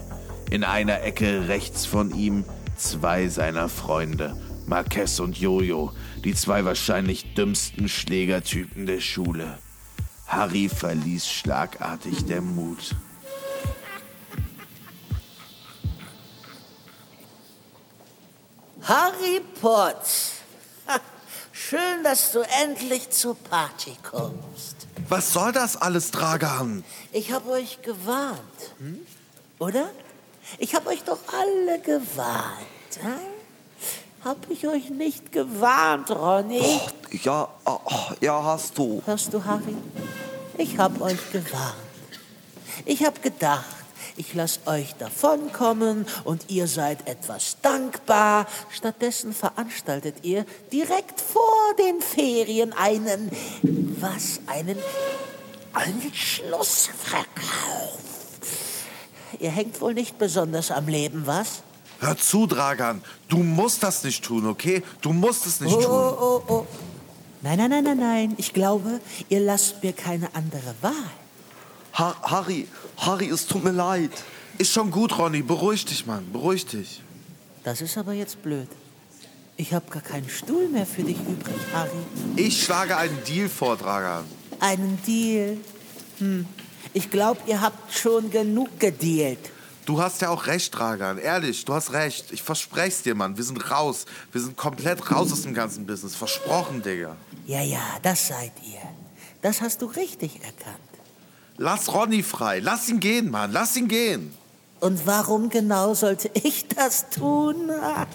In 0.52 0.62
einer 0.62 1.02
Ecke 1.02 1.48
rechts 1.48 1.84
von 1.84 2.14
ihm 2.14 2.44
zwei 2.76 3.26
seiner 3.26 3.68
Freunde, 3.68 4.40
Marquez 4.66 5.18
und 5.18 5.36
Jojo, 5.36 5.90
die 6.22 6.32
zwei 6.32 6.64
wahrscheinlich 6.64 7.34
dümmsten 7.34 7.88
Schlägertypen 7.88 8.86
der 8.86 9.00
Schule. 9.00 9.58
Harry 10.28 10.68
verließ 10.68 11.28
schlagartig 11.28 12.24
der 12.24 12.42
Mut. 12.42 12.94
Harry 18.82 19.40
Potts. 19.60 20.35
Schön, 21.58 22.04
dass 22.04 22.32
du 22.32 22.40
endlich 22.62 23.08
zur 23.10 23.34
Party 23.34 23.96
kommst. 24.08 24.86
Was 25.08 25.32
soll 25.32 25.52
das 25.52 25.76
alles, 25.76 26.10
Dragan? 26.10 26.84
Ich 27.12 27.32
habe 27.32 27.50
euch 27.50 27.80
gewarnt, 27.80 28.38
hm? 28.78 29.00
oder? 29.58 29.88
Ich 30.58 30.74
habe 30.74 30.90
euch 30.90 31.02
doch 31.02 31.18
alle 31.32 31.80
gewarnt. 31.80 33.00
Hm? 33.00 33.14
Hab 34.22 34.50
ich 34.50 34.68
euch 34.68 34.90
nicht 34.90 35.32
gewarnt, 35.32 36.10
Ronny? 36.10 36.78
Ja, 37.24 37.48
oh, 37.64 37.80
ja, 38.20 38.44
hast 38.44 38.76
du. 38.76 39.02
Hörst 39.06 39.32
du, 39.32 39.42
Harry? 39.42 39.76
Ich 40.58 40.78
hab 40.78 41.00
euch 41.00 41.32
gewarnt. 41.32 41.74
Ich 42.84 43.02
hab 43.02 43.22
gedacht, 43.22 43.64
ich 44.16 44.34
lass 44.34 44.60
euch 44.66 44.94
davonkommen 44.94 46.06
und 46.24 46.50
ihr 46.50 46.66
seid 46.66 47.06
etwas 47.08 47.56
dankbar. 47.62 48.46
Stattdessen 48.70 49.32
veranstaltet 49.34 50.16
ihr 50.22 50.44
direkt 50.72 51.20
vor 51.20 51.74
den 51.78 52.00
Ferien 52.00 52.72
einen, 52.72 53.30
was, 54.00 54.40
einen 54.46 54.78
Anschlussverkauf. 55.72 58.00
Ihr 59.38 59.50
hängt 59.50 59.80
wohl 59.80 59.94
nicht 59.94 60.18
besonders 60.18 60.70
am 60.70 60.88
Leben, 60.88 61.26
was? 61.26 61.62
Hör 62.00 62.16
zu, 62.16 62.46
Dragan. 62.46 63.02
Du 63.28 63.38
musst 63.38 63.82
das 63.82 64.04
nicht 64.04 64.24
tun, 64.24 64.46
okay? 64.46 64.82
Du 65.00 65.12
musst 65.12 65.46
es 65.46 65.60
nicht 65.60 65.74
Oh, 65.74 65.80
tun. 65.80 65.90
oh, 65.90 66.42
oh, 66.48 66.52
oh. 66.52 66.66
Nein, 67.42 67.58
nein, 67.58 67.70
nein, 67.70 67.84
nein, 67.84 67.98
nein. 67.98 68.34
Ich 68.38 68.52
glaube, 68.52 69.00
ihr 69.28 69.40
lasst 69.40 69.82
mir 69.82 69.92
keine 69.92 70.34
andere 70.34 70.74
Wahl. 70.80 70.92
Ha 71.94 72.14
Harry, 72.22 72.66
Harry, 72.98 73.28
es 73.28 73.46
tut 73.46 73.64
mir 73.64 73.72
leid. 73.72 74.10
Ist 74.58 74.72
schon 74.72 74.90
gut, 74.90 75.18
Ronny. 75.18 75.42
Beruhig 75.42 75.84
dich, 75.84 76.06
Mann. 76.06 76.32
Beruhig 76.32 76.66
dich. 76.66 77.02
Das 77.64 77.80
ist 77.80 77.98
aber 77.98 78.12
jetzt 78.12 78.42
blöd. 78.42 78.68
Ich 79.58 79.72
habe 79.72 79.90
gar 79.90 80.02
keinen 80.02 80.28
Stuhl 80.28 80.68
mehr 80.68 80.86
für 80.86 81.02
dich 81.02 81.18
übrig, 81.18 81.56
Harry. 81.72 81.90
Ich 82.36 82.62
schlage 82.62 82.96
einen 82.96 83.18
Deal 83.24 83.48
vor, 83.48 83.76
Dragan. 83.76 84.24
Einen 84.60 84.98
Deal. 85.06 85.56
Hm. 86.18 86.46
Ich 86.92 87.10
glaube, 87.10 87.40
ihr 87.46 87.60
habt 87.60 87.92
schon 87.92 88.30
genug 88.30 88.78
gedealt. 88.78 89.38
Du 89.86 90.00
hast 90.00 90.20
ja 90.20 90.30
auch 90.30 90.46
recht, 90.46 90.76
Dragan. 90.76 91.18
Ehrlich, 91.18 91.64
du 91.64 91.74
hast 91.74 91.92
recht. 91.92 92.32
Ich 92.32 92.42
versprech's 92.42 93.02
dir, 93.02 93.14
Mann. 93.14 93.36
Wir 93.36 93.44
sind 93.44 93.70
raus. 93.70 94.06
Wir 94.32 94.40
sind 94.40 94.56
komplett 94.56 95.10
raus 95.10 95.32
aus 95.32 95.42
dem 95.42 95.54
ganzen 95.54 95.86
Business. 95.86 96.16
Versprochen, 96.16 96.82
Digga. 96.82 97.16
Ja, 97.46 97.62
ja, 97.62 97.82
das 98.02 98.28
seid 98.28 98.52
ihr. 98.64 98.82
Das 99.42 99.60
hast 99.60 99.82
du 99.82 99.86
richtig 99.86 100.42
erkannt. 100.42 100.76
Lass 101.58 101.92
Ronny 101.92 102.22
frei. 102.22 102.60
Lass 102.60 102.88
ihn 102.88 103.00
gehen, 103.00 103.30
Mann. 103.30 103.52
Lass 103.52 103.76
ihn 103.76 103.88
gehen. 103.88 104.32
Und 104.80 105.06
warum 105.06 105.48
genau 105.48 105.94
sollte 105.94 106.30
ich 106.34 106.68
das 106.68 107.08
tun? 107.10 107.70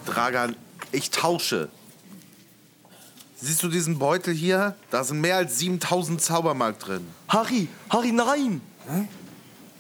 Dragan, 0.06 0.56
ich 0.92 1.10
tausche. 1.10 1.70
Siehst 3.36 3.64
du 3.64 3.70
diesen 3.70 3.98
Beutel 3.98 4.36
hier? 4.36 4.76
Da 4.92 5.04
sind 5.04 5.20
mehr 5.20 5.38
als 5.38 5.58
7000 5.58 6.22
Zaubermark 6.22 6.78
drin. 6.78 7.08
Harry, 7.28 7.68
Harry, 7.90 8.12
nein. 8.12 8.62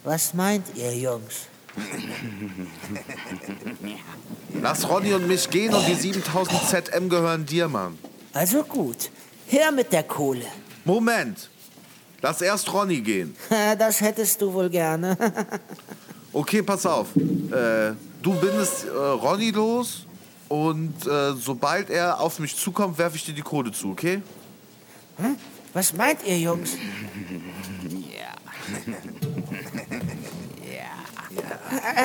Was 0.04 0.34
meint 0.34 0.66
ihr, 0.76 0.98
Jungs? 0.98 1.46
Lass 4.60 4.90
Ronny 4.90 5.14
und 5.14 5.28
mich 5.28 5.48
gehen 5.52 5.74
und 5.76 5.88
die 5.88 5.94
7000 5.94 6.60
ZM 6.68 7.10
gehören 7.10 7.46
dir, 7.46 7.68
Mann. 7.68 8.00
Also 8.34 8.64
gut, 8.64 9.12
her 9.46 9.72
mit 9.72 9.94
der 9.94 10.04
Kohle. 10.04 10.46
Moment. 10.84 11.51
Lass 12.22 12.42
erst 12.42 12.72
Ronny 12.74 13.02
gehen. 13.02 13.36
Das 13.78 14.02
hättest 14.02 14.42
du 14.42 14.54
wohl 14.54 14.70
gerne. 14.70 15.18
Okay, 16.34 16.62
pass 16.62 16.86
auf. 16.86 17.08
Äh, 17.18 17.92
du 18.22 18.34
bindest 18.40 18.86
äh, 18.86 18.90
Ronny 18.90 19.52
los 19.52 20.06
und 20.48 21.06
äh, 21.06 21.34
sobald 21.34 21.90
er 21.90 22.22
auf 22.22 22.40
mich 22.40 22.56
zukommt, 22.56 22.98
werfe 22.98 23.18
ich 23.18 23.26
dir 23.26 23.34
die 23.34 23.42
Kohle 23.42 23.74
zu, 23.74 23.92
okay? 23.92 24.22
Hm? 25.18 25.36
Was 25.74 25.92
meint 25.92 26.20
ihr, 26.26 26.40
Jungs? 26.40 26.76
Äh, 26.76 26.78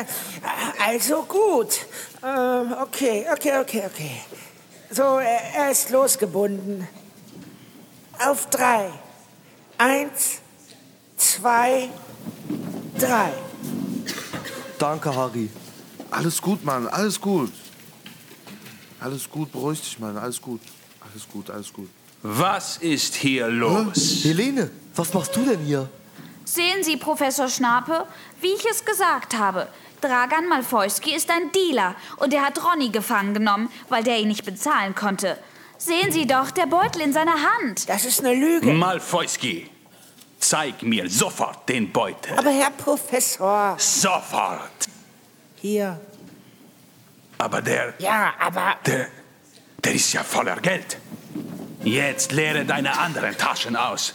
Also 0.84 1.22
gut. 1.22 1.86
Ähm, 2.24 2.74
okay, 2.82 3.26
okay, 3.32 3.58
okay, 3.60 3.82
okay. 3.86 4.20
So, 4.90 5.18
er 5.18 5.70
ist 5.70 5.90
losgebunden. 5.90 6.86
Auf 8.18 8.48
drei. 8.50 8.90
Eins, 9.78 10.40
zwei, 11.16 11.90
drei. 12.98 13.32
Danke, 14.78 15.14
Harry. 15.14 15.50
Alles 16.10 16.40
gut, 16.40 16.64
Mann, 16.64 16.88
alles 16.88 17.20
gut. 17.20 17.52
Alles 19.00 19.28
gut, 19.28 19.52
beruhig 19.52 19.80
dich, 19.80 19.98
Mann, 19.98 20.16
alles 20.16 20.40
gut. 20.40 20.60
Alles 21.00 21.28
gut, 21.28 21.50
alles 21.50 21.72
gut. 21.72 21.88
Was 22.22 22.78
ist 22.78 23.14
hier 23.14 23.48
los? 23.48 24.24
Helene, 24.24 24.70
was 24.94 25.12
machst 25.12 25.36
du 25.36 25.44
denn 25.44 25.60
hier? 25.60 25.88
Sehen 26.44 26.82
Sie, 26.82 26.96
Professor 26.96 27.48
Schnape, 27.48 28.06
wie 28.40 28.52
ich 28.54 28.64
es 28.70 28.84
gesagt 28.84 29.36
habe. 29.36 29.68
Dragan 30.00 30.48
Malfoyski 30.48 31.14
ist 31.14 31.30
ein 31.30 31.52
Dealer 31.52 31.94
und 32.16 32.32
er 32.32 32.42
hat 32.46 32.62
Ronny 32.64 32.88
gefangen 32.88 33.34
genommen, 33.34 33.68
weil 33.88 34.04
der 34.04 34.18
ihn 34.18 34.28
nicht 34.28 34.44
bezahlen 34.44 34.94
konnte. 34.94 35.38
Sehen 35.78 36.10
Sie 36.12 36.26
doch, 36.26 36.50
der 36.50 36.66
Beutel 36.66 37.02
in 37.02 37.12
seiner 37.12 37.34
Hand. 37.34 37.88
Das 37.88 38.04
ist 38.04 38.20
eine 38.24 38.34
Lüge. 38.34 38.72
Malfoyski, 38.72 39.68
zeig 40.40 40.82
mir 40.82 41.08
sofort 41.10 41.68
den 41.68 41.92
Beutel. 41.92 42.36
Aber 42.38 42.50
Herr 42.50 42.70
Professor. 42.70 43.76
Sofort. 43.78 44.88
Hier. 45.56 46.00
Aber 47.38 47.60
der, 47.60 47.94
Ja, 47.98 48.32
aber. 48.38 48.76
der, 48.86 49.08
der 49.84 49.92
ist 49.94 50.12
ja 50.12 50.22
voller 50.24 50.56
Geld. 50.56 50.96
Jetzt 51.84 52.32
leere 52.32 52.64
deine 52.64 52.98
anderen 52.98 53.36
Taschen 53.36 53.76
aus. 53.76 54.14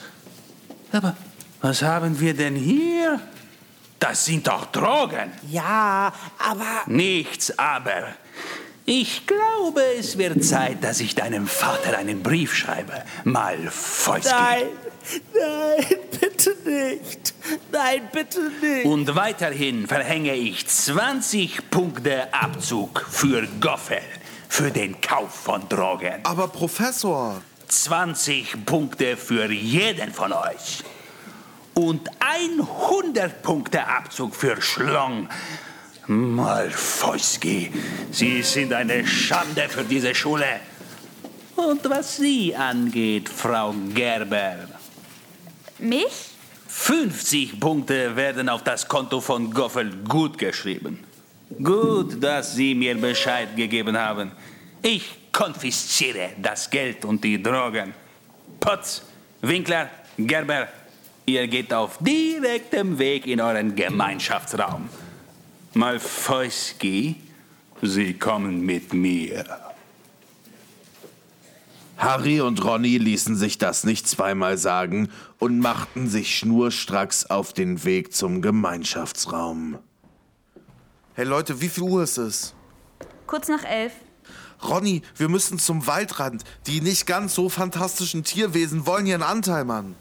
Aber 0.92 1.16
was 1.62 1.82
haben 1.84 2.20
wir 2.20 2.34
denn 2.34 2.56
hier? 2.56 3.20
Das 4.00 4.26
sind 4.26 4.48
doch 4.48 4.66
Drogen. 4.72 5.32
Ja, 5.48 6.12
aber. 6.40 6.82
Nichts 6.88 7.58
aber. 7.58 8.16
Ich 8.94 9.26
glaube, 9.26 9.82
es 9.98 10.18
wird 10.18 10.44
Zeit, 10.44 10.84
dass 10.84 11.00
ich 11.00 11.16
deinem 11.16 11.48
Vater 11.48 11.98
einen 11.98 12.22
Brief 12.22 12.54
schreibe. 12.54 12.92
Malfoyski. 13.24 14.30
Nein, 14.30 14.64
nein, 15.34 15.86
bitte 16.20 16.58
nicht. 16.66 17.34
Nein, 17.72 18.10
bitte 18.12 18.52
nicht. 18.62 18.86
Und 18.86 19.16
weiterhin 19.16 19.88
verhänge 19.88 20.36
ich 20.36 20.68
20 20.68 21.72
Punkte 21.72 22.34
Abzug 22.34 23.06
für 23.10 23.48
Goffel, 23.62 24.02
für 24.50 24.72
den 24.72 25.00
Kauf 25.00 25.34
von 25.36 25.70
Drogen. 25.70 26.20
Aber 26.24 26.50
Professor, 26.50 27.42
20 27.70 28.66
Punkte 28.66 29.16
für 29.16 29.50
jeden 29.50 30.12
von 30.12 30.34
euch. 30.34 30.84
Und 31.76 32.10
100 32.20 33.42
Punkte 33.42 33.88
Abzug 33.88 34.36
für 34.36 34.62
Schlong. 34.62 35.30
Malfoyski, 36.12 37.72
Sie 38.12 38.42
sind 38.42 38.74
eine 38.74 39.08
Schande 39.08 39.70
für 39.70 39.84
diese 39.84 40.14
Schule. 40.14 40.60
Und 41.56 41.90
was 41.90 42.18
Sie 42.18 42.54
angeht, 42.56 43.30
Frau 43.30 43.74
Gerber, 43.94 44.68
Mich? 45.80 46.32
50 46.68 47.60
Punkte 47.60 48.16
werden 48.16 48.50
auf 48.50 48.64
das 48.64 48.88
Konto 48.88 49.22
von 49.22 49.54
Goffel 49.54 49.92
gut 50.08 50.38
geschrieben. 50.38 51.00
Gut, 51.62 52.22
dass 52.22 52.56
Sie 52.56 52.76
mir 52.76 52.96
Bescheid 52.96 53.56
gegeben 53.56 53.98
haben. 53.98 54.32
Ich 54.82 55.32
konfisziere 55.32 56.32
das 56.42 56.70
Geld 56.70 57.06
und 57.06 57.24
die 57.24 57.42
Drogen. 57.42 57.94
Potz, 58.60 59.04
Winkler, 59.42 59.90
Gerber, 60.18 60.68
ihr 61.26 61.48
geht 61.48 61.74
auf 61.74 61.98
direktem 62.00 62.98
Weg 62.98 63.28
in 63.28 63.40
euren 63.42 63.76
Gemeinschaftsraum. 63.76 64.90
Malfoyski, 65.74 67.16
Sie 67.82 68.14
kommen 68.14 68.66
mit 68.66 68.94
mir. 68.94 69.46
Harry 71.98 72.42
und 72.42 72.64
Ronny 72.64 72.98
ließen 72.98 73.38
sich 73.38 73.58
das 73.58 73.86
nicht 73.86 74.08
zweimal 74.08 74.58
sagen 74.58 75.10
und 75.40 75.60
machten 75.60 76.10
sich 76.10 76.36
schnurstracks 76.38 77.26
auf 77.28 77.54
den 77.54 77.86
Weg 77.86 78.14
zum 78.14 78.42
Gemeinschaftsraum. 78.42 79.78
Hey 81.14 81.26
Leute, 81.26 81.62
wie 81.62 81.70
viel 81.70 81.84
Uhr 81.84 82.04
ist 82.04 82.18
es? 82.18 82.54
Kurz 83.26 83.48
nach 83.48 83.64
elf. 83.64 83.94
Ronny, 84.68 85.04
wir 85.16 85.30
müssen 85.30 85.58
zum 85.58 85.88
Waldrand. 85.88 86.44
Die 86.68 86.82
nicht 86.82 87.08
ganz 87.08 87.34
so 87.34 87.48
fantastischen 87.48 88.26
Tierwesen 88.26 88.86
wollen 88.86 89.06
hier 89.06 89.16
einen 89.16 89.24
Anteil, 89.24 89.64
Mann. 89.64 89.96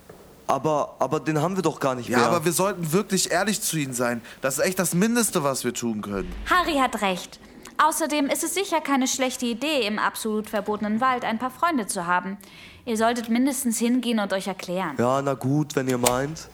Aber, 0.51 0.97
aber 0.99 1.21
den 1.21 1.41
haben 1.41 1.57
wir 1.57 1.63
doch 1.63 1.79
gar 1.81 1.95
nicht 1.95 2.09
Ja, 2.09 2.19
mehr. 2.19 2.27
aber 2.29 2.45
wir 2.45 2.53
sollten 2.53 2.93
wirklich 2.93 3.31
ehrlich 3.31 3.61
zu 3.63 3.77
ihnen 3.77 3.95
sein. 3.95 4.21
Das 4.41 4.59
ist 4.59 4.65
echt 4.65 4.79
das 4.79 4.95
Mindeste, 4.95 5.45
was 5.45 5.65
wir 5.65 5.73
tun 5.75 6.03
können. 6.03 6.33
Harry 6.49 6.75
hat 6.75 7.01
recht. 7.03 7.39
Außerdem 7.79 8.27
ist 8.27 8.45
es 8.45 8.53
sicher 8.55 8.81
keine 8.81 9.07
schlechte 9.09 9.47
Idee, 9.47 9.87
im 9.87 9.99
absolut 9.99 10.51
verbotenen 10.51 11.01
Wald 11.01 11.25
ein 11.25 11.39
paar 11.39 11.51
Freunde 11.51 11.87
zu 11.87 12.07
haben. 12.07 12.37
Ihr 12.85 12.97
solltet 12.97 13.29
mindestens 13.29 13.79
hingehen 13.79 14.19
und 14.19 14.33
euch 14.33 14.47
erklären. 14.49 14.97
ja, 14.99 15.23
na 15.23 15.35
gut, 15.35 15.77
wenn 15.77 15.89
ihr 15.89 15.99
meint. 15.99 16.49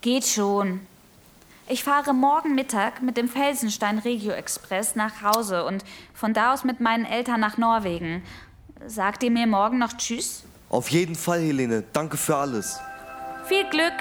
Geht 0.00 0.26
schon. 0.26 0.80
Ich 1.68 1.82
fahre 1.84 2.12
morgen 2.14 2.54
Mittag 2.54 3.02
mit 3.02 3.16
dem 3.16 3.28
Felsenstein 3.28 3.98
Regio 3.98 4.32
Express 4.32 4.94
nach 4.94 5.22
Hause 5.22 5.64
und 5.64 5.84
von 6.14 6.32
da 6.34 6.52
aus 6.52 6.64
mit 6.64 6.80
meinen 6.80 7.04
Eltern 7.04 7.40
nach 7.40 7.56
Norwegen. 7.56 8.22
Sagt 8.86 9.22
ihr 9.22 9.30
mir 9.30 9.46
morgen 9.46 9.78
noch 9.78 9.92
Tschüss? 9.94 10.44
Auf 10.68 10.90
jeden 10.90 11.14
Fall, 11.14 11.40
Helene. 11.40 11.82
Danke 11.92 12.16
für 12.16 12.36
alles. 12.36 12.78
Viel 13.48 13.64
Glück! 13.70 13.92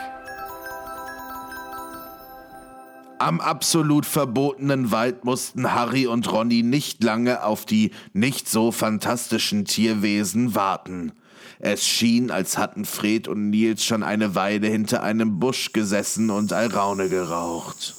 Am 3.19 3.39
absolut 3.39 4.07
verbotenen 4.07 4.89
Wald 4.89 5.23
mussten 5.23 5.71
Harry 5.71 6.07
und 6.07 6.31
Ronny 6.31 6.63
nicht 6.63 7.03
lange 7.03 7.43
auf 7.43 7.65
die 7.65 7.91
nicht 8.13 8.49
so 8.49 8.71
fantastischen 8.71 9.65
Tierwesen 9.65 10.55
warten. 10.55 11.11
Es 11.59 11.85
schien, 11.85 12.31
als 12.31 12.57
hatten 12.57 12.85
Fred 12.85 13.27
und 13.27 13.51
Nils 13.51 13.85
schon 13.85 14.01
eine 14.01 14.33
Weile 14.33 14.67
hinter 14.67 15.03
einem 15.03 15.39
Busch 15.39 15.73
gesessen 15.73 16.31
und 16.31 16.51
Alraune 16.51 17.07
geraucht. 17.07 17.95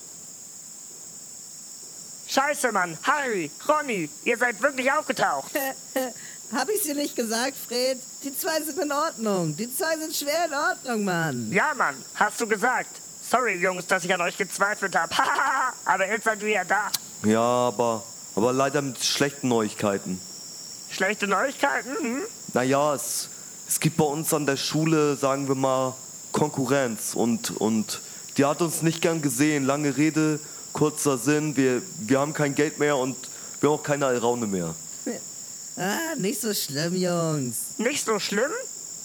Scheiße, 2.29 2.73
Mann. 2.73 2.99
Harry, 3.05 3.51
Ronny, 3.69 4.11
ihr 4.25 4.37
seid 4.37 4.61
wirklich 4.61 4.91
aufgetaucht. 4.93 5.53
Hab 6.53 6.69
ich 6.69 6.83
dir 6.83 6.95
nicht 6.95 7.17
gesagt, 7.17 7.55
Fred? 7.57 7.99
Die 8.23 8.37
zwei 8.37 8.61
sind 8.63 8.79
in 8.79 8.93
Ordnung. 8.93 9.57
Die 9.57 9.75
zwei 9.75 9.97
sind 9.99 10.15
schwer 10.15 10.47
in 10.47 10.55
Ordnung, 10.55 11.05
Mann. 11.05 11.51
Ja, 11.51 11.73
Mann, 11.77 11.97
hast 12.15 12.41
du 12.41 12.47
gesagt. 12.47 12.91
Sorry, 13.29 13.57
Jungs, 13.57 13.87
dass 13.87 14.05
ich 14.05 14.15
an 14.15 14.21
euch 14.21 14.37
gezweifelt 14.37 14.95
habe. 14.95 15.13
Aber 15.85 16.07
jetzt 16.07 16.25
seid 16.25 16.41
ihr 16.43 16.51
ja 16.51 16.65
da. 16.65 16.91
Ja, 17.25 17.41
aber, 17.41 18.05
aber 18.37 18.53
leider 18.53 18.83
mit 18.83 19.03
schlechten 19.03 19.49
Neuigkeiten. 19.49 20.21
Schlechte 20.91 21.27
Neuigkeiten? 21.27 21.97
Hm? 21.99 22.23
Naja, 22.53 22.95
es, 22.95 23.29
es 23.67 23.81
gibt 23.81 23.97
bei 23.97 24.05
uns 24.05 24.33
an 24.33 24.47
der 24.47 24.57
Schule, 24.57 25.17
sagen 25.17 25.49
wir 25.49 25.57
mal, 25.57 25.95
Konkurrenz. 26.31 27.15
Und, 27.15 27.51
und 27.51 28.01
die 28.37 28.45
hat 28.45 28.63
uns 28.63 28.83
nicht 28.83 29.01
gern 29.03 29.23
gesehen. 29.23 29.65
Lange 29.65 29.97
Rede, 29.97 30.39
kurzer 30.73 31.19
Sinn. 31.19 31.57
Wir, 31.57 31.83
wir 31.99 32.21
haben 32.21 32.33
kein 32.33 32.55
Geld 32.55 32.79
mehr 32.79 32.97
und 32.97 33.17
wir 33.61 33.71
haben 33.71 33.79
auch 33.79 33.83
keine 33.83 34.07
Alraune 34.07 34.47
mehr. 34.47 34.75
Ah, 35.77 36.15
nicht 36.17 36.41
so 36.41 36.55
schlimm, 36.55 36.95
Jungs. 36.95 37.57
Nicht 37.77 38.05
so 38.05 38.19
schlimm? 38.19 38.51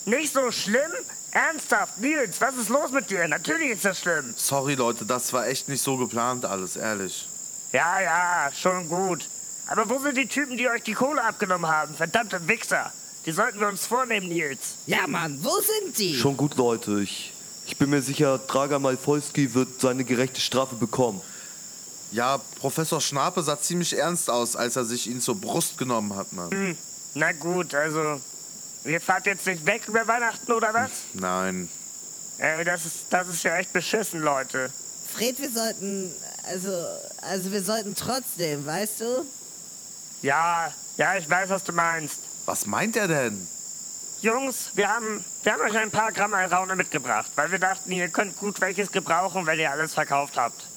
Nicht 0.05 0.33
so 0.33 0.51
schlimm? 0.51 0.91
Ernsthaft, 1.31 1.99
Nils, 1.99 2.39
was 2.39 2.55
ist 2.55 2.69
los 2.69 2.91
mit 2.91 3.09
dir? 3.09 3.27
Natürlich 3.27 3.71
ist 3.71 3.85
das 3.85 3.99
schlimm. 3.99 4.33
Sorry, 4.37 4.75
Leute, 4.75 5.05
das 5.05 5.31
war 5.33 5.47
echt 5.47 5.67
nicht 5.67 5.81
so 5.81 5.97
geplant 5.97 6.45
alles, 6.45 6.75
ehrlich. 6.77 7.27
Ja, 7.73 8.01
ja, 8.01 8.51
schon 8.53 8.87
gut. 8.87 9.25
Aber 9.67 9.89
wo 9.89 9.99
sind 9.99 10.17
die 10.17 10.27
Typen, 10.27 10.57
die 10.57 10.67
euch 10.69 10.83
die 10.83 10.93
Kohle 10.93 11.23
abgenommen 11.23 11.69
haben? 11.69 11.93
Verdammte 11.93 12.45
Wichser. 12.47 12.91
Die 13.25 13.31
sollten 13.31 13.59
wir 13.59 13.67
uns 13.67 13.85
vornehmen, 13.85 14.27
Nils. 14.27 14.75
Ja, 14.87 15.07
Mann, 15.07 15.37
wo 15.41 15.51
sind 15.59 15.97
die? 15.97 16.15
Schon 16.15 16.35
gut, 16.35 16.55
Leute. 16.55 17.01
Ich, 17.01 17.33
ich 17.65 17.77
bin 17.77 17.89
mir 17.89 18.01
sicher, 18.01 18.37
Draga 18.39 18.79
Malfolski 18.79 19.53
wird 19.53 19.79
seine 19.79 20.03
gerechte 20.03 20.41
Strafe 20.41 20.75
bekommen. 20.75 21.21
Ja, 22.11 22.39
Professor 22.59 22.99
Schnape 22.99 23.41
sah 23.41 23.59
ziemlich 23.59 23.97
ernst 23.97 24.29
aus, 24.29 24.55
als 24.55 24.75
er 24.75 24.83
sich 24.83 25.07
ihn 25.07 25.21
zur 25.21 25.39
Brust 25.39 25.77
genommen 25.77 26.15
hat, 26.15 26.33
Mann. 26.33 26.51
Hm, 26.51 26.77
na 27.13 27.31
gut, 27.31 27.73
also. 27.73 28.19
Ihr 28.83 28.99
fahrt 28.99 29.27
jetzt 29.27 29.45
nicht 29.45 29.65
weg 29.65 29.83
über 29.87 30.07
Weihnachten 30.07 30.51
oder 30.51 30.73
was? 30.73 30.89
Nein. 31.13 31.69
Äh, 32.39 32.65
das 32.65 32.85
ist, 32.85 33.05
das 33.11 33.27
ist 33.27 33.43
ja 33.43 33.55
echt 33.57 33.71
beschissen, 33.71 34.19
Leute. 34.19 34.71
Fred, 35.13 35.39
wir 35.39 35.51
sollten. 35.51 36.11
Also. 36.43 36.71
Also, 37.21 37.51
wir 37.51 37.63
sollten 37.63 37.95
trotzdem, 37.95 38.65
weißt 38.65 39.01
du? 39.01 39.25
Ja, 40.21 40.71
ja, 40.97 41.15
ich 41.15 41.29
weiß, 41.29 41.49
was 41.49 41.63
du 41.63 41.71
meinst. 41.71 42.19
Was 42.45 42.65
meint 42.65 42.95
er 42.97 43.07
denn? 43.07 43.47
Jungs, 44.21 44.71
wir 44.75 44.87
haben, 44.87 45.23
wir 45.43 45.53
haben 45.53 45.61
euch 45.61 45.77
ein 45.77 45.89
paar 45.89 46.11
Gramm 46.11 46.33
Alraune 46.33 46.75
mitgebracht, 46.75 47.31
weil 47.35 47.51
wir 47.51 47.57
dachten, 47.57 47.91
ihr 47.91 48.07
könnt 48.09 48.37
gut 48.37 48.61
welches 48.61 48.91
gebrauchen, 48.91 49.45
wenn 49.47 49.57
ihr 49.59 49.71
alles 49.71 49.93
verkauft 49.95 50.37
habt. 50.37 50.70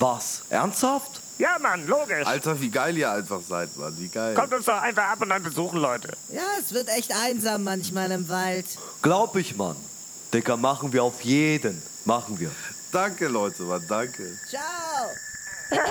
Was? 0.00 0.42
Ernsthaft? 0.48 1.20
Ja, 1.36 1.58
Mann, 1.60 1.86
logisch. 1.86 2.26
Alter, 2.26 2.58
wie 2.60 2.70
geil 2.70 2.96
ihr 2.96 3.12
einfach 3.12 3.40
seid, 3.40 3.76
Mann. 3.76 3.94
Wie 3.98 4.08
geil. 4.08 4.34
Kommt 4.34 4.52
uns 4.54 4.64
doch 4.64 4.80
einfach 4.80 5.10
ab 5.10 5.20
und 5.20 5.30
an 5.30 5.42
besuchen, 5.42 5.78
Leute. 5.78 6.08
Ja, 6.32 6.42
es 6.58 6.72
wird 6.72 6.88
echt 6.88 7.12
einsam 7.14 7.64
manchmal 7.64 8.10
im 8.10 8.28
Wald. 8.30 8.64
Glaub 9.02 9.36
ich, 9.36 9.56
Mann. 9.56 9.76
Dicker, 10.32 10.56
machen 10.56 10.94
wir 10.94 11.04
auf 11.04 11.20
jeden. 11.20 11.80
Machen 12.06 12.40
wir. 12.40 12.50
Danke, 12.92 13.28
Leute, 13.28 13.62
Mann. 13.64 13.82
Danke. 13.88 14.22
Ciao! 14.48 15.80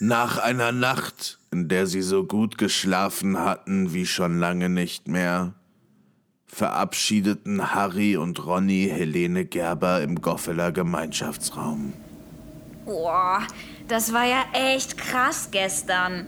Nach 0.00 0.38
einer 0.38 0.72
Nacht, 0.72 1.38
in 1.50 1.68
der 1.68 1.86
sie 1.86 2.02
so 2.02 2.24
gut 2.24 2.56
geschlafen 2.56 3.38
hatten 3.38 3.92
wie 3.92 4.06
schon 4.06 4.38
lange 4.38 4.70
nicht 4.70 5.06
mehr, 5.06 5.52
verabschiedeten 6.46 7.74
Harry 7.74 8.16
und 8.16 8.44
Ronny 8.44 8.88
Helene 8.90 9.44
Gerber 9.44 10.00
im 10.00 10.22
Goffeler 10.22 10.72
Gemeinschaftsraum. 10.72 11.92
Boah, 12.84 13.40
das 13.88 14.12
war 14.12 14.24
ja 14.24 14.44
echt 14.52 14.96
krass 14.96 15.48
gestern. 15.50 16.26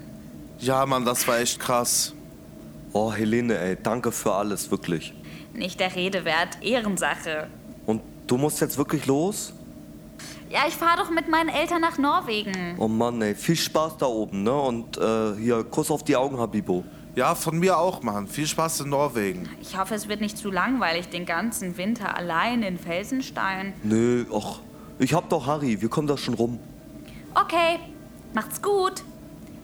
Ja, 0.59 0.86
Mann, 0.86 1.04
das 1.04 1.26
war 1.28 1.38
echt 1.38 1.61
krass. 1.61 2.14
Oh, 2.92 3.12
Helene, 3.12 3.59
ey, 3.59 3.76
danke 3.82 4.11
für 4.11 4.32
alles, 4.32 4.70
wirklich. 4.70 5.12
Nicht 5.52 5.80
der 5.80 5.94
Rede 5.94 6.24
wert, 6.24 6.62
Ehrensache. 6.62 7.48
Und 7.84 8.00
du 8.26 8.38
musst 8.38 8.61
jetzt 8.61 8.78
wirklich 8.78 9.07
los? 9.07 9.52
Ja, 10.48 10.61
ich 10.66 10.74
fahre 10.74 10.98
doch 10.98 11.11
mit 11.11 11.28
meinen 11.28 11.48
Eltern 11.48 11.80
nach 11.80 11.98
Norwegen. 11.98 12.76
Oh 12.78 12.88
Mann, 12.88 13.20
ey, 13.20 13.34
viel 13.34 13.57
Spaß 13.57 13.98
da 13.98 14.07
oben, 14.07 14.44
ne? 14.44 14.52
Und 14.54 14.96
äh, 14.96 15.34
hier, 15.38 15.64
Kuss 15.64 15.90
auf 15.90 16.04
die 16.04 16.16
Augen, 16.16 16.38
Habibo. 16.38 16.84
Ja, 17.16 17.34
von 17.34 17.59
mir 17.59 17.78
auch, 17.78 18.02
Mann. 18.02 18.28
Viel 18.28 18.46
Spaß 18.46 18.80
in 18.80 18.90
Norwegen. 18.90 19.48
Ich 19.61 19.78
hoffe, 19.78 19.94
es 19.94 20.07
wird 20.09 20.20
nicht 20.20 20.36
zu 20.36 20.50
langweilig 20.50 21.09
den 21.09 21.26
ganzen 21.26 21.76
Winter 21.78 22.16
allein 22.16 22.62
in 22.62 22.78
Felsenstein. 22.78 23.72
Nö, 23.82 24.26
ach, 24.32 24.61
ich 24.99 25.14
hab 25.14 25.28
doch 25.28 25.47
Harry, 25.47 25.80
wir 25.80 25.88
kommen 25.88 26.07
da 26.07 26.16
schon 26.16 26.34
rum. 26.34 26.59
Okay, 27.34 27.78
macht's 28.34 28.61
gut. 28.62 29.03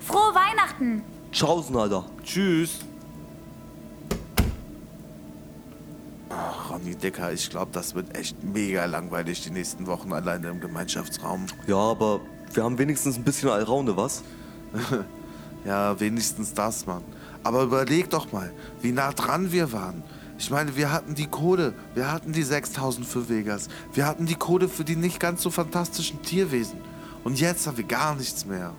Frohe 0.00 0.34
Weihnachten. 0.34 1.02
Tschaußen, 1.30 1.74
Alter. 1.76 2.04
Tschüss. 2.24 2.80
Ach, 6.28 6.70
Ronny 6.70 6.94
Dicker, 6.94 7.32
ich 7.32 7.48
glaube, 7.50 7.70
das 7.72 7.94
wird 7.94 8.16
echt 8.16 8.42
mega 8.42 8.84
langweilig 8.86 9.42
die 9.42 9.50
nächsten 9.50 9.86
Wochen 9.86 10.12
alleine 10.12 10.48
im 10.48 10.60
Gemeinschaftsraum. 10.60 11.46
Ja, 11.66 11.76
aber 11.76 12.20
wir 12.52 12.64
haben 12.64 12.78
wenigstens 12.78 13.16
ein 13.16 13.24
bisschen 13.24 13.48
Alraune, 13.48 13.96
was? 13.96 14.22
Ja, 15.64 16.00
wenigstens 16.00 16.54
das, 16.54 16.86
Mann. 16.86 17.04
Aber 17.44 17.62
überleg 17.62 18.10
doch 18.10 18.32
mal, 18.32 18.52
wie 18.80 18.90
nah 18.90 19.12
dran 19.12 19.52
wir 19.52 19.72
waren. 19.72 20.02
Ich 20.42 20.50
meine, 20.50 20.74
wir 20.74 20.90
hatten 20.90 21.14
die 21.14 21.28
Kohle, 21.28 21.72
wir 21.94 22.10
hatten 22.10 22.32
die 22.32 22.42
6000 22.42 23.06
für 23.06 23.28
Vegas, 23.28 23.68
wir 23.92 24.06
hatten 24.06 24.26
die 24.26 24.34
Kohle 24.34 24.68
für 24.68 24.82
die 24.82 24.96
nicht 24.96 25.20
ganz 25.20 25.40
so 25.40 25.50
fantastischen 25.50 26.20
Tierwesen. 26.22 26.80
Und 27.22 27.38
jetzt 27.38 27.68
haben 27.68 27.76
wir 27.76 27.84
gar 27.84 28.16
nichts 28.16 28.44
mehr. 28.44 28.72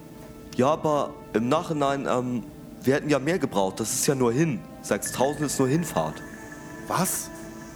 Ja, 0.58 0.74
aber 0.74 1.14
im 1.32 1.48
Nachhinein, 1.48 2.06
ähm, 2.06 2.44
wir 2.84 2.96
hätten 2.96 3.10
ja 3.10 3.18
mehr 3.18 3.40
gebraucht. 3.40 3.80
Das 3.80 3.94
ist 3.94 4.06
ja 4.06 4.14
nur 4.14 4.34
hin. 4.34 4.60
6000 4.82 5.46
ist 5.46 5.58
nur 5.58 5.70
Hinfahrt. 5.70 6.22
Was? 6.90 7.30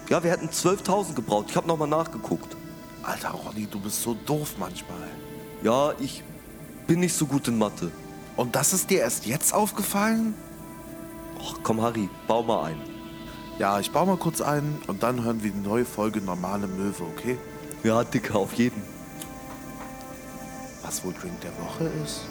Ja, 0.09 0.21
wir 0.21 0.31
hätten 0.31 0.49
12.000 0.49 1.13
gebraucht. 1.13 1.45
Ich 1.47 1.55
habe 1.55 1.65
nochmal 1.65 1.87
nachgeguckt. 1.87 2.57
Alter 3.03 3.29
Ronny, 3.29 3.67
du 3.71 3.79
bist 3.79 4.01
so 4.01 4.17
doof 4.25 4.55
manchmal. 4.59 4.97
Ja, 5.63 5.93
ich 5.97 6.25
bin 6.87 6.99
nicht 6.99 7.13
so 7.13 7.25
gut 7.25 7.47
in 7.47 7.57
Mathe. 7.57 7.89
Und 8.35 8.53
das 8.53 8.73
ist 8.73 8.89
dir 8.89 8.99
erst 8.99 9.25
jetzt 9.25 9.53
aufgefallen? 9.53 10.33
Ach, 11.41 11.55
komm, 11.63 11.81
Harry, 11.81 12.09
bau 12.27 12.43
mal 12.43 12.65
ein. 12.65 12.96
Ja, 13.59 13.79
ich 13.79 13.91
baue 13.91 14.05
mal 14.05 14.17
kurz 14.17 14.39
ein 14.39 14.77
und 14.85 15.01
dann 15.01 15.23
hören 15.23 15.41
wir 15.43 15.49
die 15.51 15.67
neue 15.67 15.83
Folge 15.83 16.21
Normale 16.21 16.67
Möwe, 16.67 17.03
okay? 17.03 17.37
Ja, 17.83 18.03
Dicker, 18.03 18.35
auf 18.35 18.53
jeden. 18.53 18.83
Was 20.83 21.03
wohl 21.03 21.13
Drink 21.13 21.41
der 21.41 21.51
Woche 21.59 21.85
ist? 22.03 22.21